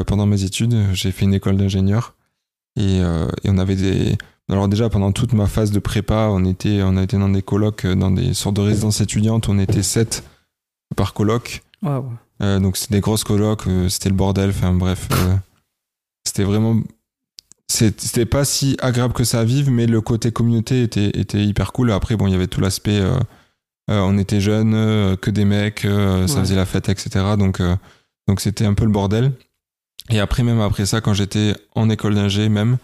pendant 0.07 0.27
mes 0.27 0.45
études. 0.45 0.77
J'ai 0.93 1.13
fait 1.13 1.25
une 1.25 1.35
école 1.35 1.57
d'ingénieur 1.57 2.15
et, 2.77 2.99
et, 2.99 3.51
on 3.51 3.59
avait 3.59 3.77
des. 3.77 4.17
Alors 4.51 4.69
déjà 4.69 4.89
pendant 4.89 5.13
toute 5.13 5.35
ma 5.35 5.47
phase 5.47 5.73
de 5.73 5.79
prépa, 5.79 6.29
on 6.31 6.45
était, 6.47 6.81
on 6.83 6.97
a 6.97 7.03
été 7.03 7.19
dans 7.19 7.29
des 7.29 7.43
colocs, 7.43 7.87
dans 7.87 8.11
des 8.11 8.33
sortes 8.33 8.57
de 8.57 8.63
résidences 8.63 9.01
étudiantes. 9.03 9.49
On 9.49 9.59
était 9.59 9.83
sept 9.83 10.25
par 10.97 11.13
coloc. 11.13 11.63
Wow. 11.83 12.13
Euh, 12.43 12.61
donc 12.61 12.77
c'était 12.77 12.95
des 12.95 13.01
grosses 13.01 13.25
colocs, 13.25 13.67
euh, 13.67 13.89
c'était 13.89 14.09
le 14.09 14.15
bordel. 14.15 14.51
Enfin 14.51 14.73
bref, 14.73 15.09
euh, 15.13 15.37
c'était 16.25 16.45
vraiment. 16.45 16.81
C'était 17.71 18.25
pas 18.25 18.47
si 18.47 18.77
agréable 18.81 19.13
que 19.13 19.25
ça 19.25 19.41
à 19.41 19.45
vivre, 19.45 19.71
mais 19.71 19.87
le 19.87 20.01
côté 20.01 20.33
communauté 20.33 20.83
était, 20.83 21.09
était 21.09 21.45
hyper 21.45 21.73
cool. 21.73 21.93
Après, 21.93 22.17
bon, 22.17 22.27
il 22.27 22.33
y 22.33 22.35
avait 22.35 22.47
tout 22.47 22.63
l'aspect. 22.63 23.03
on 23.89 24.17
était 24.17 24.41
jeunes, 24.41 25.17
que 25.19 25.31
des 25.31 25.45
mecs, 25.45 25.81
ça 25.81 26.17
ouais. 26.17 26.27
faisait 26.27 26.57
la 26.57 26.65
fête, 26.65 26.89
etc. 26.89 27.37
Donc 27.39 27.61
donc 28.27 28.41
c'était 28.41 28.65
un 28.65 28.73
peu 28.73 28.85
le 28.85 28.91
bordel. 28.91 29.33
Et 30.11 30.21
après, 30.21 30.43
même 30.43 30.61
après 30.61 30.87
ça, 30.87 31.01
quand 31.01 31.15
j'étais 31.15 31.55
en 31.75 31.91
école 31.91 32.15
d'ingé, 32.15 32.49
même, 32.49 32.79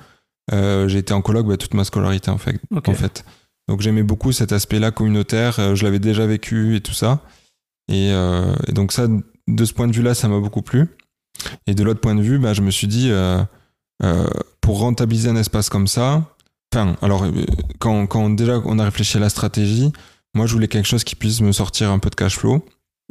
euh, 0.53 0.89
été 0.89 1.15
en 1.15 1.23
colloque 1.23 1.47
bah, 1.47 1.57
toute 1.57 1.75
ma 1.75 1.85
scolarité, 1.85 2.31
en 2.31 2.39
fait. 2.39 2.61
Okay. 2.75 2.91
En 2.91 2.95
fait. 2.95 3.25
Donc 3.69 3.81
j'aimais 3.81 4.03
beaucoup 4.03 4.33
cet 4.33 4.53
aspect-là 4.53 4.91
communautaire, 4.91 5.59
euh, 5.59 5.75
je 5.75 5.85
l'avais 5.85 5.99
déjà 5.99 6.27
vécu 6.27 6.77
et 6.77 6.81
tout 6.81 6.93
ça. 6.93 7.21
Et, 7.89 8.11
euh, 8.13 8.55
et, 8.67 8.73
donc 8.73 8.93
ça, 8.93 9.07
de 9.49 9.65
ce 9.65 9.73
point 9.73 9.87
de 9.89 9.93
vue-là, 9.93 10.15
ça 10.15 10.29
m'a 10.29 10.39
beaucoup 10.41 10.63
plu. 10.63 10.89
Et 11.67 11.75
de 11.75 11.83
l'autre 11.83 12.01
point 12.01 12.15
de 12.15 12.23
vue, 12.23 12.39
bah, 12.39 12.55
je 12.55 12.63
me 12.63 12.71
suis 12.71 12.87
dit, 12.87 13.11
euh, 13.11 13.43
euh, 14.03 14.27
pour 14.61 14.79
rentabiliser 14.79 15.29
un 15.29 15.37
espace 15.37 15.69
comme 15.69 15.87
ça, 15.87 16.23
enfin, 16.73 16.97
alors, 17.03 17.27
quand, 17.79 18.07
quand 18.07 18.31
déjà 18.31 18.61
on 18.65 18.79
a 18.79 18.85
réfléchi 18.85 19.17
à 19.17 19.21
la 19.21 19.29
stratégie, 19.29 19.93
moi 20.35 20.47
je 20.47 20.53
voulais 20.53 20.69
quelque 20.69 20.87
chose 20.87 21.05
qui 21.05 21.15
puisse 21.17 21.41
me 21.41 21.53
sortir 21.53 21.91
un 21.91 21.99
peu 21.99 22.11
de 22.11 22.15
cash 22.15 22.39
flow. 22.39 22.65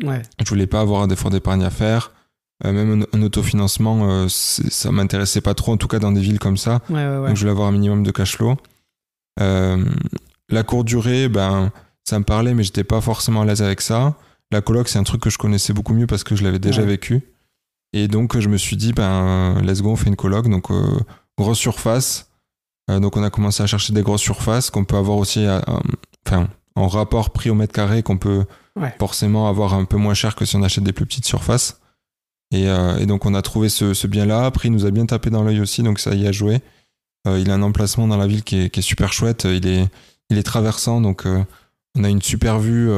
Ouais. 0.04 0.22
Je 0.43 0.50
voulais 0.50 0.67
pas 0.67 0.82
avoir 0.82 1.08
des 1.08 1.15
fonds 1.15 1.30
d'épargne 1.30 1.63
à 1.63 1.69
faire. 1.69 2.12
Euh, 2.65 2.72
même 2.72 3.06
un, 3.13 3.17
un 3.17 3.22
autofinancement, 3.24 4.10
euh, 4.10 4.28
ça 4.30 4.91
m'intéressait 4.91 5.41
pas 5.41 5.54
trop, 5.54 5.74
en 5.74 5.78
tout 5.78 5.88
cas 5.88 6.00
dans 6.00 6.12
des 6.12 6.22
villes 6.22 6.39
comme 6.39 6.58
ça. 6.58 6.82
Ouais, 6.89 6.96
ouais, 6.96 7.17
ouais. 7.17 7.28
Donc 7.28 7.36
je 7.36 7.41
voulais 7.41 7.52
avoir 7.52 7.67
un 7.67 7.72
minimum 7.74 8.04
de 8.04 8.12
cash 8.12 8.38
flow. 8.38 8.56
Euh, 9.41 9.84
la 10.50 10.63
courte 10.63 10.88
durée, 10.88 11.28
ben, 11.28 11.72
ça 12.04 12.19
me 12.19 12.24
parlait, 12.24 12.54
mais 12.54 12.63
j'étais 12.63 12.84
pas 12.84 13.02
forcément 13.02 13.41
à 13.41 13.46
l'aise 13.46 13.62
avec 13.62 13.82
ça. 13.82 14.15
La 14.54 14.62
coloc, 14.62 14.88
c'est 14.88 15.00
un 15.00 15.04
truc 15.04 15.22
que 15.22 15.30
je 15.30 15.38
connaissais 15.38 15.74
beaucoup 15.74 15.94
mieux 15.94 16.08
parce 16.08 16.24
que 16.24 16.36
je 16.36 16.44
l'avais 16.44 16.60
déjà 16.60 16.82
Ouais. 16.82 16.88
vécu. 16.88 17.22
Et 17.92 18.08
donc, 18.08 18.39
je 18.39 18.48
me 18.50 18.58
suis 18.58 18.76
dit, 18.78 18.94
ben, 18.94 19.62
let's 19.62 19.82
go, 19.82 19.92
on 19.92 19.96
fait 19.96 20.08
une 20.10 20.16
coloc. 20.16 20.48
Donc, 20.50 20.72
euh, 20.72 21.00
grosse 21.38 21.60
surface. 21.60 22.30
Euh, 22.89 23.00
donc, 23.00 23.18
on 23.18 23.24
a 23.24 23.30
commencé 23.30 23.62
à 23.62 23.68
chercher 23.68 23.94
des 23.94 24.02
grosses 24.02 24.22
surfaces 24.22 24.70
qu'on 24.70 24.84
peut 24.86 24.96
avoir 24.98 25.18
aussi, 25.18 25.46
à- 25.46 25.60
à- 25.60 25.82
enfin, 26.26 26.48
en 26.76 26.88
rapport 26.88 27.32
prix 27.32 27.50
au 27.50 27.56
mètre 27.56 27.74
carré, 27.74 28.02
qu'on 28.02 28.18
peut 28.18 28.46
Ouais. 28.80 28.94
forcément 28.98 29.48
avoir 29.48 29.74
un 29.76 29.86
peu 29.86 29.98
moins 29.98 30.16
cher 30.16 30.36
que 30.36 30.46
si 30.46 30.56
on 30.56 30.63
achète 30.63 30.84
des 30.84 30.94
plus 30.94 31.06
petites 31.06 31.26
surfaces. 31.26 31.80
Et, 32.52 32.68
euh, 32.68 32.98
et 32.98 33.06
donc, 33.06 33.26
on 33.26 33.34
a 33.36 33.42
trouvé 33.44 33.70
ce, 33.70 33.94
ce 33.94 34.08
bien-là. 34.08 34.46
Après, 34.46 34.70
il 34.70 34.72
nous 34.72 34.86
a 34.86 34.92
bien 34.92 35.06
tapé 35.06 35.30
dans 35.30 35.44
l'œil 35.44 35.60
aussi, 35.60 35.84
donc 35.84 36.00
ça 36.00 36.16
y 36.16 36.26
a 36.28 36.32
joué. 36.32 36.62
Euh, 37.28 37.39
il 37.39 37.50
a 37.52 37.54
un 37.54 37.62
emplacement 37.62 38.08
dans 38.08 38.18
la 38.18 38.28
ville 38.28 38.44
qui 38.44 38.58
est, 38.60 38.70
qui 38.70 38.80
est 38.80 38.84
super 38.84 39.13
chouette. 39.13 39.46
Il 39.46 39.68
est, 39.68 39.88
il 40.32 40.38
est 40.38 40.44
traversant, 40.44 41.00
donc 41.00 41.26
euh, 41.28 41.44
on 41.96 42.04
a 42.04 42.10
une 42.10 42.22
super 42.24 42.58
vue. 42.60 42.89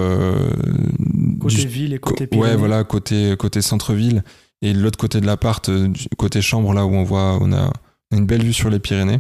Côté 1.49 1.61
du- 1.63 1.67
ville 1.67 1.93
et 1.93 1.99
Co- 1.99 2.11
côté 2.13 2.37
ouais, 2.37 2.55
voilà, 2.55 2.83
côté, 2.83 3.35
côté 3.37 3.61
centre-ville. 3.61 4.23
Et 4.61 4.73
l'autre 4.73 4.97
côté 4.97 5.19
de 5.21 5.25
l'appart, 5.25 5.67
euh, 5.69 5.91
côté 6.17 6.41
chambre, 6.41 6.73
là 6.73 6.85
où 6.85 6.93
on 6.93 7.03
voit, 7.03 7.37
on 7.41 7.51
a, 7.53 7.71
une 8.11 8.25
belle 8.25 8.43
vue 8.43 8.53
sur 8.53 8.69
les 8.69 8.79
Pyrénées. 8.79 9.19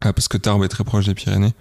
Ah, 0.00 0.12
parce 0.12 0.28
que 0.28 0.36
Tarbes 0.38 0.64
est 0.64 0.68
très 0.68 0.84
proche 0.84 1.06
des 1.06 1.14
Pyrénées. 1.14 1.52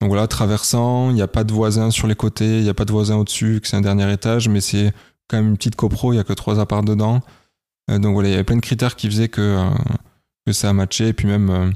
Donc 0.00 0.08
voilà, 0.08 0.26
traversant, 0.26 1.10
il 1.10 1.14
n'y 1.14 1.22
a 1.22 1.28
pas 1.28 1.44
de 1.44 1.52
voisins 1.52 1.90
sur 1.90 2.06
les 2.06 2.14
côtés, 2.14 2.58
il 2.58 2.62
n'y 2.62 2.68
a 2.70 2.74
pas 2.74 2.84
de 2.86 2.92
voisins 2.92 3.16
au-dessus, 3.16 3.60
que 3.60 3.68
c'est 3.68 3.76
un 3.76 3.82
dernier 3.82 4.10
étage, 4.12 4.48
mais 4.48 4.60
c'est 4.62 4.92
quand 5.28 5.36
même 5.36 5.48
une 5.48 5.56
petite 5.56 5.76
copro, 5.76 6.12
il 6.12 6.16
n'y 6.16 6.20
a 6.20 6.24
que 6.24 6.32
trois 6.32 6.58
apparts 6.58 6.82
dedans. 6.84 7.20
Euh, 7.90 7.98
donc 7.98 8.14
voilà, 8.14 8.28
il 8.28 8.32
y 8.32 8.34
avait 8.34 8.44
plein 8.44 8.56
de 8.56 8.60
critères 8.62 8.96
qui 8.96 9.08
faisaient 9.08 9.28
que, 9.28 9.40
euh, 9.42 9.70
que 10.46 10.52
ça 10.52 10.70
a 10.70 10.72
matché. 10.72 11.08
Et 11.08 11.12
puis 11.12 11.26
même, 11.28 11.74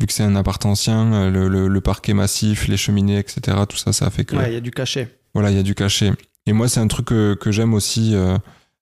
vu 0.00 0.06
que 0.06 0.12
c'est 0.12 0.22
un 0.22 0.36
appart 0.36 0.64
ancien, 0.64 1.30
le, 1.30 1.48
le, 1.48 1.66
le 1.68 1.80
parquet 1.80 2.14
massif, 2.14 2.68
les 2.68 2.76
cheminées, 2.76 3.18
etc., 3.18 3.56
tout 3.68 3.76
ça, 3.76 3.92
ça 3.92 4.06
a 4.06 4.10
fait 4.10 4.24
que 4.24 4.36
Ouais, 4.36 4.50
il 4.50 4.54
y 4.54 4.56
a 4.56 4.60
du 4.60 4.70
cachet. 4.70 5.18
voilà, 5.34 5.50
il 5.50 5.56
y 5.56 5.60
a 5.60 5.62
du 5.64 5.74
cachet. 5.74 6.12
Et 6.46 6.52
moi, 6.52 6.68
c'est 6.68 6.80
un 6.80 6.88
truc 6.88 7.06
que, 7.06 7.34
que 7.34 7.50
j'aime 7.52 7.74
aussi. 7.74 8.14
euh, 8.14 8.36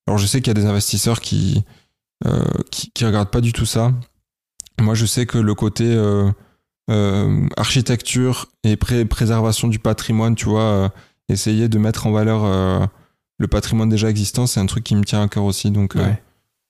alors, 0.06 0.18
je 0.18 0.26
sais 0.26 0.40
qu'il 0.40 0.48
y 0.48 0.56
a 0.58 0.60
des 0.60 0.66
investisseurs 0.66 1.20
qui, 1.20 1.62
euh, 2.26 2.42
qui, 2.70 2.90
qui 2.90 3.04
regardent 3.04 3.30
pas 3.30 3.40
du 3.40 3.52
tout 3.52 3.66
ça. 3.66 3.92
Moi, 4.80 4.94
je 4.94 5.06
sais 5.06 5.26
que 5.26 5.38
le 5.38 5.54
côté 5.54 5.84
euh, 5.86 6.30
architecture 7.56 8.46
et 8.64 8.76
pré- 8.76 9.04
préservation 9.04 9.68
du 9.68 9.78
patrimoine, 9.78 10.34
tu 10.34 10.46
vois, 10.46 10.92
essayer 11.28 11.68
de 11.68 11.78
mettre 11.78 12.06
en 12.06 12.12
valeur 12.12 12.88
le 13.38 13.46
patrimoine 13.48 13.88
déjà 13.88 14.08
existant, 14.10 14.46
c'est 14.46 14.60
un 14.60 14.66
truc 14.66 14.84
qui 14.84 14.94
me 14.96 15.04
tient 15.04 15.22
à 15.22 15.28
cœur 15.28 15.44
aussi. 15.44 15.70
Donc, 15.70 15.94
Ouais. 15.94 16.20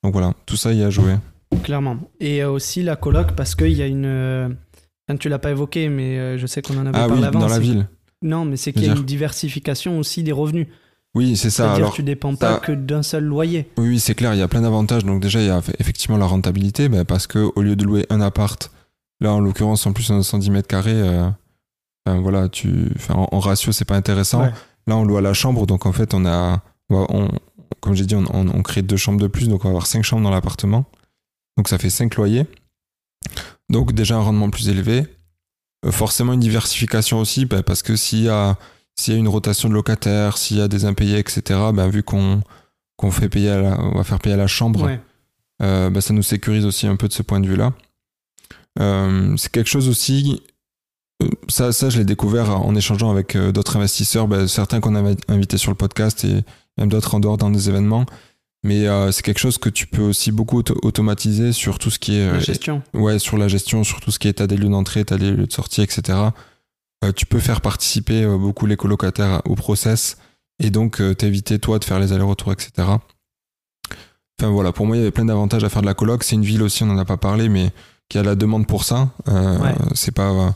donc 0.03 0.13
voilà, 0.13 0.35
tout 0.47 0.57
ça 0.57 0.73
y 0.73 0.83
a 0.83 0.91
joué. 0.91 1.17
Clairement. 1.63 1.99
Et 2.21 2.45
aussi 2.45 2.83
la 2.83 2.97
coloc, 2.97 3.33
parce 3.33 3.55
qu'il 3.55 3.73
y 3.73 3.83
a 3.83 3.87
une. 3.87 4.57
tu 5.19 5.29
l'as 5.29 5.39
pas 5.39 5.51
évoqué, 5.51 5.89
mais 5.89 6.39
je 6.39 6.47
sais 6.47 6.63
qu'on 6.63 6.77
en 6.79 6.87
avait 6.87 6.99
Ah 6.99 7.07
parlé 7.09 7.23
oui, 7.23 7.25
avant. 7.29 7.41
dans 7.41 7.49
la 7.49 7.59
ville. 7.59 7.87
Non, 8.23 8.45
mais 8.45 8.57
c'est 8.57 8.73
qu'il 8.73 8.85
y 8.85 8.89
a 8.89 8.95
une 8.95 9.05
diversification 9.05 9.99
aussi 9.99 10.23
des 10.23 10.33
revenus. 10.33 10.67
Oui, 11.15 11.37
c'est 11.37 11.51
ça. 11.51 11.65
C'est-à-dire 11.65 11.85
Alors, 11.85 11.95
tu 11.95 12.03
dépends 12.03 12.35
pas 12.37 12.55
ça- 12.55 12.61
que 12.61 12.73
d'un 12.73 13.03
seul 13.03 13.25
loyer. 13.25 13.69
Oui, 13.77 13.89
oui, 13.89 14.01
c'est 14.01 14.15
clair, 14.15 14.33
il 14.35 14.39
y 14.39 14.43
a 14.43 14.49
plein 14.49 14.63
d'avantages. 14.63 15.05
Donc 15.05 15.21
déjà, 15.21 15.41
il 15.41 15.47
y 15.47 15.51
a 15.51 15.61
effectivement 15.79 16.17
la 16.17 16.25
rentabilité, 16.27 16.89
ben, 16.89 17.05
parce 17.05 17.27
que 17.27 17.51
au 17.55 17.61
lieu 17.61 17.77
de 17.77 17.85
louer 17.85 18.07
un 18.09 18.21
appart, 18.23 18.71
là 19.21 19.33
en 19.35 19.41
l'occurrence 19.41 19.87
en 19.87 19.93
plus 19.93 20.11
a 20.11 20.23
110 20.23 20.51
mètres 20.51 20.69
carrés, 20.69 20.93
euh, 20.95 21.29
enfin, 22.07 22.21
voilà, 22.21 22.49
tu, 22.49 22.89
enfin, 22.97 23.15
en, 23.15 23.29
en 23.31 23.41
ratio 23.41 23.73
c'est 23.73 23.85
pas 23.85 23.97
intéressant. 23.97 24.43
Ouais. 24.43 24.53
Là 24.87 24.97
on 24.97 25.05
loue 25.05 25.19
à 25.19 25.21
la 25.21 25.35
chambre, 25.35 25.67
donc 25.67 25.85
en 25.85 25.93
fait 25.93 26.15
on 26.15 26.25
a, 26.25 26.63
on- 26.89 27.29
comme 27.81 27.95
j'ai 27.95 28.07
dit, 28.07 28.15
on, 28.15 28.25
on- 28.33 28.49
on 28.49 28.63
crée 28.63 28.81
deux 28.83 28.97
chambres 28.97 29.21
de 29.21 29.27
plus, 29.27 29.49
donc 29.49 29.61
on 29.65 29.69
va 29.69 29.71
avoir 29.71 29.87
cinq 29.87 30.03
chambres 30.05 30.23
dans 30.23 30.31
l'appartement. 30.31 30.87
Donc 31.59 31.69
ça 31.69 31.77
fait 31.79 31.91
cinq 31.91 32.15
loyers. 32.17 32.47
Donc 33.69 33.93
déjà 33.93 34.17
un 34.17 34.21
rendement 34.21 34.51
plus 34.51 34.69
élevé. 34.69 35.05
Forcément 35.91 36.33
une 36.33 36.41
diversification 36.41 37.19
aussi, 37.19 37.45
ben, 37.45 37.63
parce 37.63 37.83
que 37.83 37.97
s'il 37.97 38.23
y 38.23 38.29
a 38.29 38.57
s'il 38.95 39.15
y 39.15 39.17
a 39.17 39.19
une 39.19 39.29
rotation 39.29 39.69
de 39.71 39.75
locataires, 39.75 40.37
s'il 40.39 40.59
y 40.59 40.61
a 40.61 40.69
des 40.69 40.85
impayés, 40.85 41.19
etc., 41.19 41.43
ben, 41.75 41.89
vu 41.89 42.03
qu'on 42.03 42.43
qu'on 42.97 43.11
fait 43.11 43.29
payer 43.29 43.51
à 43.51 43.61
la- 43.61 43.81
on 43.81 43.97
va 43.97 44.05
faire 44.05 44.19
payer 44.21 44.35
à 44.35 44.39
la 44.39 44.47
chambre, 44.47 44.83
Ouais. 44.85 45.01
euh, 45.63 45.91
bah, 45.91 46.01
ça 46.01 46.13
nous 46.15 46.23
sécurise 46.23 46.65
aussi 46.67 46.87
un 46.87 46.95
peu 46.97 47.09
de 47.09 47.13
ce 47.13 47.23
point 47.23 47.41
de 47.41 47.49
vue-là. 47.49 47.73
Euh, 48.81 49.35
c'est 49.37 49.51
quelque 49.51 49.69
chose 49.69 49.89
aussi, 49.89 50.43
euh, 51.23 51.29
ça, 51.49 51.73
ça 51.73 51.91
je 51.91 51.99
l'ai 51.99 52.05
découvert 52.05 52.51
en 52.51 52.75
échangeant 52.75 53.11
avec 53.11 53.37
d'autres 53.37 53.77
investisseurs, 53.77 54.29
bah, 54.29 54.47
certains 54.49 54.81
qu'on 54.81 54.95
avait 54.95 55.17
invités 55.29 55.59
sur 55.59 55.71
le 55.71 55.77
podcast 55.77 56.25
et 56.25 56.45
même 56.79 56.89
d'autres 56.89 57.15
en 57.15 57.21
dehors 57.21 57.39
dans 57.39 57.51
des 57.51 57.69
événements. 57.69 58.07
Mais 58.65 58.87
euh, 58.87 59.11
c'est 59.11 59.23
quelque 59.23 59.41
chose 59.41 59.59
que 59.59 59.69
tu 59.69 59.87
peux 59.89 60.03
aussi 60.03 60.31
beaucoup 60.31 60.59
auto- 60.59 60.79
automatiser 60.83 61.53
sur 61.53 61.79
tout 61.81 61.91
ce 61.91 61.99
qui 61.99 62.17
est 62.17 62.27
La 62.27 62.35
euh, 62.35 62.41
gestion. 62.41 62.83
ouais, 62.95 63.19
sur 63.19 63.37
la 63.37 63.49
gestion, 63.49 63.83
sur 63.83 64.01
tout 64.01 64.11
ce 64.13 64.19
qui 64.21 64.29
est 64.29 64.33
état 64.33 64.47
des 64.47 64.57
lieux 64.57 64.69
d'entrée, 64.69 65.01
état 65.01 65.19
des 65.19 65.33
lieux 65.33 65.47
de 65.47 65.53
sortie, 65.53 65.83
etc. 65.83 66.19
Euh, 67.05 67.11
tu 67.13 67.27
peux 67.27 67.41
faire 67.41 67.61
participer 67.61 68.25
beaucoup 68.25 68.67
les 68.67 68.77
colocataires 68.77 69.43
au 69.47 69.57
process 69.57 70.17
et 70.63 70.71
donc 70.71 71.03
t'éviter 71.19 71.59
toi 71.59 71.81
de 71.81 71.85
faire 71.85 71.99
les 71.99 72.13
allers-retours, 72.13 72.53
etc. 72.53 72.71
Enfin 74.41 74.51
voilà, 74.51 74.73
pour 74.73 74.87
moi 74.87 74.97
il 74.97 75.01
y 75.01 75.03
avait 75.03 75.11
plein 75.11 75.25
d'avantages 75.25 75.65
à 75.65 75.69
faire 75.69 75.83
de 75.83 75.87
la 75.87 75.95
coloc. 75.95 76.23
C'est 76.25 76.37
une 76.37 76.45
ville 76.45 76.63
aussi, 76.63 76.83
on 76.83 76.87
n'en 76.87 76.99
a 76.99 77.05
pas 77.05 77.17
parlé, 77.17 77.49
mais 77.49 77.71
qui 78.09 78.19
a 78.19 78.23
la 78.23 78.35
demande 78.37 78.67
pour 78.67 78.85
ça. 78.85 79.11
Ouais. 79.27 79.75
C'est 79.95 80.13
pas. 80.15 80.55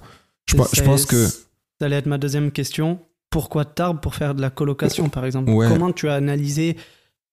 Je, 0.49 0.57
je 0.73 0.83
pense 0.83 1.07
que 1.07 1.27
Ça 1.27 1.87
allait 1.87 1.97
être 1.97 2.07
ma 2.07 2.19
deuxième 2.19 2.53
question. 2.53 3.01
Pourquoi 3.31 3.65
Tarbes 3.65 4.01
pour 4.01 4.15
faire 4.15 4.35
de 4.37 4.41
la 4.41 4.51
colocation, 4.51 5.09
par 5.09 5.25
exemple? 5.25 5.51
Ouais. 5.51 5.69
Comment 5.69 5.93
tu 5.93 6.09
as 6.09 6.15
analysé 6.15 6.77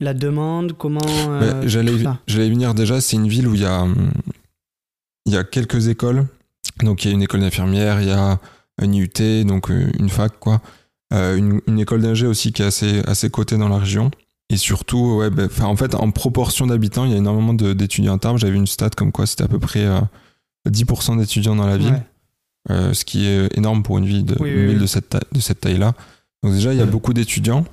la 0.04 0.14
demande 0.14 0.74
Comment. 0.78 1.00
euh, 1.06 1.62
Ben, 1.62 1.68
J'allais 1.68 2.50
venir 2.50 2.74
déjà, 2.74 3.02
c'est 3.02 3.16
une 3.16 3.28
ville 3.28 3.48
où 3.48 3.56
il 3.56 3.62
y 3.62 3.66
a, 3.66 3.82
hum, 3.84 4.12
il 5.26 5.34
y 5.34 5.38
a 5.38 5.44
quelques 5.44 5.88
écoles. 5.88 6.28
Donc 6.82 7.04
il 7.04 7.10
y 7.10 7.12
a 7.12 7.14
une 7.14 7.22
école 7.22 7.42
d'infirmière, 7.42 8.02
il 8.02 8.08
y 8.08 8.12
a 8.12 8.40
un 8.82 8.92
IUT, 8.92 9.44
donc 9.46 9.70
euh, 9.72 9.90
une 10.00 10.10
fac, 10.10 10.34
quoi. 10.40 10.62
Euh, 11.14 11.36
une, 11.36 11.62
une 11.68 11.80
école 11.80 12.02
d'ingé 12.02 12.26
aussi 12.26 12.52
qui 12.52 12.62
est 12.64 12.66
assez, 12.66 13.02
assez 13.06 13.30
cotée 13.30 13.58
dans 13.58 13.70
la 13.70 13.78
région. 13.78 14.10
Et 14.50 14.58
surtout, 14.58 15.18
ouais, 15.20 15.30
'fin, 15.50 15.66
en 15.66 15.76
fait, 15.76 15.96
en 15.96 16.10
proportion 16.12 16.68
d'habitants, 16.68 17.06
il 17.06 17.12
y 17.12 17.14
a 17.14 17.18
énormément 17.18 17.54
de- 17.54 17.74
d'étudiants 17.74 18.14
en 18.14 18.18
Tarbes. 18.18 18.38
J'avais 18.38 18.58
une 18.58 18.68
stat 18.68 18.90
comme 18.92 19.12
quoi 19.12 19.26
c'était 19.28 19.44
à 19.44 19.48
peu 19.48 19.60
près 19.60 19.86
euh, 19.86 20.00
10% 20.70 21.18
d'étudiants 21.18 21.56
dans 21.56 21.68
la 21.68 21.78
ville. 21.78 22.04
Ouais. 22.70 22.94
Ce 22.94 23.04
qui 23.04 23.26
est 23.28 23.56
énorme 23.58 23.84
pour 23.84 23.98
une 23.98 24.06
ville 24.06 24.24
de, 24.26 24.36
Oui, 24.40 24.50
une 24.50 24.56
oui, 24.58 24.66
ville 24.68 24.76
oui. 24.76 24.82
de 24.82 24.86
cette, 24.88 25.10
ta- 25.10 25.20
de 25.32 25.40
cette 25.42 25.60
taille-là. 25.62 25.94
Donc 26.44 26.54
déjà, 26.54 26.74
il 26.74 26.80
y 26.80 26.82
a 26.82 26.86
beaucoup 26.86 27.14
d'étudiants. 27.14 27.66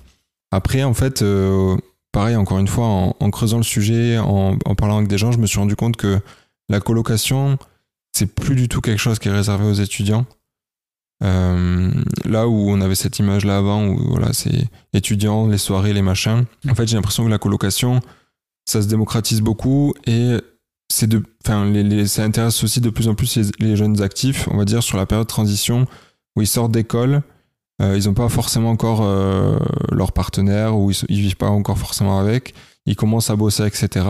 Après, 0.50 0.82
en 0.82 0.94
fait, 0.94 1.22
euh, 1.22 1.76
pareil, 2.12 2.36
encore 2.36 2.58
une 2.58 2.68
fois, 2.68 2.86
en, 2.86 3.30
creusant 3.30 3.58
le 3.58 3.62
sujet, 3.62 4.18
en, 4.18 4.56
parlant 4.76 4.98
avec 4.98 5.08
des 5.08 5.18
gens, 5.18 5.32
je 5.32 5.38
me 5.38 5.46
suis 5.46 5.58
rendu 5.58 5.76
compte 5.76 5.96
que 5.96 6.20
la 6.68 6.80
colocation, 6.80 7.58
c'est 8.12 8.26
plus 8.26 8.54
du 8.54 8.68
tout 8.68 8.80
quelque 8.80 8.98
chose 8.98 9.18
qui 9.18 9.28
est 9.28 9.32
réservé 9.32 9.66
aux 9.66 9.74
étudiants. 9.74 10.26
Euh, 11.22 11.90
là 12.24 12.48
où 12.48 12.70
on 12.70 12.80
avait 12.80 12.94
cette 12.94 13.18
image-là 13.18 13.58
avant, 13.58 13.86
où 13.86 13.98
voilà, 14.10 14.32
c'est 14.32 14.68
étudiants, 14.92 15.46
les 15.48 15.58
soirées, 15.58 15.92
les 15.92 16.02
machins. 16.02 16.44
En 16.68 16.74
fait, 16.74 16.86
j'ai 16.86 16.96
l'impression 16.96 17.24
que 17.24 17.30
la 17.30 17.38
colocation, 17.38 18.00
ça 18.64 18.80
se 18.80 18.86
démocratise 18.86 19.42
beaucoup 19.42 19.94
et 20.06 20.36
c'est 20.88 21.06
de, 21.06 21.22
enfin, 21.44 21.70
ça 22.06 22.24
intéresse 22.24 22.64
aussi 22.64 22.80
de 22.80 22.90
plus 22.90 23.08
en 23.08 23.14
plus 23.14 23.36
les, 23.36 23.44
les 23.58 23.76
jeunes 23.76 24.00
actifs, 24.02 24.48
on 24.50 24.56
va 24.56 24.64
dire, 24.64 24.82
sur 24.82 24.96
la 24.96 25.06
période 25.06 25.26
de 25.26 25.30
transition 25.30 25.86
où 26.36 26.42
ils 26.42 26.46
sortent 26.46 26.72
d'école, 26.72 27.22
euh, 27.80 27.96
ils 27.98 28.06
n'ont 28.06 28.14
pas 28.14 28.28
forcément 28.28 28.70
encore 28.70 29.00
euh, 29.02 29.58
leur 29.90 30.12
partenaire 30.12 30.76
ou 30.76 30.90
ils, 30.90 30.96
ils 31.08 31.20
vivent 31.20 31.36
pas 31.36 31.48
encore 31.48 31.78
forcément 31.78 32.18
avec, 32.18 32.54
ils 32.86 32.96
commencent 32.96 33.30
à 33.30 33.36
bosser, 33.36 33.64
etc. 33.66 34.06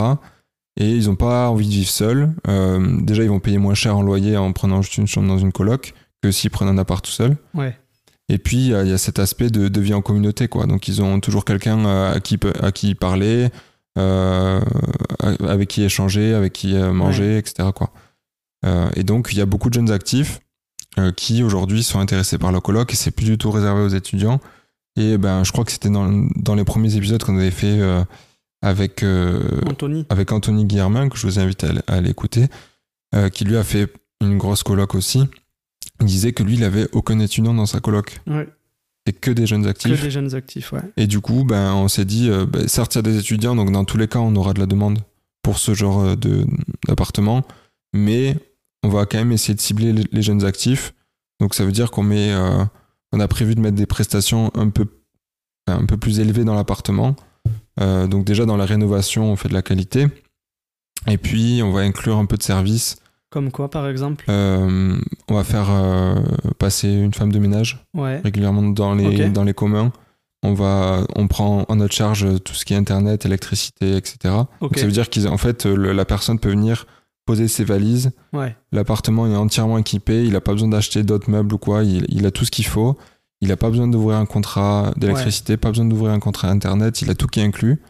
Et 0.79 0.91
ils 0.91 1.07
n'ont 1.07 1.17
pas 1.17 1.49
envie 1.51 1.67
de 1.67 1.73
vivre 1.73 1.89
seuls. 1.91 2.33
Euh, 2.49 3.01
déjà, 3.03 3.23
ils 3.23 3.29
vont 3.29 3.41
payer 3.41 3.59
moins 3.59 3.75
cher 3.75 3.97
en 3.97 4.03
loyer 4.03 4.37
en 4.37 4.53
prenant 4.53 4.83
juste 4.83 4.97
une 4.99 5.07
chambre 5.07 5.29
dans 5.29 5.39
une 5.39 5.53
coloc 5.53 5.95
que 6.23 6.31
s'ils 6.31 6.51
prennent 6.51 6.69
un 6.69 6.79
appart 6.79 7.05
tout 7.05 7.11
seul. 7.11 7.37
Ouais. 7.55 7.77
Et 8.29 8.39
puis, 8.39 8.57
il 8.59 8.69
y, 8.69 8.75
a- 8.75 8.99
cet 8.99 9.19
aspect 9.19 9.51
de, 9.51 9.69
de 9.69 9.81
vie 9.81 9.95
en 9.95 10.03
communauté, 10.03 10.47
quoi. 10.47 10.67
Donc, 10.67 10.87
ils 10.87 11.03
ont 11.03 11.19
toujours 11.21 11.45
quelqu'un 11.45 11.85
euh, 11.85 12.15
à 12.15 12.21
qui, 12.21 12.39
pe- 12.39 12.53
à 12.63 12.71
qui 12.73 12.95
parler, 12.95 13.49
avec 13.97 15.69
qui 15.69 15.83
échanger, 15.83 16.35
avec 16.35 16.53
qui 16.53 16.75
manger, 16.75 17.39
etc., 17.39 17.69
quoi. 17.75 17.91
Et 18.95 19.03
donc, 19.03 19.29
il 19.33 19.39
y 19.39 19.41
a 19.41 19.47
beaucoup 19.47 19.69
de 19.69 19.75
jeunes 19.75 19.91
actifs 19.91 20.41
qui, 21.17 21.43
aujourd'hui, 21.43 21.83
sont 21.83 22.01
intéressés 22.01 22.37
par 22.39 22.53
la 22.53 22.61
coloc 22.61 22.93
et 22.93 22.97
c'est 22.97 23.11
plus 23.11 23.25
du 23.25 23.39
tout 23.39 23.51
réservé 23.51 23.83
aux 23.83 23.89
étudiants. 23.89 24.41
Et 24.97 25.19
ben, 25.19 25.45
je 25.45 25.53
crois 25.53 25.65
que 25.65 25.73
c'était 25.73 25.89
dans, 25.89 26.29
dans 26.37 26.55
les 26.55 26.65
premiers 26.65 26.97
épisodes 26.97 27.23
qu'on 27.23 27.39
avait 27.39 27.51
fait 27.51 27.81
euh, 27.81 28.03
avec, 28.63 29.03
euh, 29.03 29.61
Anthony. 29.67 30.05
avec 30.09 30.33
Anthony 30.33 30.65
Guillermin, 30.65 31.09
que 31.09 31.17
je 31.17 31.27
vous 31.27 31.39
invite 31.39 31.65
à, 31.87 32.01
l'écouter, 32.01 32.47
euh, 33.15 33.29
qui 33.29 33.45
lui 33.45 33.57
a 33.57 33.65
fait 33.65 33.93
une 34.21 34.37
grosse 34.37 34.63
coloc 34.63 34.95
aussi. 34.95 35.23
Il 36.01 36.07
disait 36.07 36.33
que 36.33 36.43
lui, 36.43 36.55
il 36.55 36.65
avait 36.65 36.89
aucun 36.93 37.19
étudiant 37.21 37.55
dans 37.55 37.67
sa 37.67 37.81
coloc. 37.81 38.21
Ouais. 38.27 38.49
C'est 39.07 39.13
que 39.15 39.31
des 39.31 39.47
jeunes 39.47 39.65
Que 39.65 39.69
actifs. 39.69 40.03
des 40.03 40.11
jeunes 40.11 40.35
actifs, 40.35 40.73
ouais. 40.73 40.83
Et 40.97 41.07
du 41.07 41.21
coup, 41.21 41.45
ben, 41.45 41.73
on 41.75 41.89
s'est 41.89 42.05
dit, 42.05 42.29
euh, 42.29 42.45
ben, 42.47 42.69
certes, 42.69 42.95
il 42.95 42.99
y 42.99 43.01
a 43.01 43.03
des 43.03 43.19
étudiants, 43.19 43.57
donc 43.57 43.73
dans 43.73 43.85
tous 43.85 43.97
les 43.97 44.09
cas, 44.09 44.19
on 44.19 44.35
aura 44.37 44.53
de 44.53 44.61
la 44.61 44.67
demande 44.67 44.99
pour 45.43 45.59
ce 45.59 45.73
genre 45.73 46.01
euh, 46.01 46.17
d'appartement, 46.87 47.45
mais 47.95 48.37
on 48.83 48.89
va 48.89 49.07
quand 49.07 49.19
même 49.19 49.33
essayer 49.33 49.55
de 49.55 49.61
cibler 49.61 49.93
les, 49.93 50.23
jeunes 50.23 50.45
actifs. 50.45 50.95
Donc 51.41 51.55
ça 51.55 51.65
veut 51.65 51.73
dire 51.73 51.91
qu'on 51.91 52.03
met, 52.03 52.33
euh, 52.33 52.65
on 53.13 53.21
a 53.21 53.29
prévu 53.29 53.55
de 53.55 53.61
mettre 53.61 53.77
des 53.77 53.87
prestations 53.87 54.51
un 54.55 54.69
peu, 54.71 54.87
un 55.67 55.85
peu 55.87 55.97
plus 55.97 56.21
élevées 56.21 56.45
dans 56.45 56.55
l'appartement. 56.55 57.17
Euh, 57.81 58.07
donc 58.07 58.25
déjà 58.25 58.45
dans 58.47 58.57
la 58.57 58.67
rénovation, 58.67 59.31
on 59.33 59.37
fait 59.37 59.49
de 59.49 59.55
la 59.55 59.63
qualité. 59.63 60.07
Et 61.07 61.17
puis 61.19 61.61
on 61.63 61.73
va 61.73 61.81
inclure 61.81 62.17
un 62.19 62.27
peu 62.27 62.37
de 62.37 62.43
service. 62.43 62.97
Comme 63.31 63.51
quoi, 63.53 63.71
par 63.71 63.89
exemple? 63.89 64.25
Euh, 64.29 64.99
on 65.29 65.35
va 65.35 65.45
faire 65.45 65.69
passer 66.59 66.89
une 66.89 67.15
femme 67.15 67.31
de 67.33 67.39
ménage 67.39 67.85
Ouais. 67.95 68.21
régulièrement 68.25 68.63
dans 68.63 68.95
les, 68.95 69.29
dans 69.31 69.45
les 69.45 69.55
communs. 69.55 69.93
on 70.43 70.53
va, 70.55 71.07
on 71.15 71.29
prend 71.29 71.65
en 71.69 71.77
notre 71.77 71.95
charge 71.95 72.27
tout 72.43 72.55
ce 72.55 72.65
qui 72.65 72.75
est 72.75 72.77
internet, 72.77 73.25
électricité, 73.27 73.97
etc. 73.97 74.35
Donc 74.61 74.77
ça 74.77 74.85
veut 74.87 74.91
dire 74.93 75.09
qu'en 75.11 75.37
fait, 75.37 75.65
le- 75.67 75.93
la 75.93 76.05
personne 76.05 76.39
peut 76.41 76.51
venir 76.51 76.87
poser 77.31 77.49
ses 77.49 77.65
valises. 77.65 78.11
Ouais. 78.33 78.55
L'appartement 78.73 79.27
est 79.27 79.37
entièrement 79.37 79.79
équipé. 79.79 80.25
Il 80.25 80.33
n'a 80.33 80.41
pas 80.41 80.53
besoin 80.53 80.69
d'acheter 80.69 81.03
d'autres 81.03 81.31
meubles 81.31 81.55
ou 81.55 81.59
quoi. 81.59 81.85
Il, 81.85 82.05
il 82.09 82.27
a 82.27 82.31
tout 82.31 82.45
ce 82.45 82.51
qu'il 82.51 82.67
faut. 82.67 82.97
Il 83.41 83.49
n'a 83.49 83.57
pas 83.57 83.71
besoin 83.71 83.89
d'ouvrir 83.89 84.19
un 84.19 84.27
contrat 84.27 84.93
d'électricité, 84.97 85.57
pas 85.57 85.69
besoin 85.71 85.87
d'ouvrir 85.87 86.13
un 86.13 86.21
contrat 86.21 86.49
internet. 86.49 87.01
Il 87.03 87.11
a 87.11 87.15
tout 87.15 87.27
qui 87.27 87.41
est 87.41 87.45
inclus. 87.45 87.81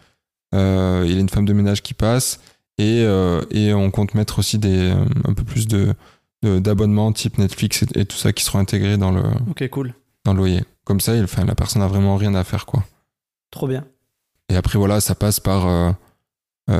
Euh, 0.55 1.05
il 1.09 1.16
a 1.16 1.20
une 1.20 1.28
femme 1.28 1.45
de 1.47 1.53
ménage 1.53 1.82
qui 1.82 1.95
passe. 1.95 2.41
Et, 2.78 3.03
euh, 3.05 3.41
et 3.51 3.74
on 3.74 3.91
compte 3.91 4.14
mettre 4.14 4.38
aussi 4.38 4.59
des, 4.59 4.91
euh, 4.91 5.05
un 5.28 5.34
peu 5.34 5.45
plus 5.45 5.66
de, 5.66 5.95
d'abonnements 6.43 7.12
type 7.12 7.36
Netflix 7.38 7.82
et, 7.82 8.01
et 8.01 8.05
tout 8.07 8.16
ça 8.16 8.32
qui 8.32 8.43
seront 8.45 8.59
intégrés 8.61 8.97
dans 8.97 9.11
le, 9.11 9.22
Ok, 9.51 9.68
cool. 9.70 9.93
dans 10.24 10.32
le 10.32 10.38
loyer. 10.38 10.64
Comme 10.84 11.01
ça, 11.01 11.14
il, 11.16 11.24
enfin, 11.24 11.45
la 11.45 11.55
personne 11.55 11.82
a 11.82 11.86
vraiment 11.88 12.16
rien 12.16 12.34
à 12.34 12.45
faire. 12.45 12.64
quoi. 12.64 12.84
Trop 13.51 13.66
bien. 13.68 13.84
Et 14.49 14.57
après, 14.57 14.78
voilà, 14.78 15.01
ça 15.01 15.14
passe 15.14 15.41
par 15.41 15.66
euh, 15.66 15.93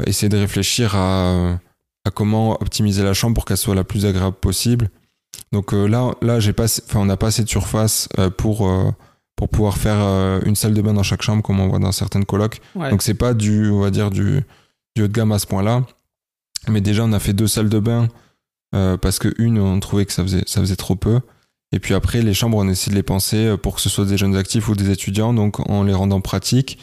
essayer 0.07 0.29
de 0.29 0.39
réfléchir 0.39 0.95
à, 0.97 1.59
à 2.05 2.11
comment 2.11 2.61
optimiser 2.61 3.03
la 3.03 3.13
chambre 3.13 3.35
pour 3.35 3.45
qu'elle 3.45 3.57
soit 3.57 3.75
la 3.75 3.85
plus 3.85 4.07
agréable 4.07 4.37
possible. 4.37 4.91
Donc 5.53 5.75
euh, 5.75 5.87
là, 5.87 6.15
là 6.23 6.41
j'ai 6.41 6.53
pas, 6.53 6.65
enfin, 6.65 7.01
on 7.01 7.05
n'a 7.05 7.17
pas 7.17 7.29
assez 7.29 7.45
de 7.45 7.49
surface 7.49 8.09
euh, 8.19 8.31
pour, 8.31 8.69
euh, 8.69 8.91
pour 9.37 9.49
pouvoir 9.49 9.79
faire 9.79 9.99
une 10.45 10.57
salle 10.57 10.75
de 10.75 10.83
bain 10.83 10.93
dans 10.93 11.03
chaque 11.03 11.23
chambre, 11.23 11.43
comme 11.43 11.61
on 11.61 11.69
voit 11.69 11.79
dans 11.79 11.93
certaines 11.93 12.25
colocs. 12.25 12.61
Ouais. 12.75 12.91
Donc 12.91 13.03
c'est 13.03 13.15
pas 13.15 13.35
du, 13.35 13.71
on 13.71 13.81
va 13.81 13.91
dire, 13.91 14.11
du, 14.11 14.43
du 14.97 15.03
haut 15.03 15.09
de 15.09 15.13
gamme 15.13 15.33
à 15.33 15.39
ce 15.39 15.47
point-là. 15.47 15.85
Mais 16.69 16.83
déjà, 16.83 17.05
on 17.05 17.13
a 17.13 17.19
fait 17.19 17.33
deux 17.33 17.47
salles 17.47 17.71
de 17.71 17.79
bain 17.79 18.09
parce 18.73 19.19
que 19.19 19.33
une, 19.39 19.59
on 19.59 19.81
trouvait 19.81 20.05
que 20.05 20.13
ça 20.13 20.23
faisait, 20.23 20.43
ça 20.47 20.61
faisait 20.61 20.77
trop 20.77 20.95
peu. 20.95 21.21
Et 21.73 21.81
puis 21.81 21.95
après, 21.95 22.21
les 22.21 22.35
chambres, 22.35 22.59
on 22.59 22.69
essaie 22.69 22.91
de 22.91 22.97
les 22.97 23.03
penser 23.03 23.57
pour 23.63 23.77
que 23.77 23.81
ce 23.81 23.89
soit 23.89 24.05
des 24.05 24.19
jeunes 24.19 24.37
actifs 24.37 24.69
ou 24.69 24.75
des 24.75 24.91
étudiants, 24.91 25.33
donc 25.33 25.59
en 25.71 25.85
les 25.85 25.95
rendant 25.95 26.21
pratiques, 26.21 26.79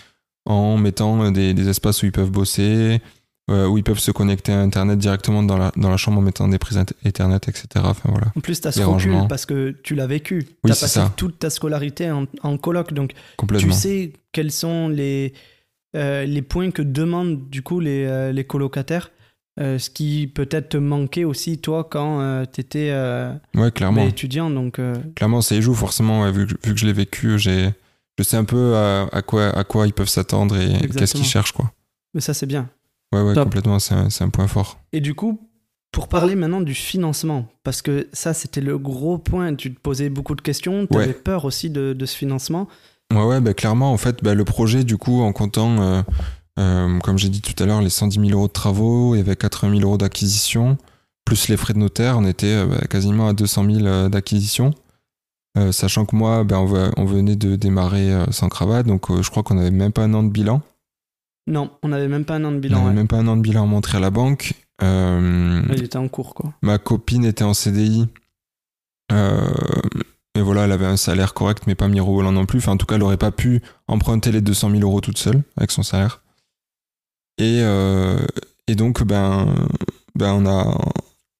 en 0.45 0.77
mettant 0.77 1.29
des, 1.29 1.53
des 1.53 1.69
espaces 1.69 2.01
où 2.01 2.07
ils 2.07 2.11
peuvent 2.11 2.31
bosser, 2.31 3.01
où 3.49 3.77
ils 3.77 3.83
peuvent 3.83 3.99
se 3.99 4.11
connecter 4.11 4.51
à 4.51 4.59
Internet 4.59 4.99
directement 4.99 5.41
dans 5.41 5.57
la, 5.57 5.71
dans 5.77 5.89
la 5.89 5.95
chambre 5.97 6.17
en 6.17 6.21
mettant 6.21 6.47
des 6.49 6.57
prises 6.59 6.79
Ethernet, 7.05 7.37
etc. 7.47 7.65
Enfin 7.75 8.09
voilà. 8.11 8.27
En 8.35 8.41
plus, 8.41 8.59
tu 8.59 8.67
as 8.67 8.71
ce 8.73 8.81
recul 8.81 9.13
parce 9.29 9.45
que 9.45 9.71
tu 9.83 9.95
l'as 9.95 10.07
vécu. 10.07 10.43
Tu 10.43 10.55
Oui, 10.65 10.71
as 10.71 10.75
c'est 10.75 10.81
passé 10.81 10.99
ça. 10.99 11.13
toute 11.15 11.39
ta 11.39 11.49
scolarité 11.49 12.11
en, 12.11 12.25
en 12.43 12.57
coloc. 12.57 12.91
Donc, 12.93 13.13
tu 13.57 13.71
sais 13.71 14.11
quels 14.33 14.51
sont 14.51 14.89
les, 14.89 15.33
euh, 15.95 16.25
les 16.25 16.41
points 16.41 16.71
que 16.71 16.81
demandent 16.81 17.49
du 17.49 17.61
coup 17.61 17.79
les, 17.79 18.05
euh, 18.05 18.31
les 18.33 18.43
colocataires. 18.43 19.11
euh, 19.59 19.79
ce 19.79 19.89
qui 19.89 20.27
peut-être 20.27 20.69
te 20.69 20.77
manquait 20.77 21.23
aussi, 21.23 21.57
toi, 21.57 21.83
quand 21.89 22.43
tu 22.53 22.61
étais 22.61 22.91
Ouais, 23.55 23.71
clairement. 23.71 24.05
étudiant. 24.05 24.49
Donc, 24.49 24.77
euh, 24.77 24.93
Clairement, 25.15 25.41
ça 25.41 25.55
y 25.55 25.61
joue 25.61 25.73
forcément. 25.73 26.23
ouais, 26.23 26.31
vu, 26.31 26.47
que, 26.47 26.53
vu 26.67 26.73
que 26.73 26.79
je 26.79 26.85
l'ai 26.85 26.93
vécu, 26.93 27.39
je 27.39 27.71
sais 28.21 28.37
un 28.37 28.43
peu 28.45 28.75
à, 28.75 29.07
à 29.11 29.21
quoi, 29.21 29.47
à 29.57 29.63
quoi 29.63 29.87
ils 29.87 29.93
peuvent 29.93 30.09
s'attendre 30.09 30.57
et 30.57 30.87
qu'est-ce 30.89 31.13
qu'ils 31.15 31.23
cherchent. 31.25 31.53
Quoi. 31.53 31.71
mais 32.13 32.21
ça, 32.21 32.33
c'est 32.33 32.45
bien. 32.45 32.69
Ouais, 33.13 33.21
ouais, 33.21 33.33
Top. 33.33 33.45
complètement. 33.45 33.79
C'est 33.79 33.93
un, 33.93 34.07
un 34.19 34.29
point 34.29 34.47
fort. 34.47 34.79
Et 34.93 34.99
du 34.99 35.13
coup, 35.15 35.39
pour 35.91 36.07
parler 36.09 36.35
maintenant 36.35 36.61
du 36.61 36.73
financement, 36.73 37.47
parce 37.63 37.81
que 37.81 38.07
ça, 38.13 38.33
c'était 38.33 38.61
le 38.61 38.77
gros 38.77 39.17
point. 39.17 39.55
Tu 39.55 39.73
te 39.73 39.79
posais 39.79 40.09
beaucoup 40.09 40.35
de 40.35 40.41
questions, 40.41 40.87
tu 40.87 40.97
avais 40.97 41.07
Ouais. 41.07 41.13
peur 41.13 41.45
aussi 41.45 41.69
de, 41.69 41.93
de 41.93 42.05
ce 42.05 42.15
financement. 42.17 42.67
Ouais, 43.13 43.23
ouais, 43.23 43.39
bah, 43.39 43.53
clairement, 43.53 43.93
en 43.93 43.97
fait, 43.97 44.21
bah, 44.23 44.33
le 44.33 44.43
projet, 44.43 44.83
du 44.83 44.97
coup, 44.97 45.21
en 45.21 45.31
comptant, 45.31 45.79
euh, 45.81 46.01
euh, 46.59 46.99
comme 46.99 47.17
j'ai 47.17 47.29
dit 47.29 47.41
tout 47.41 47.61
à 47.63 47.65
l'heure, 47.65 47.81
les 47.81 47.89
110 47.89 48.19
000 48.19 48.31
euros 48.37 48.47
de 48.47 48.51
travaux, 48.53 49.15
il 49.15 49.19
y 49.19 49.21
avait 49.21 49.37
80 49.37 49.77
000 49.77 49.81
euros 49.87 49.97
d'acquisition, 49.97 50.77
plus 51.23 51.47
les 51.47 51.55
frais 51.55 51.73
de 51.73 51.79
notaire, 51.79 52.17
on 52.17 52.25
était 52.25 52.47
euh, 52.47 52.65
bah, 52.65 52.85
quasiment 52.89 53.29
à 53.29 53.33
200 53.33 53.65
000 53.71 53.85
euh, 53.85 54.09
d'acquisition. 54.09 54.73
Sachant 55.71 56.05
que 56.05 56.15
moi, 56.15 56.43
bah, 56.43 56.59
on, 56.59 57.05
venait 57.05 57.35
de 57.35 57.55
démarrer 57.55 58.11
sans 58.29 58.47
cravate, 58.47 58.85
donc 58.85 59.07
je 59.23 59.27
crois 59.31 59.41
qu'on 59.41 59.55
n'avait 59.55 59.71
même 59.71 59.91
pas 59.91 60.03
un 60.03 60.13
an 60.13 60.21
de 60.21 60.29
bilan. 60.29 60.61
Non, 61.47 61.71
on 61.83 61.87
n'avait 61.89 62.07
même 62.09 62.25
pas 62.25 62.35
un 62.35 62.43
an 62.43 62.51
de 62.51 62.57
on 62.57 62.59
bilan. 62.59 62.77
n'avait 62.77 62.89
ouais. 62.89 62.93
même 62.95 63.07
pas 63.07 63.17
un 63.17 63.27
an 63.27 63.37
de 63.37 63.41
bilan 63.41 63.63
à 63.63 63.65
montrer 63.65 63.97
à 63.97 64.01
la 64.01 64.09
banque. 64.11 64.53
Euh, 64.83 65.61
Il 65.73 65.83
était 65.83 65.97
en 65.97 66.07
cours, 66.07 66.35
quoi. 66.35 66.53
Ma 66.61 66.77
copine 66.77 67.25
était 67.25 67.43
en 67.43 67.53
CDI. 67.53 68.07
Euh, 69.11 69.47
mais 70.35 70.41
voilà, 70.41 70.65
elle 70.65 70.71
avait 70.71 70.85
un 70.85 70.97
salaire 70.97 71.33
correct, 71.33 71.63
mais 71.67 71.75
pas 71.75 71.87
mirobolant 71.87 72.31
non 72.31 72.45
plus. 72.45 72.59
Enfin, 72.59 72.73
en 72.73 72.77
tout 72.77 72.85
cas, 72.85 72.95
elle 72.95 73.01
n'aurait 73.01 73.17
pas 73.17 73.31
pu 73.31 73.61
emprunter 73.87 74.31
les 74.31 74.41
200 74.41 74.71
000 74.71 74.81
euros 74.83 75.01
toute 75.01 75.17
seule 75.17 75.41
avec 75.55 75.71
son 75.71 75.83
salaire. 75.83 76.21
Et, 77.39 77.59
euh, 77.61 78.19
et 78.67 78.75
donc, 78.75 79.03
ben, 79.03 79.47
ben 80.15 80.33
on, 80.33 80.45
a, 80.45 80.77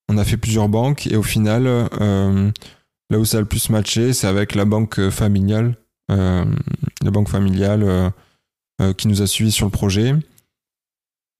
on 0.10 0.18
a 0.18 0.24
fait 0.24 0.38
plusieurs 0.38 0.70
banques. 0.70 1.06
Et 1.08 1.16
au 1.16 1.24
final, 1.24 1.68
euh, 1.68 2.52
là 3.10 3.20
où 3.20 3.26
ça 3.26 3.38
a 3.38 3.42
le 3.42 3.46
plus 3.48 3.70
matché, 3.70 4.14
c'est 4.14 4.28
avec 4.28 4.56
la 4.56 4.66
banque 4.66 5.10
familiale. 5.10 5.76
euh, 6.12 6.46
la 7.04 7.12
banque 7.12 7.30
familiale 7.30 7.84
qui 8.98 9.08
nous 9.08 9.22
a 9.22 9.28
suivis 9.28 9.52
sur 9.52 9.66
le 9.66 9.72
projet. 9.72 10.14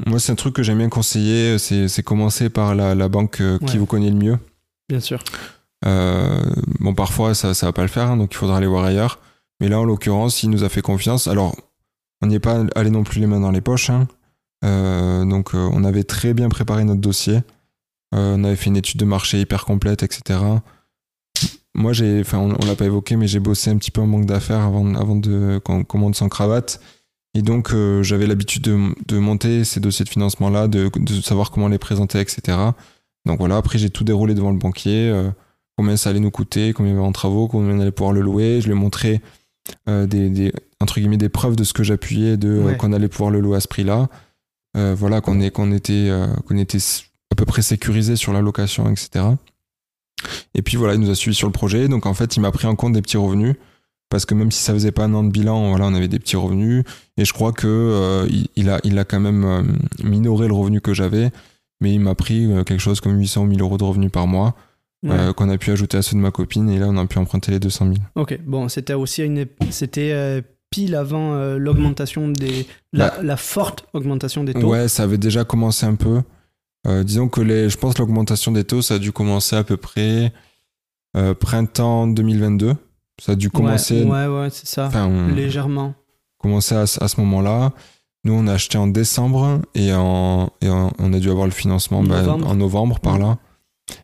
Moi, 0.06 0.20
c'est 0.20 0.32
un 0.32 0.36
truc 0.36 0.54
que 0.56 0.62
j'aime 0.64 0.78
bien 0.78 0.90
conseiller, 0.90 1.58
c'est 1.58 1.88
c'est 1.88 2.04
commencer 2.04 2.50
par 2.50 2.76
la, 2.76 2.94
la 2.94 3.10
banque 3.10 3.42
euh, 3.42 3.58
qui 3.60 3.78
vous 3.78 3.88
connaît 3.88 4.12
le 4.12 4.16
mieux. 4.16 4.38
Bien 4.90 5.00
sûr. 5.00 5.24
Euh, 5.86 6.44
bon, 6.80 6.94
parfois, 6.94 7.34
ça 7.34 7.54
ça 7.54 7.66
va 7.66 7.74
pas 7.74 7.82
le 7.82 7.88
faire, 7.88 8.12
hein, 8.12 8.18
donc 8.18 8.32
il 8.34 8.38
faudra 8.38 8.58
aller 8.58 8.68
voir 8.68 8.84
ailleurs. 8.86 9.20
Mais 9.60 9.70
là, 9.70 9.80
en 9.80 9.86
l'occurrence, 9.86 10.44
il 10.44 10.52
nous 10.52 10.64
a 10.64 10.70
fait 10.70 10.84
confiance. 10.84 11.28
Alors, 11.28 11.56
on 12.22 12.28
n'y 12.28 12.36
est 12.36 12.40
pas 12.40 12.64
allé 12.76 12.92
non 12.92 13.04
plus 13.04 13.20
les 13.20 13.28
mains 13.28 13.40
dans 13.40 13.52
les 13.52 13.62
poches. 13.62 13.90
hein. 13.90 14.08
Euh, 14.64 15.26
donc, 15.26 15.56
euh, 15.56 15.70
on 15.74 15.84
avait 15.84 16.04
très 16.04 16.36
bien 16.36 16.50
préparé 16.50 16.84
notre 16.84 17.02
dossier. 17.02 17.38
Euh, 18.14 18.36
on 18.38 18.44
avait 18.44 18.56
fait 18.56 18.70
une 18.70 18.78
étude 18.78 19.00
de 19.00 19.06
marché 19.06 19.42
hyper 19.42 19.66
complète, 19.66 20.04
etc. 20.04 20.40
Moi, 21.74 21.94
j'ai, 21.94 22.22
enfin, 22.22 22.38
on, 22.38 22.56
on 22.62 22.66
l'a 22.66 22.76
pas 22.76 22.86
évoqué, 22.86 23.16
mais 23.16 23.28
j'ai 23.28 23.40
bossé 23.40 23.72
un 23.72 23.78
petit 23.78 23.92
peu 23.92 24.02
en 24.02 24.08
banque 24.08 24.26
d'affaires 24.28 24.62
avant, 24.62 24.94
avant 24.96 25.16
de 25.16 25.60
qu'on 25.64 26.14
sans 26.14 26.30
cravate. 26.30 26.80
Et 27.38 27.44
donc, 27.44 27.72
euh, 27.72 28.02
j'avais 28.02 28.26
l'habitude 28.26 28.64
de, 28.64 28.96
de 29.08 29.20
monter 29.20 29.64
ces 29.64 29.80
dossiers 29.80 30.04
de 30.04 30.10
financement-là, 30.10 30.68
de, 30.68 30.90
de 30.96 31.22
savoir 31.22 31.52
comment 31.52 31.68
les 31.68 31.78
présenter, 31.78 32.20
etc. 32.20 32.58
Donc 33.28 33.38
voilà, 33.38 33.58
après, 33.58 33.78
j'ai 33.78 33.92
tout 33.92 34.04
déroulé 34.04 34.34
devant 34.34 34.50
le 34.50 34.58
banquier, 34.58 35.08
euh, 35.10 35.30
combien 35.78 35.98
ça 35.98 36.10
allait 36.10 36.20
nous 36.20 36.32
coûter, 36.32 36.74
combien 36.74 36.94
il 36.94 36.96
y 36.96 36.98
avait 36.98 37.06
en 37.08 37.12
travaux, 37.12 37.48
combien 37.48 37.76
on 37.76 37.80
allait 37.80 37.92
pouvoir 37.92 38.12
le 38.12 38.22
louer. 38.22 38.60
Je 38.60 38.66
lui 38.66 38.72
ai 38.72 38.76
montré 38.80 39.22
euh, 39.88 40.08
des, 40.08 40.32
des, 40.32 40.52
entre 40.80 41.00
guillemets, 41.00 41.18
des 41.18 41.30
preuves 41.30 41.56
de 41.56 41.64
ce 41.64 41.74
que 41.74 41.84
j'appuyais, 41.84 42.38
de 42.38 42.58
Ouais. 42.60 42.76
qu'on 42.76 42.92
allait 42.92 43.08
pouvoir 43.08 43.30
le 43.30 43.40
louer 43.40 43.58
à 43.58 43.60
ce 43.60 43.68
prix-là. 43.68 44.10
Voilà, 44.74 45.22
qu'on 45.22 45.42
était, 45.42 45.52
qu'on 45.52 46.58
était 46.58 46.80
à 47.32 47.36
peu 47.36 47.46
près 47.46 47.62
sécurisé 47.64 48.16
sur 48.16 48.32
la 48.34 48.42
location, 48.42 48.88
etc. 48.92 49.26
Et 50.54 50.62
puis 50.62 50.78
voilà, 50.78 50.94
il 50.94 51.00
nous 51.00 51.10
a 51.10 51.16
suivi 51.16 51.36
sur 51.36 51.48
le 51.48 51.52
projet. 51.52 51.88
Donc 51.88 52.06
en 52.06 52.14
fait, 52.14 52.36
il 52.36 52.42
m'a 52.42 52.52
pris 52.52 52.68
en 52.68 52.76
compte 52.76 52.94
des 52.94 53.02
petits 53.02 53.18
revenus. 53.18 53.56
Parce 54.10 54.26
que 54.26 54.34
même 54.34 54.52
si 54.52 54.64
ça 54.64 54.74
faisait 54.74 54.92
pas 54.94 55.04
un 55.06 55.14
an 55.14 55.24
de 55.24 55.30
bilan, 55.32 55.70
voilà, 55.72 55.86
on 55.88 55.94
avait 55.94 56.08
des 56.08 56.20
petits 56.20 56.38
revenus. 56.38 56.84
Et 57.18 57.26
je 57.26 57.34
crois 57.34 57.52
que 57.52 57.68
euh, 57.68 58.26
il, 58.30 58.48
il 58.56 58.70
a, 58.70 58.80
il 58.86 58.98
a 59.00 59.04
quand 59.04 59.20
même 59.20 59.44
euh, 59.44 59.64
minoré 60.04 60.48
le 60.48 60.54
revenu 60.54 60.80
que 60.80 60.94
j'avais. 60.94 61.30
Mais 61.82 61.94
il 61.94 62.00
m'a 62.00 62.16
pris 62.16 62.52
euh, 62.52 62.64
quelque 62.64 62.80
chose 62.80 63.02
comme 63.02 63.18
800 63.20 63.44
ou 63.44 63.46
1000 63.48 63.62
euros 63.62 63.78
de 63.78 63.84
revenus 63.84 64.12
par 64.12 64.26
mois 64.28 64.56
Ouais. 65.04 65.12
euh, 65.12 65.32
qu'on 65.34 65.48
a 65.50 65.58
pu 65.60 65.70
ajouter 65.70 65.96
à 65.98 66.02
ceux 66.02 66.16
de 66.16 66.22
ma 66.22 66.32
copine. 66.32 66.70
Et 66.70 66.80
là, 66.80 66.88
on 66.90 66.98
a 66.98 67.06
pu 67.06 67.20
emprunter 67.20 67.52
les 67.52 67.60
200 67.60 67.86
000. 67.86 67.98
Ok, 68.16 68.40
bon, 68.46 68.68
c'était 68.70 68.94
aussi 68.96 69.24
une, 69.24 69.46
c'était 69.70 70.42
pile 70.72 70.96
avant 70.96 71.36
l'augmentation 71.58 72.28
des, 72.30 72.66
la, 72.94 73.10
Bah. 73.10 73.18
la 73.22 73.38
forte 73.38 73.86
augmentation 73.94 74.44
des 74.44 74.54
taux. 74.54 74.70
Ouais, 74.72 74.88
ça 74.88 75.04
avait 75.04 75.20
déjà 75.20 75.44
commencé 75.46 75.86
un 75.86 75.94
peu. 75.96 76.22
Disons 77.04 77.28
que 77.30 77.42
les, 77.42 77.70
je 77.70 77.78
pense 77.78 77.94
que 77.94 78.00
l'augmentation 78.00 78.52
des 78.52 78.64
taux, 78.64 78.82
ça 78.82 78.96
a 78.96 79.00
dû 79.00 79.12
commencer 79.12 79.56
à 79.56 79.64
peu 79.64 79.78
près 79.78 80.34
printemps 81.40 82.08
2022. 82.08 82.74
Ça 83.22 83.32
a 83.32 83.36
dû 83.36 83.50
commencer, 83.50 84.04
Ouais, 84.04 84.28
ouais, 84.28 84.40
ouais, 84.42 84.50
c'est 84.52 84.68
ça. 84.68 84.88
enfin, 84.88 85.08
on- 85.08 85.28
Légèrement. 85.34 85.94
commencer 86.40 86.76
à, 86.76 86.86
ce- 86.86 87.04
à 87.04 87.08
ce 87.08 87.20
moment-là. 87.22 87.72
Nous, 88.24 88.34
on 88.34 88.48
a 88.48 88.54
acheté 88.54 88.78
en 88.78 88.88
décembre 88.88 89.62
et, 89.74 89.94
en, 89.94 90.50
et 90.62 90.70
en- 90.70 90.92
on 91.00 91.14
a 91.14 91.20
dû 91.20 91.30
avoir 91.30 91.46
le 91.46 91.52
financement 91.52 92.04
bah, 92.04 92.24
en 92.28 92.56
novembre 92.56 93.00
par 93.00 93.18
là. 93.18 93.38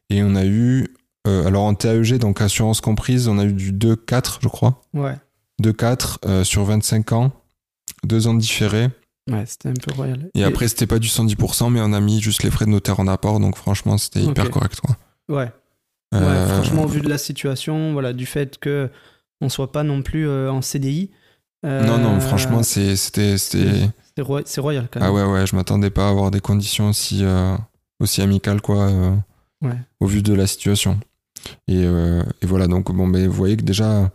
Et 0.09 0.23
on 0.23 0.35
a 0.35 0.45
eu, 0.45 0.87
euh, 1.27 1.45
alors 1.45 1.63
en 1.63 1.73
TAEG, 1.75 2.17
donc 2.17 2.41
assurance 2.41 2.79
comprise, 2.81 3.27
on 3.27 3.37
a 3.37 3.43
eu 3.45 3.53
du 3.53 3.71
2-4, 3.73 4.39
je 4.41 4.47
crois. 4.47 4.81
Ouais. 4.93 5.15
2-4 5.61 6.19
euh, 6.25 6.43
sur 6.43 6.63
25 6.63 7.11
ans, 7.11 7.31
deux 8.03 8.27
ans 8.27 8.33
de 8.33 8.39
différé. 8.39 8.89
Ouais, 9.29 9.45
c'était 9.45 9.69
un 9.69 9.73
peu 9.73 9.93
royal. 9.93 10.29
Et, 10.35 10.43
après, 10.43 10.67
c'était 10.67 10.87
pas 10.87 10.99
du 10.99 11.07
110%, 11.07 11.69
mais 11.69 11.79
on 11.81 11.93
a 11.93 11.99
mis 12.01 12.19
juste 12.21 12.43
les 12.43 12.51
frais 12.51 12.65
de 12.65 12.71
notaire 12.71 12.99
en 12.99 13.07
apport, 13.07 13.39
donc 13.39 13.55
franchement, 13.57 13.97
c'était 13.97 14.21
hyper 14.21 14.49
correct. 14.51 14.79
Quoi. 14.81 14.97
Ouais. 15.37 15.51
Euh, 16.13 16.45
Ouais, 16.47 16.53
franchement, 16.53 16.85
vu 16.85 17.01
de 17.01 17.09
la 17.09 17.17
situation, 17.17 17.93
voilà, 17.93 18.13
du 18.13 18.25
fait 18.25 18.57
que 18.59 18.89
on 19.41 19.49
soit 19.49 19.71
pas 19.71 19.83
non 19.83 20.01
plus 20.01 20.27
euh, 20.27 20.51
en 20.51 20.61
CDI. 20.61 21.09
euh, 21.65 21.85
Non, 21.85 21.97
non, 21.97 22.19
franchement, 22.19 22.61
c'était. 22.63 22.95
c'est 22.97 24.61
royal 24.61 24.87
quand 24.91 24.99
même. 24.99 25.09
Ah 25.09 25.11
ouais, 25.13 25.23
ouais, 25.25 25.47
je 25.47 25.55
m'attendais 25.55 25.89
pas 25.89 26.07
à 26.07 26.09
avoir 26.09 26.29
des 26.31 26.39
conditions 26.41 26.89
aussi, 26.89 27.19
euh, 27.23 27.55
aussi 27.99 28.21
amicales, 28.21 28.61
quoi, 28.61 28.89
euh, 28.89 29.15
Ouais. 29.61 29.77
au 29.99 30.05
vu 30.07 30.21
de 30.21 30.33
la 30.33 30.45
situation. 30.47 30.99
Et, 31.67 31.83
euh, 31.83 32.21
et 32.41 32.45
voilà, 32.45 32.67
donc, 32.67 32.91
bon, 32.93 33.07
ben, 33.07 33.25
vous 33.27 33.33
voyez 33.33 33.57
que 33.57 33.63
déjà, 33.63 34.11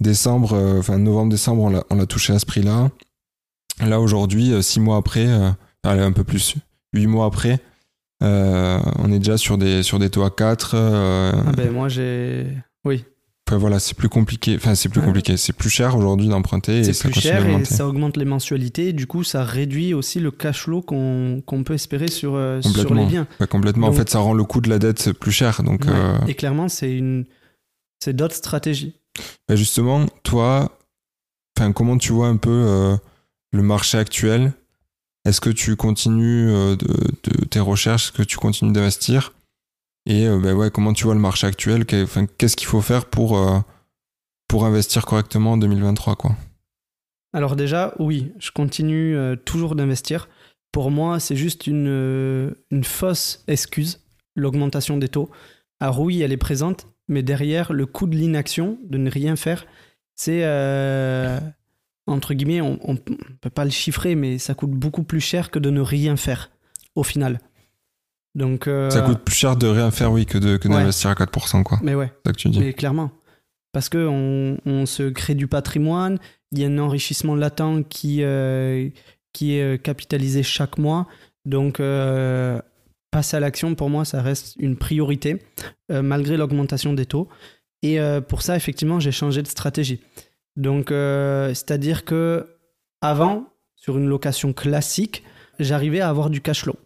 décembre, 0.00 0.52
euh, 0.54 0.78
enfin, 0.80 0.98
novembre-décembre, 0.98 1.62
on 1.90 1.96
l'a- 1.96 2.06
touché 2.06 2.32
à 2.34 2.38
ce 2.38 2.46
prix-là. 2.46 2.90
Là, 3.80 4.00
aujourd'hui, 4.00 4.52
euh, 4.52 4.62
six 4.62 4.80
mois 4.80 4.96
après, 4.96 5.26
euh, 5.26 5.50
allez, 5.84 6.02
un 6.02 6.12
peu 6.12 6.24
plus, 6.24 6.54
huit 6.92 7.06
mois 7.06 7.26
après, 7.26 7.60
euh, 8.22 8.78
on 8.98 9.12
est 9.12 9.18
déjà 9.18 9.36
sur 9.36 9.58
des, 9.58 9.82
sur 9.82 9.98
des 9.98 10.10
taux 10.10 10.22
à 10.24 10.30
4. 10.30 10.72
euh, 10.74 11.32
Ah 11.46 11.52
ben 11.52 11.70
moi 11.72 11.88
j'ai. 11.88 12.46
Oui. 12.84 13.04
Enfin, 13.48 13.58
voilà, 13.58 13.78
c'est 13.78 13.94
plus 13.96 14.08
compliqué. 14.08 14.56
Enfin, 14.56 14.74
c'est 14.74 14.88
plus 14.88 14.98
Ouais. 15.00 15.06
compliqué. 15.06 15.36
C'est 15.36 15.52
plus 15.52 15.70
cher 15.70 15.96
aujourd'hui 15.96 16.26
d'emprunter 16.26 16.82
C'est 16.82 16.92
ça 16.92 17.08
plus 17.08 17.20
cher 17.20 17.46
et 17.48 17.64
ça 17.64 17.86
augmente 17.86 18.16
les 18.16 18.24
mensualités. 18.24 18.92
Du 18.92 19.06
coup, 19.06 19.22
ça 19.22 19.44
réduit 19.44 19.94
aussi 19.94 20.18
le 20.18 20.32
cash 20.32 20.62
flow 20.62 20.82
qu'on 20.82 21.42
peut 21.64 21.74
espérer 21.74 22.08
sur, 22.08 22.34
euh, 22.34 22.60
sur 22.60 22.92
les 22.94 23.06
biens. 23.06 23.28
Ouais, 23.38 23.46
complètement. 23.46 23.86
Donc- 23.86 23.94
En 23.94 23.98
fait, 23.98 24.08
ça 24.10 24.18
rend 24.18 24.34
le 24.34 24.42
coût 24.42 24.60
de 24.60 24.68
la 24.68 24.80
dette 24.80 25.12
plus 25.12 25.30
cher. 25.30 25.62
Donc, 25.62 25.84
Ouais. 25.84 25.92
euh, 25.94 26.18
Et 26.26 26.34
clairement, 26.34 26.68
c'est 26.68 26.92
une, 26.92 27.24
c'est 28.02 28.16
d'autres 28.16 28.34
stratégies. 28.34 28.96
bah, 29.48 29.54
justement, 29.54 30.06
toi, 30.24 30.76
enfin, 31.56 31.70
comment 31.70 31.98
tu 31.98 32.12
vois 32.12 32.26
un 32.26 32.36
peu 32.38 32.96
le 33.52 33.62
marché 33.62 33.96
actuel 33.96 34.52
Est-ce 35.26 35.40
que 35.40 35.50
tu 35.50 35.74
continues 35.74 36.48
euh, 36.50 36.76
tes 37.50 37.58
recherches 37.58 38.06
Est-ce 38.06 38.12
que 38.12 38.22
tu 38.22 38.36
continues 38.36 38.70
d'investir? 38.70 39.32
Et 40.08 40.28
euh, 40.28 40.38
bah, 40.38 40.54
ouais, 40.54 40.70
comment 40.70 40.92
tu 40.92 41.02
vois 41.02 41.14
le 41.14 41.20
marché 41.20 41.48
actuel? 41.48 41.84
Qu'est-ce 41.84 42.54
qu'il 42.54 42.68
faut 42.68 42.80
faire 42.80 43.06
pour, 43.06 43.36
euh, 43.36 43.58
investir 44.64 45.04
correctement 45.04 45.52
en 45.52 45.56
2023 45.58 46.14
quoi? 46.14 46.36
Alors 47.34 47.56
déjà, 47.56 47.92
oui, 47.98 48.32
je 48.38 48.52
continue 48.52 49.18
toujours 49.44 49.74
d'investir. 49.74 50.28
Pour 50.72 50.90
moi, 50.92 51.18
c'est 51.18 51.36
juste 51.36 51.66
une, 51.66 52.54
fausse 52.84 53.42
excuse, 53.48 54.00
l'augmentation 54.36 54.96
des 54.96 55.08
taux. 55.08 55.28
Alors 55.80 56.00
oui, 56.00 56.22
elle 56.22 56.32
est 56.32 56.38
présente, 56.38 56.86
mais 57.08 57.22
derrière, 57.22 57.72
le 57.72 57.84
coût 57.84 58.06
de 58.06 58.16
l'inaction, 58.16 58.78
de 58.84 58.96
ne 58.96 59.10
rien 59.10 59.36
faire, 59.36 59.66
c'est, 60.14 60.42
entre 62.06 62.34
guillemets, 62.34 62.60
on 62.60 62.78
ne 62.92 62.98
peut 63.40 63.50
pas 63.50 63.64
le 63.64 63.70
chiffrer, 63.70 64.14
mais 64.14 64.38
ça 64.38 64.54
coûte 64.54 64.70
beaucoup 64.70 65.02
plus 65.02 65.20
cher 65.20 65.50
que 65.50 65.58
de 65.58 65.70
ne 65.70 65.80
rien 65.80 66.16
faire, 66.16 66.50
au 66.94 67.02
final. 67.02 67.40
Donc, 68.34 68.68
euh, 68.68 68.90
Ça 68.90 69.00
coûte 69.00 69.20
plus 69.20 69.34
cher 69.34 69.56
de 69.56 69.66
rien 69.66 69.90
faire, 69.90 70.12
oui, 70.12 70.26
que 70.26 70.38
de 70.38 70.56
que 70.58 70.68
Ouais. 70.68 70.74
d'investir 70.74 71.10
à 71.10 71.14
4%, 71.14 71.62
quoi. 71.62 71.78
Mais 71.82 71.94
ouais. 71.94 72.12
Ça 72.24 72.32
que 72.32 72.36
tu 72.38 72.48
dis. 72.50 72.60
Mais 72.60 72.72
clairement. 72.74 73.10
Parce 73.72 73.88
qu'on 73.88 74.58
on 74.64 74.86
se 74.86 75.08
crée 75.10 75.34
du 75.34 75.46
patrimoine, 75.48 76.18
il 76.52 76.58
y 76.60 76.64
a 76.64 76.68
un 76.68 76.78
enrichissement 76.78 77.34
latent 77.34 77.82
qui, 77.88 78.22
euh, 78.22 78.88
qui 79.32 79.56
est 79.56 79.62
euh, 79.62 79.76
capitalisé 79.76 80.42
chaque 80.42 80.78
mois. 80.78 81.06
Donc, 81.44 81.80
euh, 81.80 82.60
passer 83.10 83.36
à 83.36 83.40
l'action, 83.40 83.74
pour 83.74 83.88
moi, 83.90 84.04
ça 84.04 84.20
reste 84.22 84.54
une 84.58 84.76
priorité, 84.76 85.42
malgré 85.88 86.36
l'augmentation 86.36 86.92
des 86.92 87.06
taux. 87.06 87.28
Et 87.82 87.98
pour 88.28 88.42
ça, 88.42 88.56
effectivement, 88.56 88.98
j'ai 89.00 89.12
changé 89.12 89.42
de 89.42 89.46
stratégie. 89.46 90.00
Donc, 90.56 90.90
euh, 90.90 91.48
c'est-à-dire 91.48 92.04
que 92.04 92.46
avant, 93.00 93.52
sur 93.76 93.98
une 93.98 94.08
location 94.08 94.52
classique, 94.52 95.22
j'arrivais 95.58 96.00
à 96.00 96.08
avoir 96.08 96.30
du 96.30 96.40
cash 96.40 96.62
flow. 96.62 96.76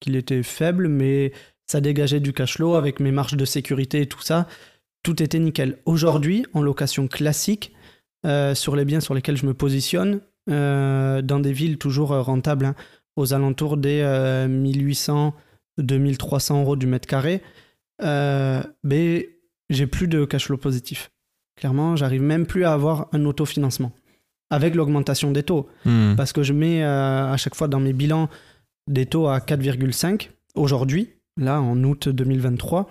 Qu'il 0.00 0.16
était 0.16 0.42
faible, 0.42 0.88
mais 0.88 1.32
ça 1.66 1.80
dégageait 1.80 2.20
du 2.20 2.32
cash 2.32 2.54
flow 2.56 2.74
avec 2.74 3.00
mes 3.00 3.10
marges 3.10 3.36
de 3.36 3.44
sécurité 3.44 4.02
et 4.02 4.06
tout 4.06 4.22
ça. 4.22 4.46
Tout 5.02 5.22
était 5.22 5.38
nickel. 5.38 5.78
Aujourd'hui, 5.86 6.46
en 6.54 6.62
location 6.62 7.08
classique, 7.08 7.72
euh, 8.26 8.54
sur 8.54 8.76
les 8.76 8.84
biens 8.84 9.00
sur 9.00 9.14
lesquels 9.14 9.36
je 9.36 9.46
me 9.46 9.54
positionne, 9.54 10.20
euh, 10.50 11.22
dans 11.22 11.40
des 11.40 11.52
villes 11.52 11.78
toujours 11.78 12.10
rentables, 12.10 12.66
hein, 12.66 12.74
aux 13.16 13.32
alentours 13.32 13.76
des 13.76 14.00
euh, 14.02 14.48
1800, 14.48 15.34
2300 15.78 16.62
euros 16.62 16.76
du 16.76 16.86
mètre 16.86 17.06
carré, 17.06 17.42
euh, 18.02 18.62
ben, 18.82 19.22
j'ai 19.70 19.86
plus 19.86 20.08
de 20.08 20.24
cash 20.24 20.46
flow 20.46 20.56
positif. 20.56 21.10
Clairement, 21.56 21.96
j'arrive 21.96 22.22
même 22.22 22.46
plus 22.46 22.64
à 22.64 22.72
avoir 22.72 23.08
un 23.12 23.24
autofinancement 23.24 23.92
avec 24.50 24.74
l'augmentation 24.74 25.30
des 25.30 25.42
taux 25.42 25.68
Hmm. 25.84 26.14
parce 26.16 26.32
que 26.32 26.42
je 26.42 26.52
mets 26.52 26.84
euh, 26.84 27.32
à 27.32 27.36
chaque 27.36 27.54
fois 27.54 27.68
dans 27.68 27.80
mes 27.80 27.92
bilans 27.92 28.28
des 28.88 29.06
taux 29.06 29.28
à 29.28 29.38
4,5 29.38 30.30
aujourd'hui, 30.54 31.10
là 31.36 31.60
en 31.60 31.82
août 31.84 32.08
2023. 32.08 32.90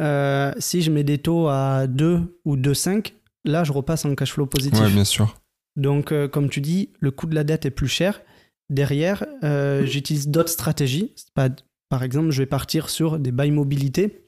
Euh, 0.00 0.52
si 0.58 0.82
je 0.82 0.90
mets 0.90 1.04
des 1.04 1.18
taux 1.18 1.48
à 1.48 1.86
2 1.86 2.38
ou 2.44 2.56
2,5, 2.56 3.12
là 3.44 3.64
je 3.64 3.72
repasse 3.72 4.04
en 4.04 4.14
cash 4.14 4.32
flow 4.32 4.46
positif. 4.46 4.84
Bien 4.92 5.04
sûr. 5.04 5.36
Donc, 5.76 6.12
euh, 6.12 6.28
comme 6.28 6.50
tu 6.50 6.60
dis, 6.60 6.90
le 7.00 7.10
coût 7.10 7.26
de 7.26 7.34
la 7.34 7.44
dette 7.44 7.64
est 7.66 7.70
plus 7.70 7.88
cher. 7.88 8.20
Derrière, 8.68 9.24
euh, 9.42 9.84
j'utilise 9.86 10.28
d'autres 10.28 10.50
stratégies. 10.50 11.14
Pas, 11.34 11.48
par 11.88 12.02
exemple, 12.02 12.30
je 12.30 12.42
vais 12.42 12.46
partir 12.46 12.90
sur 12.90 13.18
des 13.18 13.32
bails 13.32 13.50
mobilité 13.50 14.24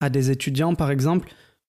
à 0.00 0.08
des 0.08 0.30
étudiants, 0.30 0.74
par 0.74 0.90
exemple, 0.90 1.28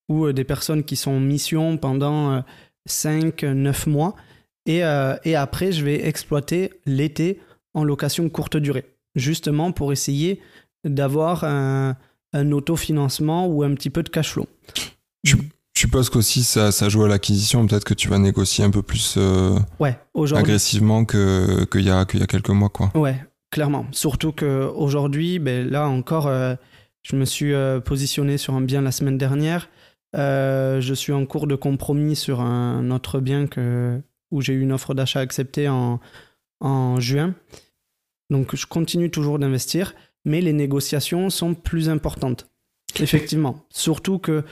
ou 0.10 0.26
euh, 0.26 0.34
des 0.34 0.44
personnes 0.44 0.84
qui 0.84 0.96
sont 0.96 1.12
en 1.12 1.20
mission 1.20 1.78
pendant 1.78 2.44
5-9 2.90 3.90
mois. 3.90 4.16
Et, 4.66 4.84
euh, 4.84 5.16
et 5.24 5.36
après, 5.36 5.72
je 5.72 5.84
vais 5.84 6.06
exploiter 6.08 6.72
l'été 6.86 7.40
en 7.74 7.84
location 7.84 8.28
courte 8.30 8.58
durée, 8.58 8.86
justement 9.16 9.72
pour 9.72 9.92
essayer 9.92 10.42
d'avoir 10.84 11.44
un, 11.44 11.96
un 12.34 12.52
autofinancement 12.52 13.48
ou 13.48 13.64
un 13.64 13.74
petit 13.76 13.90
peu 13.90 14.04
de 14.04 14.10
cash 14.10 14.32
flow. 14.34 14.46
Je 15.24 15.36
suppose 15.78 16.10
qu'aussi 16.10 16.44
ça, 16.44 16.72
ça 16.72 16.90
joue 16.90 17.04
à 17.04 17.08
l'acquisition. 17.08 17.66
Peut-être 17.68 17.84
que 17.86 17.94
tu 17.94 18.08
vas 18.10 18.18
négocier 18.18 18.64
un 18.66 18.72
peu 18.72 18.82
plus 18.82 19.16
euh, 19.18 19.58
Ouais, 19.80 19.96
agressivement 20.36 21.06
que- 21.06 21.66
qu'il 21.66 21.82
y, 21.82 21.90
a- 21.90 22.06
qu'il 22.06 22.20
y 22.20 22.24
a 22.24 22.28
quelques 22.28 22.50
mois, 22.50 22.70
quoi. 22.70 22.92
Ouais, 22.96 23.16
clairement. 23.52 23.86
Surtout 23.92 24.32
qu'aujourd'hui, 24.32 25.40
ben, 25.40 25.70
là 25.70 25.88
encore, 25.88 26.28
euh, 26.28 26.56
je 27.04 27.16
me 27.16 27.26
suis 27.26 27.54
euh, 27.54 27.80
positionné 27.80 28.38
sur 28.38 28.54
un 28.56 28.62
bien 28.62 28.82
la 28.82 28.92
semaine 28.92 29.18
dernière. 29.18 29.70
Euh, 30.16 30.80
je 30.82 30.94
suis 30.94 31.14
en 31.14 31.26
cours 31.26 31.48
de 31.48 31.56
compromis 31.56 32.16
sur 32.16 32.42
un 32.42 32.92
autre 32.92 33.20
bien 33.20 33.48
que, 33.48 34.02
où 34.32 34.42
j'ai 34.42 34.54
eu 34.54 34.62
une 34.62 34.72
offre 34.72 34.94
d'achat 34.94 35.20
acceptée 35.20 35.68
en, 35.68 36.00
en 36.60 37.00
juin. 37.00 37.36
Donc 38.30 38.56
je 38.56 38.66
continue 38.66 39.12
toujours 39.12 39.40
d'investir, 39.40 39.94
mais 40.26 40.42
les 40.42 40.54
négociations 40.54 41.30
sont 41.30 41.54
plus 41.54 41.90
importantes. 41.90 42.50
Effectivement. 43.00 43.66
Surtout 43.70 44.18
que 44.18 44.44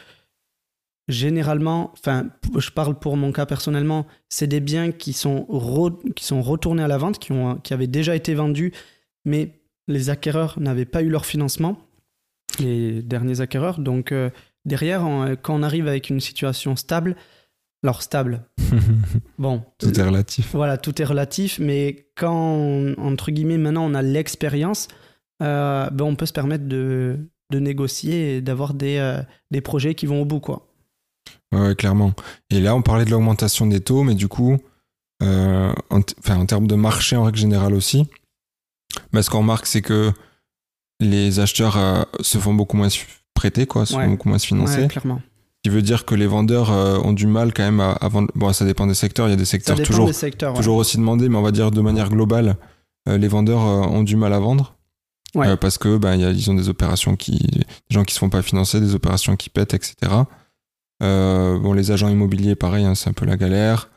généralement, 1.08 1.92
enfin, 1.94 2.30
je 2.58 2.70
parle 2.70 2.98
pour 2.98 3.18
mon 3.18 3.32
cas 3.32 3.46
personnellement, 3.46 4.06
c'est 4.30 4.48
des 4.48 4.60
biens 4.60 4.92
qui 4.92 5.14
sont, 5.14 5.48
qui 6.16 6.26
sont 6.26 6.42
retournés 6.42 6.84
à 6.84 6.88
la 6.88 6.98
vente, 6.98 7.20
qui, 7.20 7.32
ont, 7.32 7.56
qui 7.58 7.74
avaient 7.74 7.88
déjà 7.88 8.16
été 8.16 8.34
vendus, 8.34 8.74
mais 9.24 9.62
les 9.88 10.10
acquéreurs 10.10 10.60
n'avaient 10.60 10.86
pas 10.86 11.02
eu 11.02 11.10
leur 11.10 11.26
financement, 11.26 11.78
les 12.60 13.02
derniers 13.02 13.42
acquéreurs. 13.42 13.80
Donc 13.80 14.12
euh, 14.12 14.30
derrière, 14.66 15.04
on- 15.04 15.36
quand 15.42 15.56
on 15.56 15.64
arrive 15.64 15.88
avec 15.88 16.10
une 16.10 16.20
situation 16.20 16.76
stable, 16.76 17.16
alors 17.84 18.02
stable, 18.02 18.44
bon, 19.38 19.64
Tout 19.78 20.00
est 20.00 20.04
relatif. 20.04 20.52
voilà, 20.54 20.78
tout 20.78 21.02
est 21.02 21.06
relatif, 21.06 21.60
mais 21.60 22.08
quand, 22.16 22.94
entre 22.98 23.32
guillemets, 23.32 23.58
maintenant 23.58 23.86
on 23.86 23.94
a 23.94 24.02
l'expérience, 24.02 24.88
euh, 25.44 25.90
ben, 25.92 26.06
on 26.06 26.16
peut 26.16 26.26
se 26.26 26.34
permettre 26.34 26.66
de, 26.68 27.20
de 27.52 27.60
négocier 27.60 28.38
et 28.38 28.42
d'avoir 28.42 28.74
des, 28.74 28.98
euh, 28.98 29.22
des 29.52 29.62
projets 29.62 29.94
qui 29.96 30.06
vont 30.08 30.22
au 30.22 30.26
bout, 30.26 30.40
quoi. 30.40 30.68
Ouais, 31.52 31.60
ouais, 31.68 31.76
clairement. 31.76 32.14
Et 32.50 32.60
là, 32.60 32.76
on 32.76 32.82
parlait 32.82 33.06
de 33.06 33.12
l'augmentation 33.12 33.68
des 33.68 33.82
taux, 33.82 34.04
mais 34.04 34.16
du 34.16 34.28
coup, 34.28 34.58
euh, 35.24 35.74
en, 35.90 36.00
en 36.00 36.46
termes 36.46 36.68
de 36.68 36.76
marché 36.76 37.16
en 37.16 37.24
règle 37.24 37.38
générale 37.38 37.74
aussi, 37.74 38.08
bah, 39.14 39.22
ce 39.22 39.30
qu'on 39.30 39.40
remarque, 39.40 39.66
c'est 39.68 39.82
que 39.82 40.12
les 41.00 41.40
acheteurs 41.40 41.78
euh, 41.78 42.04
se 42.22 42.38
font 42.38 42.54
beaucoup 42.54 42.78
moins 42.78 42.90
prêter, 43.36 43.68
quoi, 43.68 43.82
Ouais. 43.84 43.88
font 43.88 44.08
beaucoup 44.10 44.30
moins 44.30 44.40
se 44.40 44.48
financer. 44.48 44.82
Ouais, 44.82 44.88
clairement. 44.88 45.22
Ce 45.64 45.70
qui 45.70 45.76
veut 45.76 45.82
dire 45.84 46.06
que 46.06 46.16
les 46.16 46.28
vendeurs 46.28 46.72
euh, 46.72 46.98
ont 47.04 47.14
du 47.14 47.28
mal 47.28 47.54
quand 47.54 47.64
même 47.64 47.80
à, 47.80 47.92
à 47.92 48.08
vendre. 48.08 48.32
Bon, 48.36 48.52
ça 48.54 48.66
dépend 48.66 48.88
des 48.88 48.94
secteurs. 48.96 49.28
Il 49.28 49.32
y 49.32 49.34
a 49.34 49.38
des 49.38 49.46
secteurs 49.46 49.80
toujours, 49.82 50.08
des 50.08 50.14
secteurs. 50.14 50.52
ouais. 50.54 50.58
toujours 50.58 50.78
aussi 50.78 50.98
demandés, 50.98 51.30
mais 51.30 51.38
on 51.38 51.42
va 51.44 51.52
dire 51.52 51.70
de 51.72 51.82
manière 51.82 52.10
globale, 52.10 52.58
euh, 53.08 53.18
les 53.18 53.28
vendeurs 53.28 53.62
euh, 53.62 53.82
ont 53.88 54.04
du 54.04 54.16
mal 54.16 54.34
à 54.34 54.40
vendre. 54.40 54.76
Ouais. 55.36 55.58
Parce 55.58 55.78
que 55.78 55.98
ben, 55.98 56.16
il 56.16 56.22
y 56.22 56.26
a- 56.26 56.32
ils 56.32 56.50
ont 56.50 56.54
des 56.56 56.70
opérations 56.70 57.16
qui. 57.16 57.32
des 57.38 57.66
gens 57.90 58.04
qui 58.04 58.14
se 58.14 58.20
font 58.20 58.30
pas 58.30 58.42
financer, 58.42 58.80
des 58.80 58.96
opérations 58.96 59.36
qui 59.36 59.50
pètent, 59.50 59.74
etc. 59.74 59.96
Bon, 61.02 61.74
les 61.74 61.92
agents 61.92 62.08
immobiliers, 62.10 62.56
pareil, 62.56 62.86
hein, 62.86 62.96
c'est 62.96 63.10
un 63.10 63.14
peu 63.14 63.26
la 63.26 63.36
galère. 63.38 63.90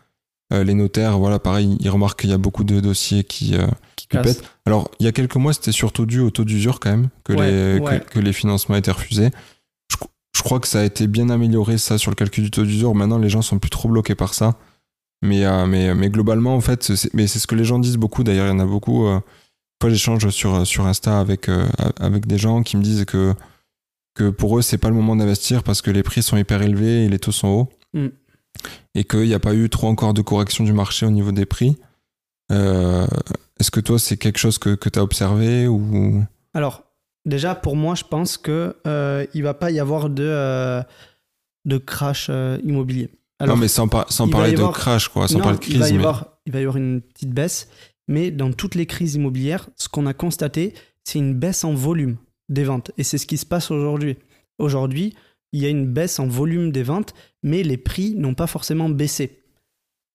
Euh, 0.53 0.65
les 0.65 0.75
notaires, 0.75 1.19
voilà, 1.19 1.39
pareil, 1.39 1.77
ils 1.79 1.91
remarquent 1.91 2.21
qu'il 2.21 2.31
y 2.31 2.33
a 2.33 2.39
beaucoup 2.39 2.65
de 2.65 2.81
dossiers 2.81 3.23
qui, 3.23 3.55
euh, 3.55 3.67
qui 3.97 4.07
pètent. 4.07 4.43
Alors, 4.65 4.91
il 4.99 5.05
y 5.05 5.09
a 5.09 5.13
quelques 5.13 5.37
mois, 5.37 5.53
c'était 5.53 5.73
surtout 5.73 6.07
dû 6.07 6.21
au 6.21 6.31
taux 6.31 6.45
d'usure 6.45 6.81
quand 6.81 6.91
même, 6.91 7.09
que, 7.25 7.35
Ouais, 7.35 7.51
les, 7.51 7.81
ouais. 7.81 8.01
Que, 8.01 8.15
que 8.15 8.19
les 8.19 8.33
financements 8.33 8.77
étaient 8.77 8.91
refusés. 8.91 9.31
Je, 9.91 9.97
je 10.35 10.43
crois 10.43 10.59
que 10.59 10.67
ça 10.67 10.81
a 10.81 10.85
été 10.85 11.07
bien 11.07 11.29
amélioré, 11.29 11.77
ça, 11.77 11.99
sur 11.99 12.11
le 12.11 12.15
calcul 12.15 12.45
du 12.45 12.51
taux 12.51 12.65
d'usure. 12.65 12.95
Maintenant, 12.95 13.19
les 13.19 13.29
gens 13.29 13.43
sont 13.43 13.59
plus 13.59 13.69
trop 13.69 13.91
bloqués 13.91 14.15
par 14.15 14.33
ça. 14.33 14.57
Mais, 15.21 15.45
euh, 15.45 15.67
mais, 15.67 15.95
mais 15.95 16.09
globalement, 16.09 16.55
en 16.55 16.61
fait, 16.63 16.83
c'est, 16.95 17.13
mais 17.13 17.27
c'est 17.27 17.41
ce 17.41 17.47
que 17.47 17.55
les 17.55 17.65
gens 17.65 17.79
disent 17.79 17.99
beaucoup. 17.99 18.25
D'ailleurs, 18.25 18.47
il 18.47 18.51
y 18.51 18.53
en 18.53 18.61
a 18.61 18.67
beaucoup. 18.67 19.07
Fois, 19.83 19.91
j'échange 19.91 20.31
sur, 20.31 20.67
sur 20.67 20.87
Insta 20.87 21.21
avec, 21.21 21.51
avec 22.01 22.27
des 22.27 22.39
gens 22.39 22.63
qui 22.63 22.77
me 22.79 22.83
disent 22.83 23.05
que, 23.05 23.35
que 24.15 24.31
pour 24.31 24.59
eux, 24.59 24.63
c'est 24.63 24.79
pas 24.79 24.89
le 24.89 24.95
moment 24.95 25.15
d'investir 25.15 25.63
parce 25.63 25.83
que 25.83 25.91
les 25.91 26.03
prix 26.03 26.23
sont 26.23 26.37
hyper 26.37 26.63
élevés 26.63 27.05
et 27.05 27.09
les 27.09 27.19
taux 27.19 27.33
sont 27.33 27.49
hauts. 27.49 27.69
Mm. 27.93 28.09
Et 28.95 29.05
qu'il 29.05 29.23
n'y 29.25 29.35
a 29.35 29.39
pas 29.39 29.55
eu 29.55 29.69
trop 29.71 29.89
encore 29.89 30.15
de 30.15 30.23
correction 30.23 30.65
du 30.65 30.73
marché 30.73 31.07
au 31.07 31.11
niveau 31.11 31.33
des 31.33 31.47
prix. 31.47 31.77
Euh, 32.51 33.07
est-ce 33.61 33.71
que 33.71 33.81
toi, 33.81 33.99
c'est 33.99 34.17
quelque 34.17 34.39
chose 34.39 34.59
que, 34.59 34.75
que 34.75 34.89
tu 34.89 34.99
as 34.99 35.03
observé 35.03 35.67
ou... 35.67 36.25
Alors, 36.55 36.85
déjà, 37.27 37.55
pour 37.55 37.77
moi, 37.77 37.95
je 37.95 38.05
pense 38.05 38.37
que 38.39 38.77
euh, 38.87 39.27
il 39.35 39.43
va 39.43 39.55
pas 39.55 39.71
y 39.71 39.81
avoir 39.81 40.09
de, 40.11 40.25
euh, 40.25 40.83
de 41.65 41.79
crash 41.79 42.29
euh, 42.31 42.59
immobilier. 42.65 43.11
Alors, 43.39 43.57
non, 43.57 43.61
mais 43.61 43.69
sans, 43.69 43.87
par- 43.87 44.07
parler 44.31 44.53
de 44.53 44.67
crash, 44.73 45.09
quoi, 45.09 45.29
sans 45.29 45.39
non, 45.39 45.45
parler 45.45 45.59
de 45.59 45.65
il, 45.67 45.79
va 45.79 45.85
crise. 45.85 45.91
y 45.91 45.99
mais- 45.99 46.05
avoir, 46.05 46.39
il 46.47 46.53
va 46.53 46.59
y 46.59 46.63
avoir 46.63 46.77
une 46.77 47.01
petite 47.03 47.31
baisse, 47.33 47.69
mais 48.09 48.31
dans 48.31 48.53
toutes 48.53 48.75
les 48.75 48.87
crises 48.87 49.15
immobilières, 49.15 49.69
ce 49.77 49.89
qu'on 49.89 50.07
a 50.07 50.15
constaté, 50.15 50.75
c'est 51.05 51.19
une 51.19 51.35
baisse 51.35 51.63
en 51.65 51.75
volume 51.75 52.17
des 52.49 52.65
ventes. 52.65 52.91
Et 52.99 53.05
c'est 53.05 53.19
ce 53.19 53.27
qui 53.27 53.37
se 53.37 53.47
passe 53.47 53.71
aujourd'hui. 53.71 54.17
Aujourd'hui, 54.59 55.15
il 55.53 55.63
y 55.63 55.67
a 55.67 55.69
une 55.69 55.87
baisse 55.87 56.19
en 56.19 56.27
volume 56.27 56.73
des 56.73 56.83
ventes, 56.83 57.15
mais 57.43 57.63
les 57.63 57.77
prix 57.79 58.15
n'ont 58.15 58.35
pas 58.35 58.47
forcément 58.47 58.89
baissé. 58.89 59.43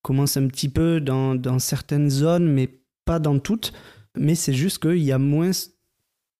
Commence 0.04 0.38
un 0.38 0.48
petit 0.48 0.70
peu 0.70 1.00
dans, 1.00 1.36
dans 1.36 1.60
certaines 1.60 2.10
zones, 2.10 2.48
mais 2.52 2.70
pas 3.06 3.20
dans 3.20 3.40
toutes. 3.40 3.74
Mais 4.18 4.36
c'est 4.36 4.54
juste 4.54 4.80
qu'il 4.80 5.04
y 5.04 5.12
a 5.12 5.18
moins 5.18 5.52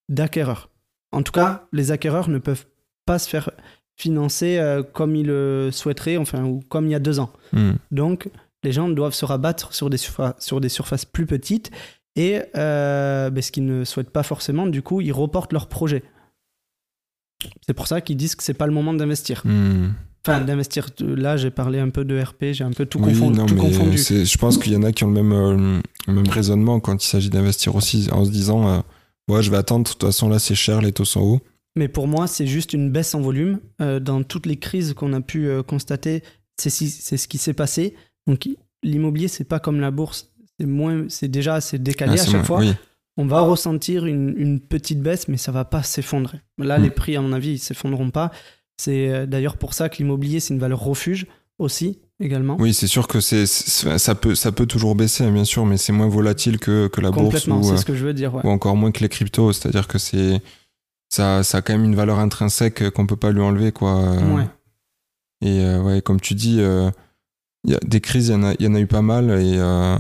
d'acquéreurs. 0.10 0.70
En 1.12 1.24
tout 1.24 1.32
cas, 1.32 1.68
les 1.72 1.92
acquéreurs 1.92 2.30
ne 2.30 2.38
peuvent 2.38 2.66
pas 3.06 3.20
se 3.20 3.30
faire 3.30 3.50
financer 3.96 4.58
euh, 4.58 4.84
comme 4.84 5.16
ils 5.16 5.28
le 5.28 5.70
souhaiteraient, 5.72 6.18
enfin, 6.18 6.44
ou 6.44 6.62
comme 6.70 6.86
il 6.88 6.92
y 6.92 6.96
a 6.96 7.00
deux 7.00 7.20
ans. 7.20 7.32
Hmm. 7.52 7.74
Donc, 7.92 8.30
les 8.64 8.72
gens 8.72 8.90
doivent 8.90 9.14
se 9.14 9.26
rabattre 9.26 9.74
sur 9.74 9.90
des, 9.90 9.98
surfa- 9.98 10.36
sur 10.40 10.62
des 10.62 10.70
surfaces 10.70 11.06
plus 11.06 11.26
petites 11.26 11.72
et 12.16 12.42
euh, 12.56 13.30
ben, 13.30 13.42
ce 13.42 13.52
qu'ils 13.52 13.66
ne 13.66 13.84
souhaitent 13.84 14.12
pas 14.12 14.24
forcément, 14.24 14.68
du 14.68 14.82
coup, 14.82 15.02
ils 15.02 15.12
reportent 15.12 15.54
leur 15.54 15.68
projet. 15.68 16.04
C'est 17.66 17.74
pour 17.74 17.88
ça 17.88 18.02
qu'ils 18.02 18.18
disent 18.18 18.36
que 18.36 18.44
c'est 18.44 18.54
pas 18.54 18.68
le 18.68 18.74
moment 18.74 18.94
d'investir. 18.94 19.42
Hmm. 19.46 19.90
Enfin, 20.26 20.40
d'investir. 20.42 20.88
Là, 21.02 21.36
j'ai 21.36 21.52
parlé 21.52 21.80
un 21.80 21.90
peu 21.90 22.06
de 22.06 22.18
RP, 22.20 22.54
j'ai 22.54 22.64
un 22.64 22.72
peu 22.72 22.86
tout, 22.86 23.00
Oui, 23.00 23.14
confon- 23.14 23.32
non, 23.32 23.46
tout 23.46 23.56
mais 23.56 23.62
confondu. 23.62 23.98
je 23.98 24.38
pense 24.38 24.58
qu'il 24.58 24.72
y 24.72 24.76
en 24.78 24.84
a 24.84 24.92
qui 24.94 25.04
ont 25.04 25.12
le 25.12 25.22
même, 25.22 25.34
euh, 25.34 25.82
le 26.08 26.14
même 26.14 26.30
raisonnement 26.30 26.80
quand 26.80 27.04
il 27.04 27.08
s'agit 27.08 27.30
d'investir 27.30 27.76
aussi, 27.76 28.08
en 28.12 28.24
se 28.24 28.32
disant 28.32 28.68
euh, 28.70 28.80
Ouais, 29.30 29.42
je 29.42 29.52
vais 29.52 29.58
attendre, 29.58 29.84
de 29.86 29.90
toute 29.90 30.02
façon, 30.04 30.30
là, 30.30 30.40
c'est 30.40 30.56
cher, 30.56 30.82
les 30.82 30.92
taux 30.94 31.06
sont 31.06 31.22
hauts. 31.22 31.42
Mais 31.76 31.88
pour 31.88 32.08
moi, 32.08 32.28
c'est 32.28 32.46
juste 32.48 32.74
une 32.74 32.90
baisse 32.92 33.16
en 33.16 33.22
volume. 33.22 33.60
Euh, 33.82 34.00
dans 34.00 34.22
toutes 34.24 34.46
les 34.46 34.58
crises 34.58 34.94
qu'on 34.94 35.12
a 35.14 35.22
pu 35.22 35.48
euh, 35.48 35.64
constater, 35.64 36.24
c'est 36.58 36.70
si- 36.70 36.90
ce 36.90 37.28
qui 37.28 37.38
s'est 37.38 37.54
passé. 37.54 37.96
Donc, 38.28 38.48
l'immobilier, 38.84 39.28
c'est 39.28 39.44
pas 39.46 39.60
comme 39.60 39.80
la 39.82 39.92
bourse. 39.92 40.30
C'est 40.60 40.66
moins, 40.68 41.06
c'est 41.10 41.30
déjà 41.30 41.56
assez 41.56 41.80
décalé 41.80 42.16
Ah, 42.18 42.22
à 42.22 42.26
chaque 42.26 42.34
moins- 42.36 42.44
fois. 42.44 42.60
Oui, 42.60 42.74
On 43.18 43.26
va 43.26 43.42
ressentir 43.42 44.06
une, 44.06 44.34
une 44.38 44.60
petite 44.60 45.02
baisse, 45.02 45.28
mais 45.28 45.38
ça 45.38 45.52
va 45.52 45.66
pas 45.66 45.84
s'effondrer. 45.84 46.40
Là, 46.58 46.80
Mm. 46.80 46.84
les 46.84 46.90
prix, 46.90 47.16
à 47.16 47.22
mon 47.22 47.32
avis, 47.34 47.52
ils 47.54 47.60
s'effondreront 47.60 48.10
pas. 48.12 48.32
C'est 48.78 49.10
euh, 49.10 49.26
d'ailleurs 49.28 49.58
pour 49.58 49.74
ça 49.76 49.88
que 49.90 49.98
l'immobilier, 49.98 50.40
c'est 50.40 50.54
une 50.54 50.60
valeur 50.60 50.80
refuge 50.80 51.28
aussi, 51.60 52.00
également. 52.20 52.58
oui 52.60 52.74
c'est 52.74 52.88
sûr 52.88 53.08
que 53.08 53.20
c'est, 53.20 53.46
ça, 53.46 54.16
peut, 54.16 54.34
ça 54.34 54.52
peut 54.52 54.66
toujours 54.66 54.96
baisser, 54.96 55.30
bien 55.30 55.44
sûr, 55.46 55.64
mais 55.68 55.78
c'est 55.78 55.94
moins 55.94 56.08
volatile 56.08 56.58
que, 56.58 56.88
que 56.88 57.00
la 57.00 57.12
bourse 57.12 57.26
Complètement, 57.26 57.60
ou, 57.60 57.64
c'est 57.64 57.74
euh, 57.74 57.78
ce 57.78 57.86
que 57.86 57.94
je 57.96 58.04
veux 58.04 58.14
dire. 58.16 58.34
ouais. 58.34 58.42
ou 58.44 58.50
encore 58.50 58.76
moins 58.76 58.92
que 58.92 59.02
les 59.02 59.10
cryptos. 59.10 59.54
C'est-à-dire 59.54 59.88
que 59.88 60.00
c'est, 60.00 60.42
ça, 61.10 61.44
ça 61.44 61.60
a 61.60 61.62
quand 61.62 61.74
même 61.74 61.84
une 61.86 61.96
valeur 61.96 62.18
intrinsèque 62.18 62.90
qu'on 62.90 63.06
peut 63.06 63.16
pas 63.16 63.32
lui 63.32 63.42
enlever. 63.42 63.72
Quoi. 63.72 64.12
Ouais. 64.34 64.48
Et 65.42 65.60
euh, 65.64 65.82
ouais, 65.84 66.02
comme 66.02 66.20
tu 66.20 66.34
dis, 66.34 66.58
euh, 66.60 66.90
il 67.66 67.72
y 67.72 67.76
a 67.76 67.80
des 67.86 68.02
crises, 68.02 68.30
il 68.30 68.32
y, 68.32 68.36
en 68.36 68.44
a- 68.44 68.54
il 68.58 68.66
y 68.66 68.68
en 68.68 68.74
a 68.74 68.80
eu 68.80 68.88
pas 68.88 69.04
mal. 69.04 69.26
Et, 69.40 69.54
euh, 69.60 69.96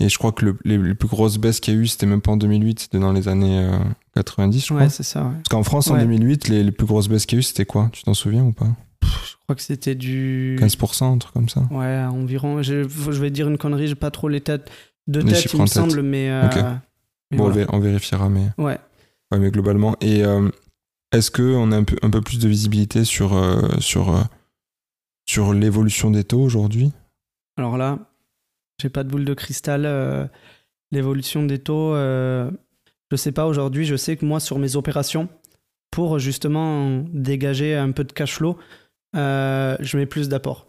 et 0.00 0.08
je 0.08 0.18
crois 0.18 0.32
que 0.32 0.44
le- 0.44 0.58
les, 0.64 0.76
les 0.78 0.94
plus 0.94 1.08
grosses 1.08 1.38
baisses 1.38 1.60
qu'il 1.60 1.74
y 1.74 1.76
a 1.76 1.80
eu, 1.80 1.86
c'était 1.86 2.06
même 2.06 2.20
pas 2.20 2.32
en 2.32 2.36
2008, 2.36 2.80
c'était 2.80 2.98
dans 2.98 3.12
les 3.12 3.28
années 3.28 3.58
euh, 3.60 3.78
90, 4.14 4.60
je 4.60 4.66
crois. 4.66 4.80
Ouais, 4.82 4.88
c'est 4.88 5.02
ça. 5.02 5.24
ouais. 5.24 5.32
Parce 5.34 5.48
qu'en 5.50 5.62
France, 5.62 5.88
en 5.88 5.94
Ouais. 5.94 6.00
2008, 6.00 6.48
les, 6.48 6.62
les 6.62 6.72
plus 6.72 6.86
grosses 6.86 7.08
baisses 7.08 7.26
qu'il 7.26 7.36
y 7.36 7.38
a 7.38 7.40
eu, 7.40 7.42
c'était 7.42 7.64
quoi? 7.66 7.88
Tu 7.92 8.02
t'en 8.02 8.14
souviens 8.14 8.44
ou 8.44 8.52
pas? 8.52 8.68
Je 9.02 9.34
crois 9.44 9.54
que 9.56 9.62
c'était 9.62 9.94
du. 9.94 10.56
15%, 10.60 11.14
un 11.14 11.18
truc 11.18 11.32
comme 11.32 11.48
ça 11.48 11.62
Ouais, 11.70 12.00
environ. 12.10 12.62
Je, 12.62 12.82
je 12.88 13.20
vais 13.20 13.30
dire 13.30 13.48
une 13.48 13.58
connerie, 13.58 13.86
j'ai 13.86 13.94
pas 13.94 14.10
trop 14.10 14.28
les 14.28 14.40
têtes 14.40 14.70
de 15.06 15.20
Les 15.20 15.32
tête, 15.32 15.52
il 15.52 15.60
me 15.60 15.64
tête. 15.66 15.72
semble, 15.74 16.02
mais. 16.02 16.28
euh, 16.30 16.48
mais 17.30 17.38
Bon, 17.38 17.44
on 17.46 17.50
voilà. 17.50 17.64
vé- 17.64 17.68
on 17.72 17.78
vérifiera, 17.78 18.28
mais, 18.28 18.46
Ouais. 18.58 18.78
ouais, 19.32 19.38
mais 19.38 19.50
globalement. 19.50 19.96
Et 20.00 20.24
euh, 20.24 20.48
est-ce 21.12 21.30
qu'on 21.30 21.70
a 21.72 21.76
un 21.76 21.84
peu, 21.84 21.96
un 22.02 22.10
peu 22.10 22.20
plus 22.20 22.38
de 22.40 22.48
visibilité 22.48 23.04
sur, 23.04 23.34
euh, 23.36 23.60
sur, 23.78 24.10
euh, 24.16 24.22
sur 25.28 25.52
l'évolution 25.54 26.10
des 26.10 26.24
taux 26.24 26.40
aujourd'hui? 26.40 26.92
Alors 27.56 27.76
là, 27.78 27.98
j'ai 28.80 28.88
pas 28.88 29.04
de 29.04 29.08
boule 29.08 29.24
de 29.24 29.34
cristal. 29.34 29.84
euh, 29.86 30.26
L'évolution 30.92 31.42
des 31.44 31.58
taux, 31.58 31.94
euh, 31.94 32.50
je 33.10 33.16
sais 33.16 33.32
pas 33.32 33.46
aujourd'hui. 33.46 33.84
Je 33.84 33.96
sais 33.96 34.16
que 34.16 34.24
moi, 34.24 34.38
sur 34.38 34.58
mes 34.58 34.76
opérations, 34.76 35.28
pour 35.90 36.18
justement 36.20 37.04
dégager 37.12 37.74
un 37.74 37.90
peu 37.90 38.04
de 38.04 38.12
cash 38.12 38.34
flow, 38.34 38.56
euh, 39.16 39.76
je 39.80 39.96
mets 39.98 40.06
plus 40.06 40.28
d'apport. 40.28 40.68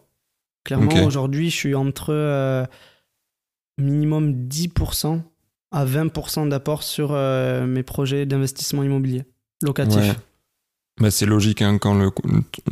Clairement, 0.64 0.88
aujourd'hui, 1.06 1.50
je 1.50 1.56
suis 1.56 1.74
entre 1.74 2.66
minimum 3.78 4.32
10% 4.48 5.20
à 5.70 5.84
20% 5.84 6.48
d'apport 6.48 6.82
sur 6.82 7.10
euh, 7.12 7.66
mes 7.66 7.82
projets 7.82 8.26
d'investissement 8.26 8.82
immobilier 8.82 9.24
locatif. 9.62 10.02
Bah, 11.00 11.10
c'est 11.10 11.26
logique, 11.26 11.62
hein, 11.62 11.78
quand 11.78 11.94
le, 11.94 12.10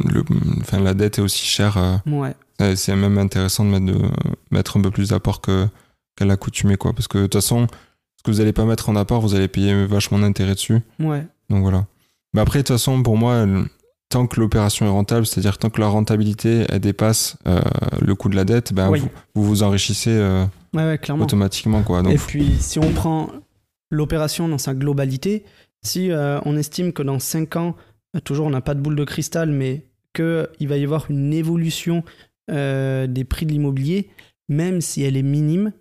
le- 0.05 0.25
enfin, 0.61 0.81
la 0.81 0.95
dette 0.95 1.19
est 1.19 1.23
aussi 1.23 1.45
chère, 1.47 1.77
euh, 1.77 1.97
Ouais. 2.07 2.35
euh, 2.61 2.75
c'est 2.77 2.95
même 2.97 3.19
intéressant 3.19 3.65
de 3.65 3.71
mettre, 3.71 3.87
de 3.87 4.09
mettre 4.51 4.77
un 4.77 4.81
peu 4.83 4.91
plus 4.91 5.11
d'apport 5.11 5.41
que, 5.41 5.69
qu'à 6.17 6.25
l'accoutumée. 6.25 6.77
Quoi. 6.77 6.93
Parce 6.93 7.07
que 7.09 7.19
de 7.19 7.23
toute 7.25 7.35
façon, 7.35 7.67
ce 8.17 8.23
que 8.25 8.31
vous 8.31 8.39
n'allez 8.39 8.53
pas 8.53 8.65
mettre 8.65 8.89
en 8.89 8.97
apport, 8.97 9.21
vous 9.21 9.35
allez 9.35 9.49
payer 9.49 9.87
vachement 9.87 10.19
d'intérêt 10.19 10.55
dessus. 10.55 10.81
Ouais. 10.99 11.25
Donc 11.51 11.63
voilà. 11.63 11.87
Mais 12.35 12.41
après, 12.41 12.59
de 12.61 12.65
toute 12.65 12.75
façon, 12.77 13.03
pour 13.03 13.17
moi, 13.17 13.47
tant 14.09 14.27
que 14.27 14.41
l'opération 14.41 14.87
est 14.87 14.91
rentable, 14.91 15.25
c'est-à-dire 15.27 15.59
tant 15.59 15.71
que 15.71 15.81
la 15.81 15.87
rentabilité 15.89 16.65
elle 16.69 16.81
dépasse 16.81 17.37
euh, 17.47 17.61
le 18.01 18.15
coût 18.15 18.29
de 18.29 18.37
la 18.37 18.45
dette, 18.45 18.73
ben, 18.73 18.89
Oui. 18.91 19.01
vous, 19.01 19.09
vous 19.35 19.45
vous 19.45 19.63
enrichissez 19.63 20.11
euh, 20.11 20.45
Ouais, 20.75 20.85
ouais, 20.85 20.99
clairement. 20.99 21.25
automatiquement. 21.25 21.83
Quoi. 21.83 22.03
Donc, 22.03 22.13
Et 22.13 22.19
puis, 22.19 22.57
si 22.61 22.79
on 22.79 22.91
prend 22.93 23.29
l'opération 23.91 24.49
dans 24.49 24.59
sa 24.59 24.75
globalité, 24.75 25.45
si 25.83 26.11
euh, 26.11 26.41
on 26.45 26.57
estime 26.57 26.93
que 26.93 27.03
dans 27.03 27.19
5 27.19 27.57
ans, 27.57 27.77
toujours 28.25 28.47
on 28.47 28.51
n'a 28.51 28.61
pas 28.61 28.75
de 28.75 28.81
boule 28.81 28.97
de 28.97 29.05
cristal, 29.05 29.51
mais 29.51 29.87
qu'il 30.15 30.69
va 30.69 30.77
y 30.77 30.85
avoir 30.85 31.11
une 31.11 31.33
évolution 31.33 32.05
euh, 32.51 33.07
des 33.07 33.25
prix 33.25 33.47
de 33.47 33.53
l'immobilier, 33.53 34.11
même 34.49 34.81
si 34.81 35.03
elle 35.03 35.17
est 35.17 35.23
minime, 35.23 35.73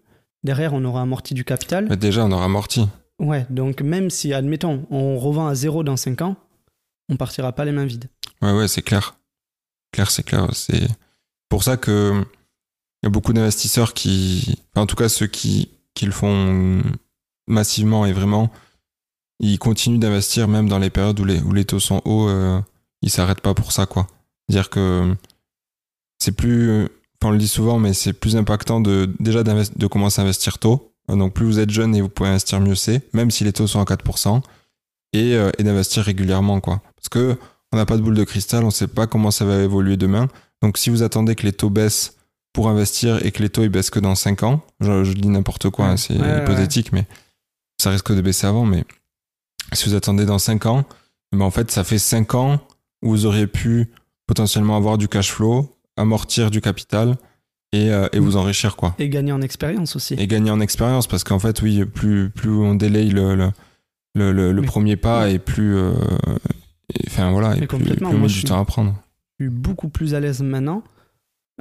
derrière 0.44 0.74
on 0.74 0.84
aura 0.84 1.02
amorti 1.02 1.34
du 1.34 1.46
capital. 1.46 1.88
déjà, 1.98 2.26
on 2.26 2.32
aura 2.32 2.46
amorti. 2.46 2.88
Ouais, 3.20 3.46
donc 3.50 3.82
même 3.82 4.10
si, 4.10 4.34
admettons, 4.34 4.86
on 4.90 5.18
revend 5.18 5.48
à 5.48 5.56
zéro 5.56 5.84
dans 5.84 5.96
5 5.96 6.22
ans, 6.22 6.36
on 7.10 7.16
partira 7.16 7.54
pas 7.54 7.66
les 7.66 7.72
mains 7.72 7.86
vides. 7.86 8.10
Ouais, 8.42 8.52
ouais, 8.52 8.68
c'est 8.68 8.82
clair. 8.82 9.18
Clair, 9.92 10.12
c'est 10.12 10.24
clair. 10.24 10.50
C'est 10.54 10.88
pour 11.50 11.64
ça 11.64 11.78
que 11.78 12.26
il 13.02 13.06
y 13.06 13.08
a 13.08 13.10
beaucoup 13.10 13.34
d'investisseurs 13.34 13.94
qui, 13.94 14.58
en 14.76 14.86
tout 14.86 14.96
cas 14.96 15.10
ceux 15.10 15.28
qui, 15.28 15.70
qui 15.94 16.06
le 16.06 16.12
font 16.12 16.82
massivement 17.48 18.06
et 18.06 18.14
vraiment, 18.14 18.52
ils 19.40 19.60
continuent 19.60 20.00
d'investir 20.00 20.48
même 20.48 20.68
dans 20.70 20.80
les 20.80 20.90
périodes 20.90 21.20
où 21.20 21.26
les, 21.26 21.40
où 21.42 21.52
les 21.54 21.66
taux 21.66 21.80
sont 21.80 22.02
hauts, 22.06 22.28
euh, 22.30 22.60
ils 23.02 23.10
s'arrêtent 23.10 23.42
pas 23.42 23.54
pour 23.54 23.72
ça, 23.72 23.86
quoi. 23.86 24.08
Dire 24.50 24.70
que 24.70 25.16
c'est 26.20 26.32
plus, 26.32 26.88
on 27.24 27.32
le 27.32 27.38
dit 27.38 27.48
souvent, 27.48 27.80
mais 27.80 27.94
c'est 27.94 28.14
plus 28.14 28.36
impactant 28.38 28.80
de 28.80 29.10
déjà 29.20 29.44
de 29.44 29.88
commencer 29.88 30.22
à 30.22 30.24
investir 30.24 30.60
tôt. 30.60 30.92
Donc 31.08 31.34
plus 31.34 31.46
vous 31.46 31.60
êtes 31.60 31.70
jeune 31.70 31.96
et 31.96 32.02
vous 32.02 32.10
pouvez 32.10 32.30
investir 32.30 32.60
mieux 32.60 32.76
c'est, 32.76 33.02
même 33.14 33.30
si 33.32 33.44
les 33.44 33.54
taux 33.54 33.68
sont 33.68 33.80
à 33.80 33.84
4%, 33.84 34.42
et, 35.14 35.36
euh, 35.36 35.52
et 35.60 35.64
d'investir 35.64 36.04
régulièrement, 36.04 36.60
quoi. 36.62 36.82
Parce 36.96 37.10
que 37.10 37.38
on 37.72 37.78
n'a 37.78 37.86
pas 37.86 37.98
de 37.98 38.02
boule 38.02 38.16
de 38.16 38.24
cristal, 38.24 38.64
on 38.64 38.68
ne 38.68 38.72
sait 38.72 38.88
pas 38.88 39.06
comment 39.06 39.32
ça 39.32 39.46
va 39.46 39.62
évoluer 39.62 39.98
demain. 39.98 40.28
Donc 40.62 40.78
si 40.78 40.90
vous 40.90 41.04
attendez 41.04 41.36
que 41.36 41.44
les 41.44 41.52
taux 41.52 41.70
baissent 41.70 42.16
pour 42.54 42.70
investir 42.70 43.24
et 43.26 43.32
que 43.32 43.42
les 43.44 43.50
taux 43.50 43.64
ils 43.64 43.70
baissent 43.70 43.90
que 43.90 44.00
dans 44.00 44.16
5 44.16 44.44
ans, 44.44 44.62
je, 44.80 45.04
je 45.04 45.14
dis 45.14 45.28
n'importe 45.28 45.70
quoi, 45.70 45.86
Ouais. 45.86 45.92
hein, 45.92 45.98
c'est 45.98 46.16
Ouais, 46.16 46.22
ouais, 46.22 46.44
hypothétique, 46.44 46.92
mais 46.94 47.06
ça 47.82 47.90
risque 47.92 48.14
de 48.14 48.22
baisser 48.22 48.48
avant. 48.48 48.66
Mais 48.66 48.86
si 49.74 49.90
vous 49.90 49.96
attendez 49.96 50.26
dans 50.26 50.40
5 50.40 50.66
ans, 50.66 50.86
ben 51.32 51.42
en 51.42 51.52
fait 51.52 51.72
ça 51.72 51.84
fait 51.84 51.98
5 52.00 52.36
ans 52.36 52.60
où 53.02 53.10
vous 53.10 53.26
auriez 53.26 53.48
pu 53.48 53.92
potentiellement 54.28 54.76
avoir 54.78 54.98
du 54.98 55.08
cash 55.08 55.32
flow, 55.32 55.70
amortir 55.98 56.50
du 56.52 56.62
capital 56.62 57.16
et, 57.74 57.92
euh, 57.92 58.08
et 58.14 58.20
vous 58.20 58.38
enrichir 58.38 58.76
quoi. 58.76 58.96
Et 59.00 59.10
gagner 59.10 59.32
en 59.32 59.42
expérience 59.42 59.96
aussi. 59.96 60.14
Et 60.16 60.28
gagner 60.28 60.52
en 60.52 60.60
expérience 60.62 61.08
parce 61.08 61.24
qu'en 61.24 61.40
fait 61.40 61.62
oui, 61.62 61.86
plus, 61.86 62.30
plus 62.30 62.50
on 62.52 62.76
délaye 62.76 63.10
le, 63.10 63.36
le, 63.36 63.52
le, 64.16 64.32
le- 64.32 64.52
le 64.52 64.62
Mais- 64.62 64.68
premier 64.68 64.96
pas 64.96 65.30
et 65.30 65.40
plus... 65.40 65.76
euh, 65.76 65.94
et- 66.94 67.06
Enfin 67.08 67.32
voilà, 67.32 67.56
et 67.56 67.62
Mais 67.62 67.68
plus, 67.68 67.78
complètement, 67.80 68.10
plus 68.10 68.18
on 68.18 68.22
met 68.22 68.28
du 68.28 68.44
temps 68.44 68.60
à 68.62 68.66
prendre. 68.66 68.96
Je 69.40 69.46
suis 69.46 69.50
beaucoup 69.52 69.90
plus 69.90 70.14
à 70.16 70.20
l'aise 70.20 70.42
maintenant 70.42 70.84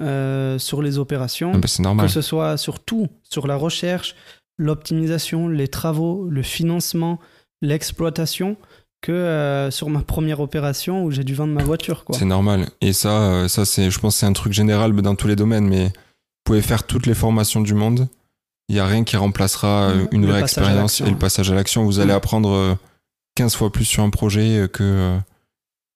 euh, 0.01 0.59
sur 0.59 0.83
les 0.83 0.99
opérations. 0.99 1.53
Ah 1.55 1.59
c'est 1.67 1.83
normal. 1.83 2.07
que 2.07 2.13
ce 2.13 2.21
soit 2.21 2.57
sur 2.57 2.79
tout, 2.81 3.09
sur 3.23 3.47
la 3.47 3.57
recherche, 3.57 4.15
l'optimisation, 4.59 5.49
les 5.49 5.69
travaux, 5.69 6.29
le 6.29 6.43
financement, 6.43 7.19
l'exploitation, 7.63 8.57
que 9.05 9.13
euh, 9.13 9.71
sur 9.71 9.91
ma 9.91 10.01
première 10.01 10.41
opération 10.41 11.05
où 11.05 11.11
j'ai 11.11 11.25
dû 11.25 11.35
vendre 11.35 11.53
ma 11.53 11.63
voiture. 11.63 12.05
C'est 12.13 12.25
normal. 12.25 12.71
Et 12.81 12.95
ça, 12.95 13.21
euh, 13.21 13.49
ça 13.49 13.67
c'est, 13.67 13.91
je 13.91 13.99
pense 13.99 14.17
c'est 14.17 14.25
un 14.25 14.33
truc 14.33 14.55
général 14.55 14.95
dans 14.95 15.15
tous 15.15 15.29
les 15.29 15.37
domaines, 15.37 15.69
mais 15.69 15.85
vous 15.89 15.93
pouvez 16.45 16.63
faire 16.63 16.85
toutes 16.87 17.05
les 17.05 17.13
formations 17.15 17.61
du 17.61 17.75
monde. 17.75 18.09
Il 18.71 18.77
n'y 18.77 18.81
a 18.81 18.87
rien 18.87 19.05
qui 19.05 19.19
remplacera 19.19 19.91
euh, 19.91 20.07
une 20.11 20.23
Le 20.23 20.29
vraie 20.29 20.41
expérience 20.41 21.03
et 21.03 21.11
le 21.11 21.19
passage 21.19 21.51
à 21.51 21.55
l'action. 21.55 21.85
Vous 21.85 22.01
allez 22.01 22.15
apprendre 22.15 22.51
euh, 22.51 22.75
15 23.35 23.55
fois 23.57 23.71
plus 23.71 23.85
sur 23.85 24.03
un 24.03 24.09
projet 24.09 24.67
que, 24.73 25.19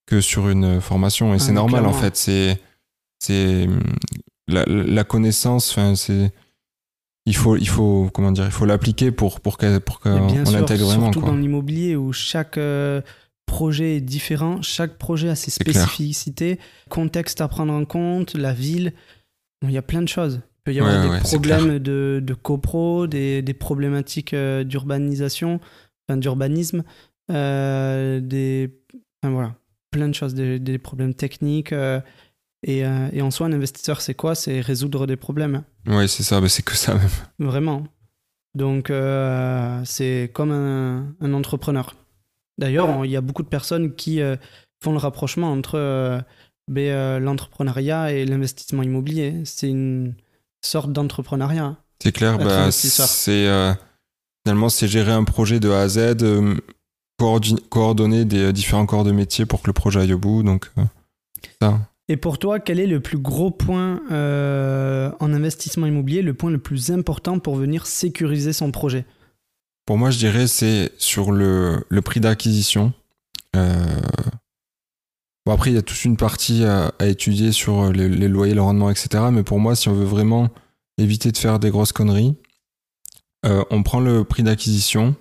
que 0.07 0.21
sur 0.21 0.51
une 0.51 0.83
formation. 0.83 1.33
Et 1.33 1.37
Ah, 1.37 1.39
c'est 1.39 1.53
normal 1.53 1.87
en 1.87 1.95
fait. 1.95 2.15
C'est, 2.15 2.61
c'est 3.19 3.65
hum, 3.65 3.81
la, 4.49 4.65
la 4.67 5.05
connaissance, 5.05 5.71
enfin, 5.71 5.95
c'est. 5.95 6.31
Il 7.29 7.37
faut, 7.37 7.57
il 7.57 7.69
faut, 7.69 8.11
comment 8.15 8.33
dire, 8.33 8.47
il 8.47 8.51
faut 8.51 8.65
l'appliquer 8.65 9.11
pour, 9.11 9.41
pour 9.41 9.59
pour 9.85 10.01
qu'on 10.01 10.29
sûr, 10.47 10.59
l'intègre 10.59 10.87
vraiment. 10.87 11.05
surtout 11.07 11.21
Quoi. 11.21 11.29
dans 11.31 11.37
l'immobilier 11.37 11.95
où 11.95 12.13
chaque 12.13 12.57
euh, 12.57 13.03
projet 13.47 13.97
est 13.97 14.01
différent, 14.01 14.63
chaque 14.63 14.97
projet 14.97 15.29
a 15.29 15.35
ses 15.35 15.51
clair. 15.51 15.75
spécificités, 15.85 16.59
contexte 16.89 17.41
à 17.41 17.49
prendre 17.49 17.73
en 17.73 17.85
compte, 17.85 18.35
la 18.35 18.53
ville. 18.55 18.93
Bon, 19.61 19.69
Il 19.69 19.75
y 19.75 19.79
a 19.79 19.83
plein 19.83 20.01
de 20.03 20.09
choses. 20.09 20.41
Il 20.43 20.63
peut 20.65 20.73
y 20.75 20.81
avoir 20.81 20.95
Ouais, 20.97 21.03
des 21.07 21.15
ouais, 21.15 21.21
problèmes 21.21 21.79
de, 21.79 22.21
de 22.25 22.35
copro, 22.35 23.07
des, 23.07 23.43
des 23.43 23.55
problématiques 23.55 24.33
euh, 24.35 24.65
d'urbanisation, 24.65 25.61
enfin, 26.09 26.17
d'urbanisme, 26.19 26.83
euh, 27.31 28.21
des. 28.21 28.71
Enfin, 29.23 29.33
voilà. 29.35 29.55
plein 29.91 30.09
de 30.09 30.15
choses, 30.15 30.35
des, 30.35 30.59
des 30.59 30.79
problèmes 30.79 31.15
techniques. 31.15 31.73
Euh, 32.67 32.71
et, 32.71 32.85
euh, 32.85 33.09
et 33.13 33.23
en 33.23 33.31
soi, 33.31 33.47
un 33.47 33.53
investisseur, 33.53 34.01
c'est 34.01 34.15
quoi? 34.15 34.35
C'est 34.35 34.61
résoudre 34.61 35.07
des 35.07 35.17
problèmes. 35.17 35.63
Ouais, 35.87 36.09
c'est 36.09 36.23
ça, 36.23 36.41
bah, 36.41 36.49
c'est 36.49 36.63
que 36.63 36.75
ça 36.75 36.95
même. 36.95 37.09
Vraiment. 37.39 37.85
Donc, 38.55 38.91
euh, 38.91 39.81
c'est 39.85 40.31
comme 40.33 40.51
un, 40.51 41.15
un 41.21 41.35
entrepreneur. 41.35 41.95
D'ailleurs, 42.59 43.05
il 43.05 43.11
y 43.11 43.17
a 43.17 43.21
beaucoup 43.21 43.43
de 43.43 43.49
personnes 43.49 43.95
qui 43.95 44.21
euh, 44.21 44.37
font 44.83 44.93
le 44.93 44.99
rapprochement 44.99 45.53
entre 45.53 46.25
ben, 46.69 47.23
l'entrepreneuriat 47.23 48.13
et 48.13 48.25
l'investissement 48.25 48.83
immobilier. 48.83 49.43
C'est 49.45 49.69
une 49.69 50.15
sorte 50.65 50.93
d'entrepreneuriat. 50.93 51.77
C'est 52.03 52.13
clair, 52.13 52.39
bah, 52.39 52.71
c'est 52.73 53.49
finalement 54.45 54.69
c'est 54.69 54.89
gérer 54.89 55.13
un 55.13 55.25
projet 55.25 55.61
de 55.61 55.71
A 55.71 55.83
à 55.83 55.89
Z, 55.89 56.17
coordonner 57.71 58.25
des 58.25 58.53
différents 58.53 58.87
corps 58.87 59.05
de 59.05 59.13
métier 59.13 59.47
pour 59.47 59.63
que 59.63 59.67
le 59.69 59.73
projet 59.73 60.01
aille 60.01 60.15
au 60.15 60.19
bout. 60.19 60.43
Donc 60.43 60.71
ça. 61.61 61.79
Et 62.09 62.17
pour 62.17 62.39
toi, 62.39 62.59
quel 62.59 62.81
est 62.81 62.87
le 62.87 63.01
plus 63.01 63.19
gros 63.19 63.51
point 63.51 64.01
euh, 64.11 65.11
en 65.21 65.33
investissement 65.35 65.87
immobilier, 65.87 66.23
le 66.23 66.33
point 66.33 66.51
le 66.51 66.59
plus 66.59 66.91
important 66.91 67.39
pour 67.39 67.57
venir 67.57 67.87
sécuriser 67.87 68.55
son 68.55 68.71
projet? 68.73 69.05
Pour 69.85 69.99
moi, 69.99 70.11
je 70.11 70.19
dirais 70.19 70.47
c'est 70.47 70.93
sur 70.97 71.33
le, 71.33 71.85
prix 72.05 72.21
d'acquisition. 72.21 72.93
Euh, 73.57 74.01
Bon, 75.47 75.55
après, 75.55 75.71
il 75.71 75.75
y 75.75 75.79
a 75.79 75.83
toute 75.83 76.05
une 76.05 76.19
partie 76.19 76.63
à, 76.65 76.93
étudier 77.01 77.53
sur 77.53 77.91
les, 77.91 78.29
loyers, 78.29 78.53
le 78.53 78.61
rendement, 78.61 78.91
etc. 78.91 79.25
Mais 79.33 79.43
pour 79.43 79.59
moi, 79.59 79.75
si 79.75 79.89
on 79.89 79.95
veut 79.95 80.05
vraiment 80.05 80.51
éviter 80.99 81.33
de 81.33 81.39
faire 81.39 81.59
des 81.59 81.71
grosses 81.71 81.93
conneries, 81.93 82.37
euh, 83.47 83.65
on 83.71 83.83
prend 83.83 84.01
le 84.01 84.25
prix 84.25 84.43
d'acquisition, 84.43 85.17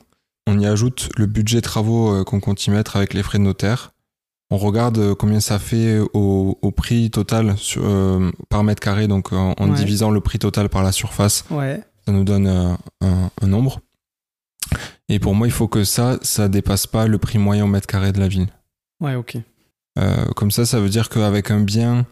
on 0.46 0.60
y 0.60 0.66
ajoute 0.66 1.08
le 1.16 1.28
budget 1.28 1.62
travaux 1.62 2.26
qu'on 2.26 2.42
compte 2.42 2.66
y 2.66 2.72
mettre 2.72 2.98
avec 2.98 3.14
les 3.14 3.24
frais 3.24 3.38
de 3.38 3.44
notaire. 3.44 3.94
On 4.50 4.58
regarde 4.58 4.98
euh, 4.98 5.16
combien 5.16 5.39
ça 5.41 5.60
fait 5.60 6.00
au, 6.14 6.58
au 6.62 6.72
prix 6.72 7.12
total 7.12 7.58
sur, 7.58 7.82
euh, 7.86 8.32
par 8.50 8.64
mètre 8.64 8.82
carré, 8.82 9.08
donc 9.08 9.34
en, 9.34 9.54
en 9.58 9.70
Ouais. 9.70 9.76
divisant 9.76 10.10
le 10.10 10.22
prix 10.22 10.39
total 10.39 10.70
par 10.70 10.84
la 10.84 10.91
surface 10.93 11.43
Ouais, 11.52 11.82
ça 12.06 12.12
nous 12.14 12.24
donne 12.24 12.48
euh, 12.48 12.74
un, 13.02 13.30
un 13.41 13.48
nombre. 13.48 13.82
Et 15.10 15.20
pour 15.20 15.36
moi, 15.36 15.48
il 15.48 15.52
faut 15.52 15.68
que 15.68 15.84
ça, 15.84 16.18
ça 16.22 16.48
dépasse 16.50 16.88
pas 16.88 17.08
le 17.08 17.18
prix 17.18 17.39
moyen 17.39 17.64
au 17.66 17.68
mètre 17.68 17.88
carré 17.88 18.12
de 18.12 18.20
la 18.20 18.28
ville. 18.28 18.48
ouais, 19.02 19.16
ok. 19.16 19.38
Euh, 20.00 20.26
comme 20.36 20.52
ça, 20.52 20.66
ça 20.66 20.80
veut 20.80 20.89
dire 20.89 21.10
qu'avec 21.10 21.50
un 21.50 21.60
bien 21.62 22.06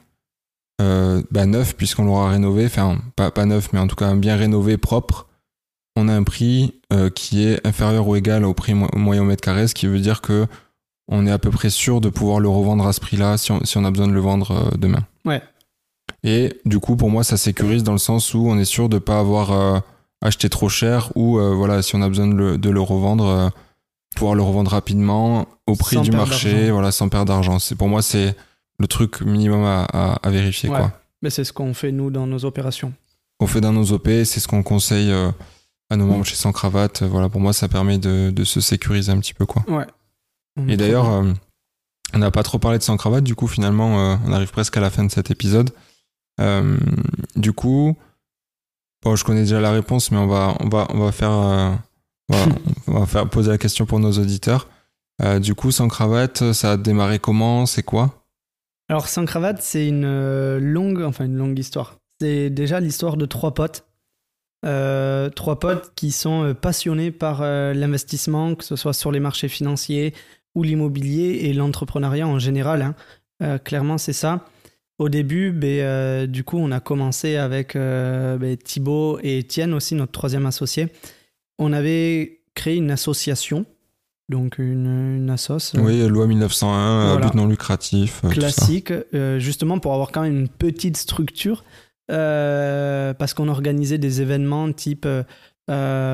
euh, 0.81 1.21
bah, 1.31 1.45
neuf, 1.45 1.75
puisqu'on 1.75 2.05
l'aura 2.05 2.31
rénové, 2.31 2.65
enfin, 2.65 2.97
pas, 3.15 3.29
pas 3.31 3.45
neuf, 3.45 3.71
mais 3.73 3.79
en 3.79 3.87
tout 3.87 3.95
cas 3.95 4.07
un 4.07 4.15
bien 4.15 4.35
rénové 4.35 4.77
propre, 4.77 5.27
on 5.95 6.07
a 6.09 6.13
un 6.13 6.23
prix 6.23 6.73
euh, 6.91 7.09
qui 7.09 7.45
est 7.45 7.65
inférieur 7.65 8.07
ou 8.07 8.15
égal 8.15 8.43
au 8.43 8.53
prix 8.53 8.73
mo- 8.73 8.89
moyen 8.95 9.21
au 9.21 9.25
mètre 9.25 9.43
carré, 9.43 9.67
ce 9.67 9.75
qui 9.75 9.87
veut 9.87 9.99
dire 9.99 10.21
que 10.21 10.47
on 11.07 11.27
est 11.27 11.31
à 11.31 11.37
peu 11.39 11.51
près 11.51 11.69
sûr 11.69 12.01
de 12.01 12.09
pouvoir 12.09 12.39
le 12.39 12.49
revendre 12.49 12.85
à 12.87 12.93
ce 12.93 12.99
prix-là 12.99 13.37
si 13.37 13.51
on, 13.51 13.63
si 13.63 13.77
on 13.77 13.85
a 13.85 13.91
besoin 13.91 14.07
de 14.07 14.13
le 14.13 14.19
vendre 14.19 14.51
euh, 14.51 14.77
demain. 14.77 15.03
Ouais. 15.25 15.41
Et 16.23 16.59
du 16.65 16.79
coup, 16.79 16.95
pour 16.95 17.09
moi, 17.09 17.23
ça 17.23 17.37
sécurise 17.37 17.83
dans 17.83 17.91
le 17.91 17.97
sens 17.99 18.33
où 18.33 18.47
on 18.47 18.57
est 18.57 18.65
sûr 18.65 18.89
de 18.89 18.97
pas 18.97 19.19
avoir 19.19 19.51
euh, 19.51 19.79
acheté 20.23 20.49
trop 20.49 20.69
cher 20.69 21.11
ou 21.15 21.37
euh, 21.37 21.53
voilà, 21.53 21.81
si 21.81 21.95
on 21.95 22.01
a 22.01 22.07
besoin 22.09 22.27
de 22.27 22.33
le, 22.33 22.57
de 22.57 22.69
le 22.69 22.81
revendre, 22.81 23.51
pouvoir 24.15 24.33
le 24.35 24.41
revendre 24.41 24.71
rapidement 24.71 25.47
au 25.67 25.75
prix 25.75 25.97
Sans 25.97 26.01
du 26.01 26.11
marché, 26.11 26.71
voilà, 26.71 26.91
sans 26.91 27.09
perdre 27.09 27.27
d'argent. 27.31 27.59
C'est 27.59 27.75
pour 27.75 27.87
moi, 27.89 28.01
c'est 28.01 28.35
le 28.79 28.87
truc 28.87 29.21
minimum 29.21 29.63
à, 29.63 29.83
à- 29.93 30.13
à 30.23 30.29
vérifier. 30.31 30.69
Ouais. 30.69 30.77
Quoi. 30.77 30.91
Mais 31.21 31.29
c'est 31.29 31.43
ce 31.43 31.53
qu'on 31.53 31.73
fait 31.73 31.91
nous 31.91 32.09
dans 32.09 32.25
nos 32.27 32.45
opérations. 32.45 32.93
On 33.39 33.47
fait 33.47 33.61
dans 33.61 33.73
nos 33.73 33.91
OP, 33.91 34.07
c'est 34.07 34.39
ce 34.39 34.47
qu'on 34.47 34.63
conseille 34.63 35.11
à 35.89 35.95
nos 35.97 36.05
membres 36.05 36.25
chez 36.25 36.35
Sans 36.35 36.51
Cravate. 36.51 37.03
Voilà, 37.03 37.29
pour 37.29 37.41
moi, 37.41 37.51
ça 37.53 37.67
permet 37.67 37.97
de, 37.97 38.31
de 38.31 38.43
se 38.43 38.61
sécuriser 38.61 39.11
un 39.11 39.19
petit 39.19 39.33
peu. 39.33 39.45
Quoi. 39.45 39.63
Ouais. 39.67 39.85
On 40.57 40.67
Et 40.67 40.73
est 40.73 40.77
d'ailleurs, 40.77 41.09
euh, 41.11 41.31
on 42.13 42.19
n'a 42.19 42.31
pas 42.31 42.43
trop 42.43 42.59
parlé 42.59 42.77
de 42.77 42.83
Sans 42.83 42.97
Cravate, 42.97 43.23
du 43.23 43.35
coup, 43.35 43.47
finalement, 43.47 43.99
euh, 43.99 44.15
on 44.25 44.31
arrive 44.31 44.51
presque 44.51 44.77
à 44.77 44.81
la 44.81 44.89
fin 44.89 45.03
de 45.03 45.11
cet 45.11 45.31
épisode. 45.31 45.71
Euh, 46.39 46.77
du 47.35 47.53
coup, 47.53 47.97
bon, 49.03 49.15
je 49.15 49.23
connais 49.23 49.41
déjà 49.41 49.59
la 49.59 49.71
réponse, 49.71 50.11
mais 50.11 50.17
on 50.17 50.27
va, 50.27 50.55
on 50.59 50.69
va, 50.69 50.87
on 50.89 50.99
va 50.99 51.11
faire, 51.11 51.31
voilà, 52.29 52.45
on 52.87 52.99
va 52.99 53.05
faire 53.05 53.29
poser 53.29 53.51
la 53.51 53.57
question 53.57 53.85
pour 53.85 53.99
nos 53.99 54.11
auditeurs. 54.13 54.69
Du 55.39 55.55
coup, 55.55 55.71
Sans 55.71 55.87
Cravate, 55.87 56.51
ça 56.51 56.73
a 56.73 56.77
démarré 56.77 57.19
comment? 57.19 57.65
C'est 57.65 57.83
quoi? 57.83 58.21
Alors, 58.89 59.07
sans 59.07 59.25
cravate, 59.25 59.61
c'est 59.61 59.87
une 59.87 60.57
longue, 60.59 61.01
enfin 61.01 61.25
une 61.25 61.37
longue 61.37 61.57
histoire. 61.57 61.95
C'est 62.21 62.49
déjà 62.51 62.79
l'histoire 62.79 63.17
de 63.17 63.25
trois 63.25 63.53
potes. 63.53 63.85
Euh, 64.65 65.29
trois 65.29 65.59
potes 65.59 65.91
qui 65.95 66.11
sont 66.11 66.55
passionnés 66.59 67.11
par 67.11 67.41
euh, 67.41 67.73
l'investissement, 67.73 68.55
que 68.55 68.63
ce 68.63 68.75
soit 68.75 68.93
sur 68.93 69.11
les 69.11 69.19
marchés 69.19 69.47
financiers 69.47 70.13
ou 70.55 70.63
l'immobilier 70.63 71.41
et 71.43 71.53
l'entrepreneuriat 71.53 72.27
en 72.27 72.39
général. 72.39 72.81
hein. 72.81 72.95
Euh, 73.43 73.57
clairement, 73.57 73.97
c'est 73.97 74.13
ça. 74.13 74.45
Au 74.97 75.09
début, 75.09 75.51
ben, 75.51 75.67
euh, 75.81 76.25
du 76.27 76.43
coup, 76.45 76.57
on 76.57 76.71
a 76.71 76.79
commencé 76.79 77.35
avec 77.35 77.75
euh, 77.75 78.37
ben, 78.37 78.55
Thibaut 78.55 79.19
et 79.21 79.39
Étienne 79.39 79.73
aussi, 79.73 79.93
notre 79.93 80.13
troisième 80.13 80.45
associé. 80.45 80.87
On 81.59 81.73
avait 81.73 82.39
créé 82.53 82.77
une 82.77 82.91
association, 82.91 83.65
donc 84.29 84.57
une, 84.57 85.17
une 85.17 85.29
assoce. 85.29 85.73
euh, 85.75 85.81
Oui, 85.81 86.07
loi 86.07 86.27
1901, 86.27 86.77
euh, 86.77 87.11
Voilà. 87.11 87.25
but 87.27 87.35
non 87.35 87.47
lucratif. 87.47 88.21
classique, 88.31 88.93
justement 89.37 89.79
pour 89.79 89.93
avoir 89.93 90.11
quand 90.13 90.21
même 90.21 90.37
une 90.37 90.47
petite 90.49 90.95
structure, 90.95 91.65
parce 92.07 93.33
qu'on 93.33 93.49
organisait 93.49 93.97
des 93.97 94.21
événements 94.21 94.71
type 94.71 95.05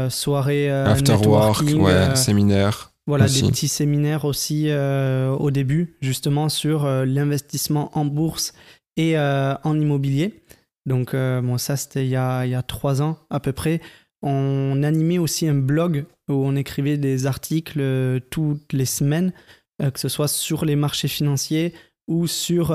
soirée 0.09 0.71
After 0.71 1.13
work, 1.27 1.61
ouais, 1.77 2.15
séminaire. 2.15 2.90
Voilà, 3.08 3.26
aussi. 3.26 3.41
des 3.41 3.47
petits 3.49 3.68
séminaires 3.68 4.26
aussi 4.26 4.66
euh, 4.70 5.30
au 5.30 5.52
début, 5.52 5.95
justement 6.02 6.49
sur 6.49 6.86
euh, 6.86 7.06
l'investissement 7.06 7.95
en 7.97 8.06
bourse 8.06 8.54
et 8.97 9.18
euh, 9.18 9.54
en 9.64 9.80
immobilier. 9.80 10.41
Donc, 10.86 11.14
bon, 11.14 11.58
ça, 11.60 11.78
c'était 11.78 12.06
il, 12.06 12.10
y 12.10 12.16
a- 12.16 12.43
il 12.45 12.49
y 12.52 12.56
a 12.56 12.64
trois 12.64 13.02
ans 13.04 13.20
à 13.30 13.39
peu 13.39 13.52
près. 13.52 13.82
On 14.24 14.82
animait 14.84 15.20
aussi 15.20 15.47
un 15.47 15.54
blog 15.54 16.06
où 16.28 16.34
on 16.34 16.56
écrivait 16.56 16.97
des 16.97 17.28
articles 17.28 18.20
toutes 18.32 18.74
les 18.74 18.86
semaines, 18.86 19.32
que 19.80 19.99
ce 19.99 20.10
soit 20.10 20.28
sur 20.28 20.66
les 20.66 20.76
marchés 20.76 21.08
financiers 21.08 21.74
ou 22.08 22.26
sur 22.26 22.72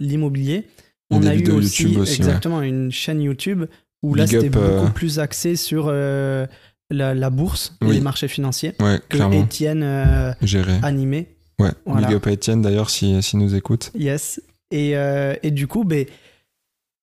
l'immobilier. 0.00 0.68
On 1.10 1.20
des 1.20 1.28
a 1.28 1.34
eu 1.34 1.50
aussi, 1.50 1.86
ouais. 1.96 2.02
exactement 2.02 2.62
une 2.62 2.90
chaîne 2.92 3.20
YouTube 3.20 3.64
où 4.02 4.14
là, 4.14 4.26
c'était 4.26 4.46
up, 4.46 4.52
beaucoup 4.52 4.92
plus 4.92 5.18
axé 5.18 5.56
sur 5.56 5.92
la, 6.90 7.14
la 7.14 7.30
bourse 7.30 7.76
et 7.82 7.92
les 7.92 8.00
marchés 8.00 8.28
financiers 8.28 8.74
Ouais, 8.80 9.00
que 9.08 9.16
clairement. 9.16 9.42
Étienne 9.44 9.82
euh, 9.82 10.32
animé. 10.82 11.36
Ouais, 11.58 11.70
Voilà. 11.86 12.06
big 12.08 12.16
up 12.16 12.26
à 12.26 12.32
Étienne 12.32 12.62
d'ailleurs 12.62 12.90
s'il 12.90 13.22
si 13.22 13.36
nous 13.36 13.54
écoute. 13.54 13.90
Yes. 13.94 14.40
Et, 14.70 14.96
euh, 14.96 15.34
et 15.42 15.50
du 15.50 15.66
coup, 15.66 15.84
ben, 15.84 16.06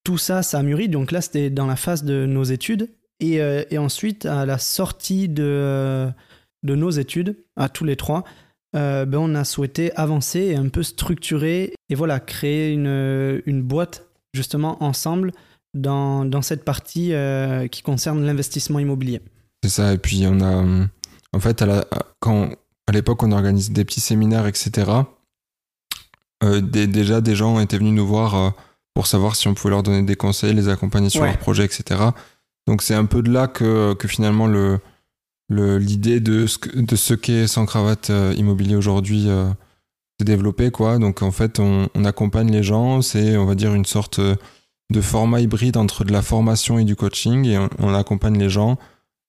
tout 0.04 0.18
ça, 0.18 0.44
ça 0.44 0.60
a 0.60 0.64
mûri. 0.64 0.90
Donc 0.90 1.12
là, 1.12 1.22
c'était 1.22 1.50
dans 1.50 1.66
la 1.66 1.76
phase 1.76 2.04
de 2.04 2.26
nos 2.26 2.44
études. 2.44 2.90
Et, 3.20 3.42
euh, 3.42 3.64
et 3.72 3.78
ensuite, 3.78 4.26
à 4.26 4.46
la 4.46 4.58
sortie 4.58 5.30
de, 5.30 5.44
euh, 5.44 6.10
de 6.64 6.76
nos 6.76 6.90
études, 6.90 7.38
à 7.56 7.70
tous 7.70 7.86
les 7.86 7.96
trois, 7.96 8.24
euh, 8.76 9.06
ben, 9.06 9.18
on 9.20 9.36
a 9.36 9.44
souhaité 9.44 9.94
avancer 9.96 10.40
et 10.40 10.56
un 10.56 10.70
peu 10.70 10.84
structurer 10.84 11.74
et 11.90 11.96
voilà, 11.96 12.20
créer 12.20 12.74
une, 12.74 13.42
une 13.46 13.62
boîte 13.62 14.06
justement 14.34 14.82
ensemble 14.84 15.32
dans, 15.74 16.26
dans 16.26 16.42
cette 16.42 16.64
partie 16.66 17.14
euh, 17.14 17.68
qui 17.68 17.82
concerne 17.82 18.26
l'investissement 18.26 18.80
immobilier. 18.80 19.22
C'est 19.64 19.70
ça, 19.70 19.94
et 19.94 19.98
puis 19.98 20.26
on 20.28 20.42
a. 20.42 20.58
hum, 20.58 20.90
En 21.32 21.40
fait, 21.40 21.62
à 21.62 21.66
la- 21.66 21.86
quand, 22.20 22.50
à 22.86 22.92
l'époque, 22.92 23.24
on 23.24 23.32
organisait 23.32 23.72
des 23.72 23.86
petits 23.86 24.02
séminaires, 24.02 24.46
etc. 24.46 24.92
euh, 26.44 26.60
des- 26.62 26.86
déjà, 26.88 27.22
des 27.22 27.36
gens 27.36 27.60
étaient 27.60 27.78
venus 27.78 27.94
nous 27.94 28.06
voir 28.06 28.36
euh, 28.36 28.50
pour 28.94 29.08
savoir 29.08 29.36
si 29.38 29.48
on 29.48 29.54
pouvait 29.54 29.72
leur 29.72 29.84
donner 29.84 30.04
des 30.04 30.16
conseils, 30.16 30.54
les 30.54 30.68
accompagner 30.70 31.10
sur 31.10 31.22
Ouais. 31.22 31.28
leurs 31.30 31.38
projets, 31.40 31.64
etc. 31.66 32.00
Donc, 32.68 32.82
c'est 32.82 32.94
un 32.94 33.06
peu 33.06 33.22
de 33.24 33.32
là 33.32 33.48
que, 33.48 33.94
que 33.94 34.08
finalement 34.08 34.48
le 34.48 34.80
le- 35.50 35.78
l'idée 35.78 36.20
de 36.20 36.46
ce, 36.48 36.58
que- 36.58 36.78
de 36.80 36.96
ce 36.96 37.14
qu'est 37.14 37.48
sans 37.48 37.66
cravate 37.66 38.10
euh, 38.10 38.34
immobilier 38.38 38.76
aujourd'hui 38.76 39.30
euh, 39.30 39.50
s'est 40.20 40.26
développée, 40.26 40.72
quoi. 40.72 40.98
Donc, 41.00 41.22
en 41.22 41.32
fait, 41.32 41.60
on, 41.60 41.90
on 41.96 42.06
accompagne 42.06 42.52
les 42.52 42.64
gens, 42.64 43.02
c'est, 43.02 43.38
on 43.38 43.46
va 43.46 43.56
dire, 43.56 43.74
une 43.74 43.86
sorte 43.86 44.20
euh, 44.20 44.36
de 44.92 45.02
format 45.02 45.42
hybride 45.42 45.78
entre 45.78 46.04
de 46.06 46.12
la 46.14 46.22
formation 46.22 46.80
et 46.80 46.84
du 46.86 46.96
coaching, 46.96 47.46
et 47.46 47.58
on, 47.58 47.70
on 47.80 47.94
accompagne 47.94 48.38
les 48.38 48.50
gens 48.50 48.72
euh, 48.72 48.76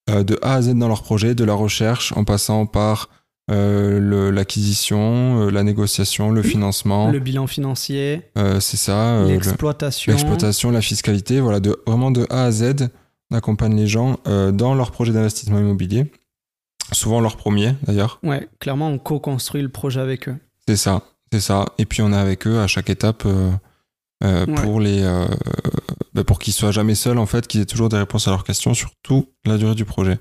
de 0.08 0.38
A 0.42 0.54
à 0.54 0.62
Z 0.62 0.74
dans 0.74 0.88
leur 0.88 1.02
projet, 1.02 1.34
de 1.34 1.44
la 1.44 1.54
recherche, 1.54 2.12
en 2.16 2.24
passant 2.24 2.66
par 2.66 3.08
euh, 3.50 4.30
l'acquisition, 4.30 5.42
euh, 5.46 5.50
la 5.50 5.62
négociation, 5.62 6.30
le 6.30 6.42
financement, 6.42 7.10
Le 7.10 7.18
bilan 7.18 7.46
financier, 7.46 8.22
euh, 8.38 8.60
c'est 8.60 8.76
ça, 8.76 8.96
euh, 9.16 9.26
le- 9.26 9.32
l'exploitation. 9.32 10.12
l'exploitation, 10.12 10.70
la 10.70 10.80
fiscalité, 10.80 11.40
voilà, 11.40 11.60
de, 11.60 11.78
vraiment 11.86 12.10
de 12.10 12.26
A 12.30 12.44
à 12.44 12.50
Z, 12.50 12.88
on 13.30 13.36
accompagne 13.36 13.76
les 13.76 13.86
gens 13.86 14.18
euh, 14.26 14.50
dans 14.52 14.74
leur 14.74 14.90
projet 14.92 15.12
d'investissement 15.12 15.58
immobilier, 15.58 16.10
souvent 16.92 17.20
leur 17.20 17.36
premier 17.36 17.74
d'ailleurs, 17.82 18.18
Ouais, 18.22 18.48
clairement, 18.60 18.88
on 18.88 18.98
co-construit 18.98 19.62
le 19.62 19.68
projet 19.68 20.00
avec 20.00 20.28
eux. 20.28 20.36
c'est 20.66 20.76
ça, 20.76 21.02
c'est 21.32 21.40
ça, 21.40 21.66
et 21.78 21.84
puis 21.84 22.00
on 22.02 22.12
est 22.12 22.16
avec 22.16 22.46
eux 22.46 22.60
à 22.60 22.66
chaque 22.66 22.88
étape 22.88 23.24
euh, 23.26 23.50
euh, 24.22 24.46
Ouais. 24.46 24.54
pour 24.54 24.80
les, 24.80 25.02
euh, 25.02 25.26
bah, 26.14 26.24
pour 26.24 26.38
qu'ils 26.38 26.52
soient 26.52 26.70
jamais 26.72 26.94
seuls 26.94 27.18
en 27.18 27.26
fait, 27.26 27.46
qu'ils 27.46 27.60
aient 27.60 27.66
toujours 27.66 27.88
des 27.88 27.96
réponses 27.98 28.28
à 28.28 28.30
leurs 28.30 28.44
questions, 28.44 28.72
surtout 28.74 29.28
la 29.44 29.56
durée 29.58 29.74
du 29.74 29.84
projet. 29.84 30.18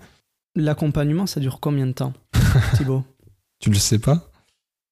L'accompagnement, 0.56 1.26
ça 1.26 1.39
dure 1.39 1.60
combien 1.60 1.88
de 1.88 1.91
temps, 1.94 2.14
Thibaut? 2.78 3.04
Tu 3.60 3.70
le 3.70 3.76
sais 3.78 4.00
pas? 4.00 4.30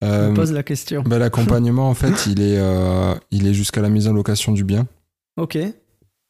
Euh, 0.04 0.34
pose 0.34 0.52
la 0.52 0.64
question. 0.64 1.04
Bah, 1.04 1.20
L'accompagnement, 1.20 1.88
en 1.90 1.94
fait, 1.94 2.26
il 2.26 2.42
est, 2.42 2.58
euh, 2.58 3.14
il 3.30 3.46
est 3.48 3.54
jusqu'à 3.54 3.82
la 3.82 3.90
mise 3.90 4.08
en 4.08 4.14
location 4.14 4.52
du 4.52 4.64
bien. 4.64 4.88
Ok. 5.38 5.58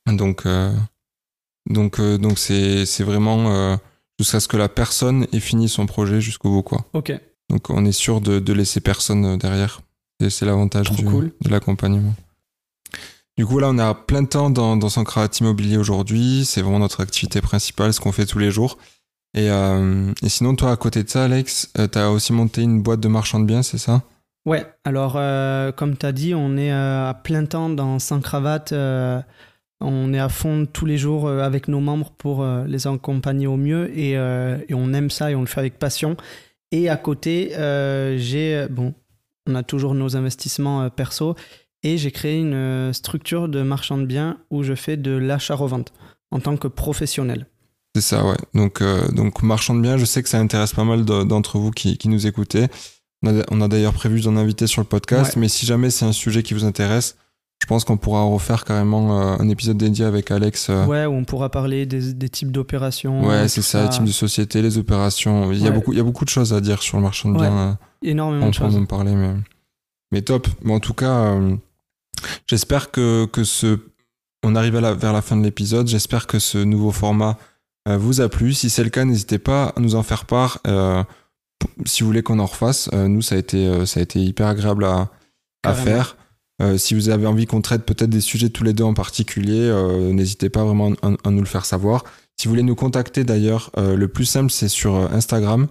Donc, 0.07 0.45
euh, 0.45 0.75
donc, 1.69 1.99
euh, 1.99 2.17
donc 2.17 2.37
c'est, 2.39 2.85
c'est 2.85 3.03
vraiment 3.05 3.77
jusqu'à 4.19 4.39
ce 4.41 4.47
que 4.49 4.57
la 4.57 4.67
personne 4.67 5.25
ait 5.31 5.39
fini 5.39 5.69
son 5.69 5.85
projet 5.85 6.19
jusqu'au 6.19 6.49
bout, 6.49 6.63
quoi. 6.63 6.85
Ok. 6.93 7.13
Donc, 7.49 7.69
on 7.69 7.85
est 7.85 7.91
sûr 7.93 8.19
de, 8.19 8.39
de 8.39 8.53
laisser 8.53 8.81
personne 8.81 9.37
derrière. 9.37 9.81
Et 10.21 10.29
c'est 10.29 10.45
l'avantage 10.45 10.91
du- 10.91 11.05
cool. 11.05 11.31
de 11.41 11.49
l'accompagnement. 11.49 12.13
Du 13.37 13.45
coup, 13.45 13.59
là, 13.59 13.69
on 13.69 13.79
a 13.79 13.93
plein 13.93 14.25
temps 14.25 14.49
dans, 14.49 14.77
dans 14.77 14.89
cravat 15.03 15.29
immobilier 15.39 15.77
aujourd'hui. 15.77 16.43
C'est 16.45 16.61
vraiment 16.61 16.79
notre 16.79 17.01
activité 17.01 17.41
principale, 17.41 17.93
ce 17.93 17.99
qu'on 17.99 18.11
fait 18.11 18.25
tous 18.25 18.39
les 18.39 18.51
jours. 18.51 18.77
Et, 19.33 19.49
euh, 19.49 20.13
sinon, 20.27 20.55
toi, 20.55 20.71
à 20.71 20.75
côté 20.75 21.03
de 21.03 21.09
ça, 21.09 21.23
Alex, 21.23 21.71
tu 21.91 21.97
as 21.97 22.11
aussi 22.11 22.33
monté 22.33 22.61
une 22.61 22.81
boîte 22.81 22.99
de 22.99 23.07
marchand 23.07 23.39
de 23.39 23.45
biens, 23.45 23.63
c'est 23.63 23.77
ça? 23.77 24.03
Ouais, 24.45 24.65
alors 24.85 25.13
euh, 25.17 25.71
comme 25.71 25.95
tu 25.95 26.05
as 26.05 26.11
dit, 26.11 26.33
on 26.33 26.57
est 26.57 26.71
euh, 26.71 27.09
à 27.09 27.13
plein 27.13 27.45
temps 27.45 27.69
dans 27.69 27.99
Sans 27.99 28.19
Cravate. 28.21 28.71
euh, 28.71 29.21
on 29.79 30.13
est 30.13 30.19
à 30.19 30.29
fond 30.29 30.65
tous 30.71 30.87
les 30.87 30.97
jours 30.97 31.27
euh, 31.27 31.41
avec 31.41 31.67
nos 31.67 31.79
membres 31.79 32.11
pour 32.17 32.41
euh, 32.41 32.65
les 32.65 32.87
accompagner 32.87 33.45
au 33.45 33.57
mieux 33.57 33.95
et, 33.97 34.17
euh, 34.17 34.57
et 34.67 34.73
on 34.73 34.93
aime 34.93 35.11
ça 35.11 35.29
et 35.29 35.35
on 35.35 35.41
le 35.41 35.45
fait 35.47 35.59
avec 35.59 35.77
passion. 35.77 36.17
Et 36.71 36.89
à 36.89 36.97
côté, 36.97 37.55
euh, 37.55 38.17
j'ai, 38.17 38.67
bon, 38.69 38.95
on 39.47 39.53
a 39.53 39.61
toujours 39.61 39.93
nos 39.93 40.15
investissements 40.17 40.83
euh, 40.83 40.89
perso 40.89 41.35
et 41.83 41.97
j'ai 41.97 42.11
créé 42.11 42.39
une 42.39 42.53
euh, 42.53 42.93
structure 42.93 43.49
de 43.49 43.61
marchand 43.61 43.97
de 43.97 44.05
biens 44.05 44.37
où 44.49 44.63
je 44.63 44.75
fais 44.75 44.97
de 44.97 45.11
l'achat-revente 45.11 45.91
en 46.31 46.39
tant 46.39 46.57
que 46.57 46.67
professionnel. 46.67 47.47
C'est 47.95 48.01
ça, 48.01 48.25
ouais. 48.25 48.37
Donc, 48.53 48.81
euh, 48.81 49.07
donc, 49.11 49.43
marchand 49.43 49.75
de 49.75 49.81
biens, 49.81 49.97
je 49.97 50.05
sais 50.05 50.23
que 50.23 50.29
ça 50.29 50.39
intéresse 50.39 50.73
pas 50.73 50.85
mal 50.85 51.03
de- 51.03 51.23
d'entre 51.23 51.57
vous 51.59 51.71
qui, 51.71 51.97
qui 51.97 52.07
nous 52.07 52.25
écoutez. 52.27 52.67
On 53.23 53.39
a, 53.39 53.43
on 53.51 53.59
a 53.61 53.67
d'ailleurs 53.67 53.93
prévu 53.93 54.21
d'en 54.21 54.37
inviter 54.37 54.65
sur 54.65 54.81
le 54.81 54.87
podcast, 54.87 55.35
Ouais. 55.35 55.41
mais 55.41 55.47
si 55.49 55.65
jamais 55.65 55.89
c'est 55.89 56.05
un 56.05 56.13
sujet 56.13 56.41
qui 56.41 56.53
vous 56.53 56.63
intéresse, 56.63 57.17
je 57.61 57.67
pense 57.67 57.83
qu'on 57.83 57.97
pourra 57.97 58.23
refaire 58.23 58.63
carrément 58.63 59.19
euh, 59.21 59.35
un 59.39 59.49
épisode 59.49 59.77
dédié 59.77 60.05
avec 60.05 60.31
Alex. 60.31 60.69
Ouais, 60.87 61.05
où 61.05 61.11
on 61.11 61.25
pourra 61.25 61.49
parler 61.51 61.85
des, 61.85 62.13
des 62.13 62.29
types 62.29 62.51
d'opérations. 62.51 63.27
ouais, 63.27 63.47
c'est 63.49 63.61
ça, 63.61 63.83
les 63.83 63.89
types 63.89 64.05
de 64.05 64.11
sociétés, 64.11 64.61
les 64.61 64.77
opérations. 64.77 65.51
Il 65.51 65.61
y, 65.61 65.67
a 65.67 65.71
beaucoup, 65.71 65.91
il 65.91 65.97
y 65.97 66.01
a 66.01 66.03
beaucoup 66.03 66.23
de 66.25 66.29
choses 66.29 66.53
à 66.53 66.61
dire 66.61 66.81
sur 66.81 66.97
le 66.97 67.03
marchand 67.03 67.29
de 67.29 67.37
biens. 67.37 67.77
Énormément 68.01 68.45
on 68.45 68.49
de 68.49 68.53
choses. 68.55 68.75
en 68.75 68.85
parler, 68.85 69.13
mais, 69.13 69.33
mais 70.11 70.21
top. 70.23 70.47
Bon, 70.63 70.75
en 70.75 70.79
tout 70.79 70.93
cas, 70.95 71.11
euh, 71.35 71.55
j'espère 72.47 72.91
que, 72.91 73.25
que 73.25 73.43
ce. 73.43 73.79
On 74.43 74.55
arrive 74.55 74.75
à 74.75 74.81
la- 74.81 74.93
vers 74.93 75.13
la 75.13 75.21
fin 75.21 75.37
de 75.37 75.43
l'épisode. 75.43 75.87
J'espère 75.87 76.25
que 76.27 76.39
ce 76.39 76.57
nouveau 76.57 76.91
format 76.91 77.37
euh, 77.87 77.97
vous 77.97 78.21
a 78.21 78.29
plu. 78.29 78.53
Si 78.53 78.69
c'est 78.69 78.83
le 78.83 78.89
cas, 78.89 79.05
n'hésitez 79.05 79.37
pas 79.39 79.73
à 79.75 79.79
nous 79.79 79.95
en 79.95 80.03
faire 80.03 80.25
part. 80.25 80.59
euh, 80.67 81.03
si 81.85 82.01
vous 82.01 82.07
voulez 82.07 82.23
qu'on 82.23 82.39
en 82.39 82.45
refasse, 82.47 82.89
Euh, 82.93 83.07
nous, 83.07 83.21
ça 83.21 83.35
a, 83.35 83.37
été, 83.37 83.67
euh, 83.67 83.85
ça 83.85 83.99
a 83.99 84.03
été 84.03 84.19
hyper 84.19 84.47
agréable 84.47 84.83
à, 84.85 85.09
à 85.63 85.73
faire. 85.75 86.17
Si 86.77 86.93
vous 86.93 87.09
avez 87.09 87.25
envie 87.25 87.47
qu'on 87.47 87.61
traite 87.61 87.85
peut-être 87.87 88.11
des 88.11 88.21
sujets 88.21 88.49
tous 88.49 88.63
les 88.63 88.73
deux 88.73 88.83
en 88.83 88.93
particulier, 88.93 89.71
n'hésitez 90.13 90.49
pas 90.49 90.63
vraiment 90.63 90.91
à, 91.01 91.09
à 91.23 91.31
nous 91.31 91.39
le 91.39 91.47
faire 91.47 91.65
savoir. 91.65 92.03
Si 92.39 92.47
vous 92.47 92.51
voulez 92.51 92.61
nous 92.61 92.75
contacter 92.75 93.23
d'ailleurs, 93.23 93.71
le 93.77 94.07
plus 94.07 94.25
simple 94.25 94.51
c'est 94.51 94.67
sur 94.67 94.93
Instagram. 95.11 95.67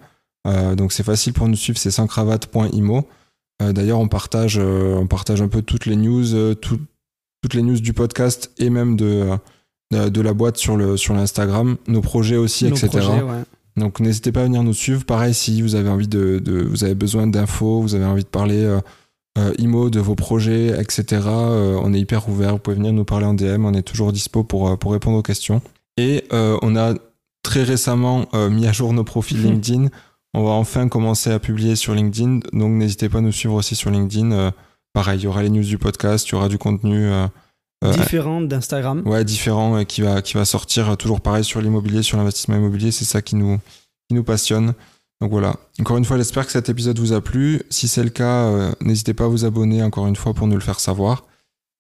Donc 0.77 0.93
c'est 0.93 1.05
facile 1.05 1.33
pour 1.33 1.47
nous 1.47 1.55
suivre, 1.55 1.79
c'est 1.79 1.93
sanscravate.imo. 1.93 3.09
Euh, 3.61 3.73
d'ailleurs 3.73 3.99
on 3.99 4.09
partage, 4.09 4.59
euh, 4.59 4.95
on 4.97 5.07
partage 5.07 5.43
un 5.43 5.49
peu 5.49 5.63
toutes 5.63 5.87
les 5.87 5.97
news, 5.97 6.35
euh, 6.35 6.55
tout- 6.55 6.81
toutes 7.43 7.55
les 7.55 7.63
news 7.63 7.81
du 7.81 7.93
podcast 7.93 8.51
et 8.59 8.71
même 8.71 8.97
de, 8.97 9.27
de, 9.93 10.09
de 10.09 10.21
la 10.21 10.33
boîte 10.35 10.57
sur 10.59 10.77
le 10.77 10.97
sur 10.97 11.15
l'Instagram, 11.15 11.77
nos 11.89 12.01
projets 12.01 12.37
aussi, 12.37 12.65
Nos 12.65 12.71
etc. 12.77 12.89
projets, 12.89 13.23
ouais. 13.23 13.43
Donc 13.77 14.01
n'hésitez 14.01 14.33
pas 14.33 14.41
à 14.41 14.45
venir 14.45 14.63
nous 14.63 14.75
suivre. 14.75 15.05
Pareil, 15.05 15.33
si 15.33 15.63
vous 15.63 15.75
avez 15.75 15.89
envie 15.89 16.09
de, 16.09 16.39
de- 16.39 16.63
vous 16.63 16.85
avez 16.85 16.95
besoin 16.95 17.27
d'infos, 17.27 17.81
vous 17.81 17.95
avez 17.95 18.05
envie 18.05 18.25
de 18.25 18.29
parler 18.29 18.63
euh, 18.65 18.81
euh, 19.39 19.53
IMO, 19.59 19.91
de 19.91 20.01
vos 20.01 20.15
projets, 20.17 20.69
etc. 20.81 21.05
euh, 21.27 21.79
on 21.83 21.95
est 21.95 22.01
hyper 22.01 22.29
ouvert. 22.29 22.53
Vous 22.53 22.59
pouvez 22.59 22.77
venir 22.77 22.93
nous 22.93 23.05
parler 23.05 23.27
en 23.27 23.35
DM. 23.35 23.65
On 23.65 23.73
est 23.75 23.83
toujours 23.83 24.13
dispo 24.13 24.43
pour, 24.43 24.77
pour 24.79 24.93
répondre 24.93 25.17
aux 25.17 25.23
questions. 25.23 25.63
Et 25.97 26.25
on 26.33 26.77
a 26.77 26.95
très 27.43 27.63
récemment 27.63 28.27
mis 28.51 28.67
à 28.67 28.73
jour 28.73 28.93
nos 28.93 29.05
profils 29.05 29.41
LinkedIn. 29.43 29.89
On 30.35 30.45
va 30.45 30.51
enfin 30.51 30.89
commencer 30.89 31.31
à 31.31 31.39
publier 31.39 31.77
sur 31.77 31.95
LinkedIn. 31.95 32.41
Donc 32.53 32.73
n'hésitez 32.73 33.09
pas 33.09 33.19
à 33.19 33.21
nous 33.21 33.33
suivre 33.33 33.55
aussi 33.55 33.75
sur 33.75 33.91
LinkedIn. 33.91 34.31
Euh, 34.33 34.51
pareil, 34.93 35.19
il 35.21 35.25
y 35.25 35.27
aura 35.27 35.43
les 35.43 35.51
news 35.51 35.65
du 35.65 35.79
podcast, 35.79 36.29
il 36.29 36.33
y 36.33 36.35
aura 36.37 36.49
du 36.49 36.59
contenu. 36.59 37.07
euh, 37.07 37.27
euh, 37.85 37.93
Différentes 37.93 38.47
d'Instagram. 38.49 39.03
Ouais, 39.07 39.25
différent 39.25 39.85
qui 39.85 40.03
va 40.03 40.23
qui 40.23 40.35
va 40.35 40.45
sortir 40.45 40.97
toujours 40.97 41.21
pareil 41.21 41.45
sur 41.45 41.61
l'immobilier, 41.61 42.03
sur 42.03 42.17
l'investissement 42.19 42.57
immobilier, 42.57 42.91
c'est 42.93 43.05
ça 43.07 43.23
qui 43.23 43.37
nous 43.37 43.59
qui 44.09 44.15
nous 44.15 44.25
passionne. 44.25 44.75
Donc 45.21 45.31
voilà. 45.33 45.57
Encore 45.81 45.97
une 45.97 46.05
fois, 46.05 46.17
j'espère 46.17 46.47
que 46.47 46.53
cet 46.53 46.69
épisode 46.69 46.99
vous 46.99 47.13
a 47.13 47.21
plu. 47.21 47.63
Si 47.71 47.89
c'est 47.89 48.03
le 48.05 48.11
cas, 48.11 48.73
n'hésitez 48.81 49.15
pas 49.15 49.25
à 49.25 49.29
vous 49.29 49.45
abonner 49.45 49.83
encore 49.83 50.07
une 50.07 50.17
fois 50.17 50.33
pour 50.35 50.47
nous 50.47 50.55
le 50.55 50.61
faire 50.63 50.81
savoir. 50.81 51.25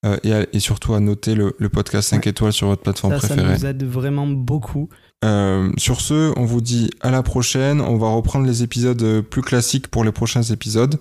Euh, 0.07 0.17
et, 0.25 0.33
à- 0.33 0.47
et 0.55 0.61
surtout 0.61 0.95
à 0.95 1.01
noter 1.01 1.35
le, 1.35 1.55
le 1.59 1.69
podcast 1.69 2.09
5 2.09 2.25
Ouais. 2.25 2.31
étoiles 2.31 2.53
sur 2.55 2.67
votre 2.69 2.81
plateforme 2.83 3.13
Ça, 3.15 3.21
ça 3.21 3.35
préférée. 3.35 3.55
nous 3.59 3.67
aide 3.67 3.85
vraiment 3.85 4.27
beaucoup. 4.27 4.89
Euh, 5.25 5.71
sur 5.77 6.01
ce, 6.01 6.33
on 6.39 6.45
vous 6.45 6.61
dit 6.61 6.91
à 7.01 7.11
la 7.11 7.23
prochaine. 7.23 7.81
On 7.81 7.97
va 7.97 8.09
reprendre 8.09 8.47
les 8.47 8.63
épisodes 8.63 9.03
euh, 9.03 9.23
plus 9.23 9.43
classiques 9.43 9.89
pour 9.89 10.05
les 10.05 10.13
prochains 10.13 10.43
épisodes. 10.43 10.99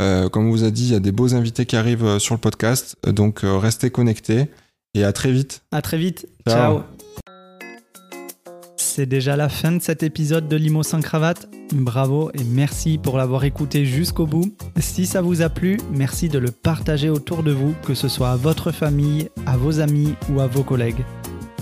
Euh, 0.00 0.28
comme 0.28 0.46
on 0.46 0.50
vous 0.50 0.64
a 0.64 0.70
dit, 0.70 0.84
il 0.84 0.92
y 0.92 0.96
a 0.96 1.00
des 1.00 1.12
beaux 1.12 1.34
invités 1.34 1.66
qui 1.66 1.76
arrivent 1.76 2.18
sur 2.18 2.34
le 2.34 2.40
podcast. 2.40 2.96
Donc 3.06 3.44
euh, 3.44 3.58
restez 3.58 3.90
connectés 3.90 4.46
et 4.94 5.04
à 5.04 5.12
très 5.12 5.30
vite. 5.30 5.62
À 5.72 5.82
très 5.82 5.98
vite. 5.98 6.26
Ciao. 6.48 6.78
Ciao. 6.78 6.82
C'est 8.76 9.06
déjà 9.06 9.36
la 9.36 9.48
fin 9.48 9.72
de 9.72 9.80
cet 9.80 10.02
épisode 10.02 10.48
de 10.48 10.56
Limo 10.56 10.82
sans 10.82 11.00
cravate. 11.00 11.48
Bravo 11.72 12.30
et 12.34 12.42
merci 12.42 12.98
pour 12.98 13.18
l'avoir 13.18 13.44
écouté 13.44 13.84
jusqu'au 13.84 14.26
bout. 14.26 14.52
Si 14.78 15.06
ça 15.06 15.20
vous 15.20 15.42
a 15.42 15.48
plu, 15.48 15.78
merci 15.92 16.28
de 16.28 16.38
le 16.38 16.50
partager 16.50 17.08
autour 17.08 17.44
de 17.44 17.52
vous, 17.52 17.74
que 17.86 17.94
ce 17.94 18.08
soit 18.08 18.30
à 18.30 18.36
votre 18.36 18.72
famille, 18.72 19.28
à 19.46 19.56
vos 19.56 19.80
amis 19.80 20.14
ou 20.30 20.40
à 20.40 20.48
vos 20.48 20.64
collègues. 20.64 21.04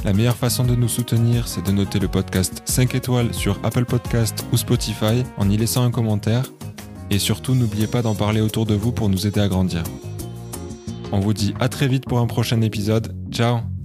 La 0.05 0.13
meilleure 0.13 0.37
façon 0.37 0.65
de 0.65 0.75
nous 0.75 0.89
soutenir, 0.89 1.49
c'est 1.49 1.65
de 1.65 1.73
noter 1.73 1.99
le 1.99 2.09
podcast 2.09 2.63
5 2.65 2.95
étoiles 2.95 3.35
sur 3.35 3.59
Apple 3.63 3.85
Podcast 3.85 4.45
ou 4.53 4.57
Spotify 4.57 5.25
en 5.37 5.51
y 5.51 5.57
laissant 5.57 5.85
un 5.85 5.91
commentaire. 5.91 6.45
Et 7.11 7.19
surtout, 7.19 7.55
n'oubliez 7.55 7.87
pas 7.87 8.03
d'en 8.03 8.15
parler 8.15 8.41
autour 8.41 8.67
de 8.67 8.75
vous 8.75 8.93
pour 8.93 9.09
nous 9.09 9.27
aider 9.27 9.41
à 9.41 9.49
grandir. 9.49 9.83
On 11.11 11.21
vous 11.21 11.33
dit 11.33 11.55
à 11.59 11.69
très 11.69 11.89
vite 11.89 12.05
pour 12.07 12.19
un 12.19 12.27
prochain 12.27 12.61
épisode. 12.61 13.15
Ciao 13.31 13.78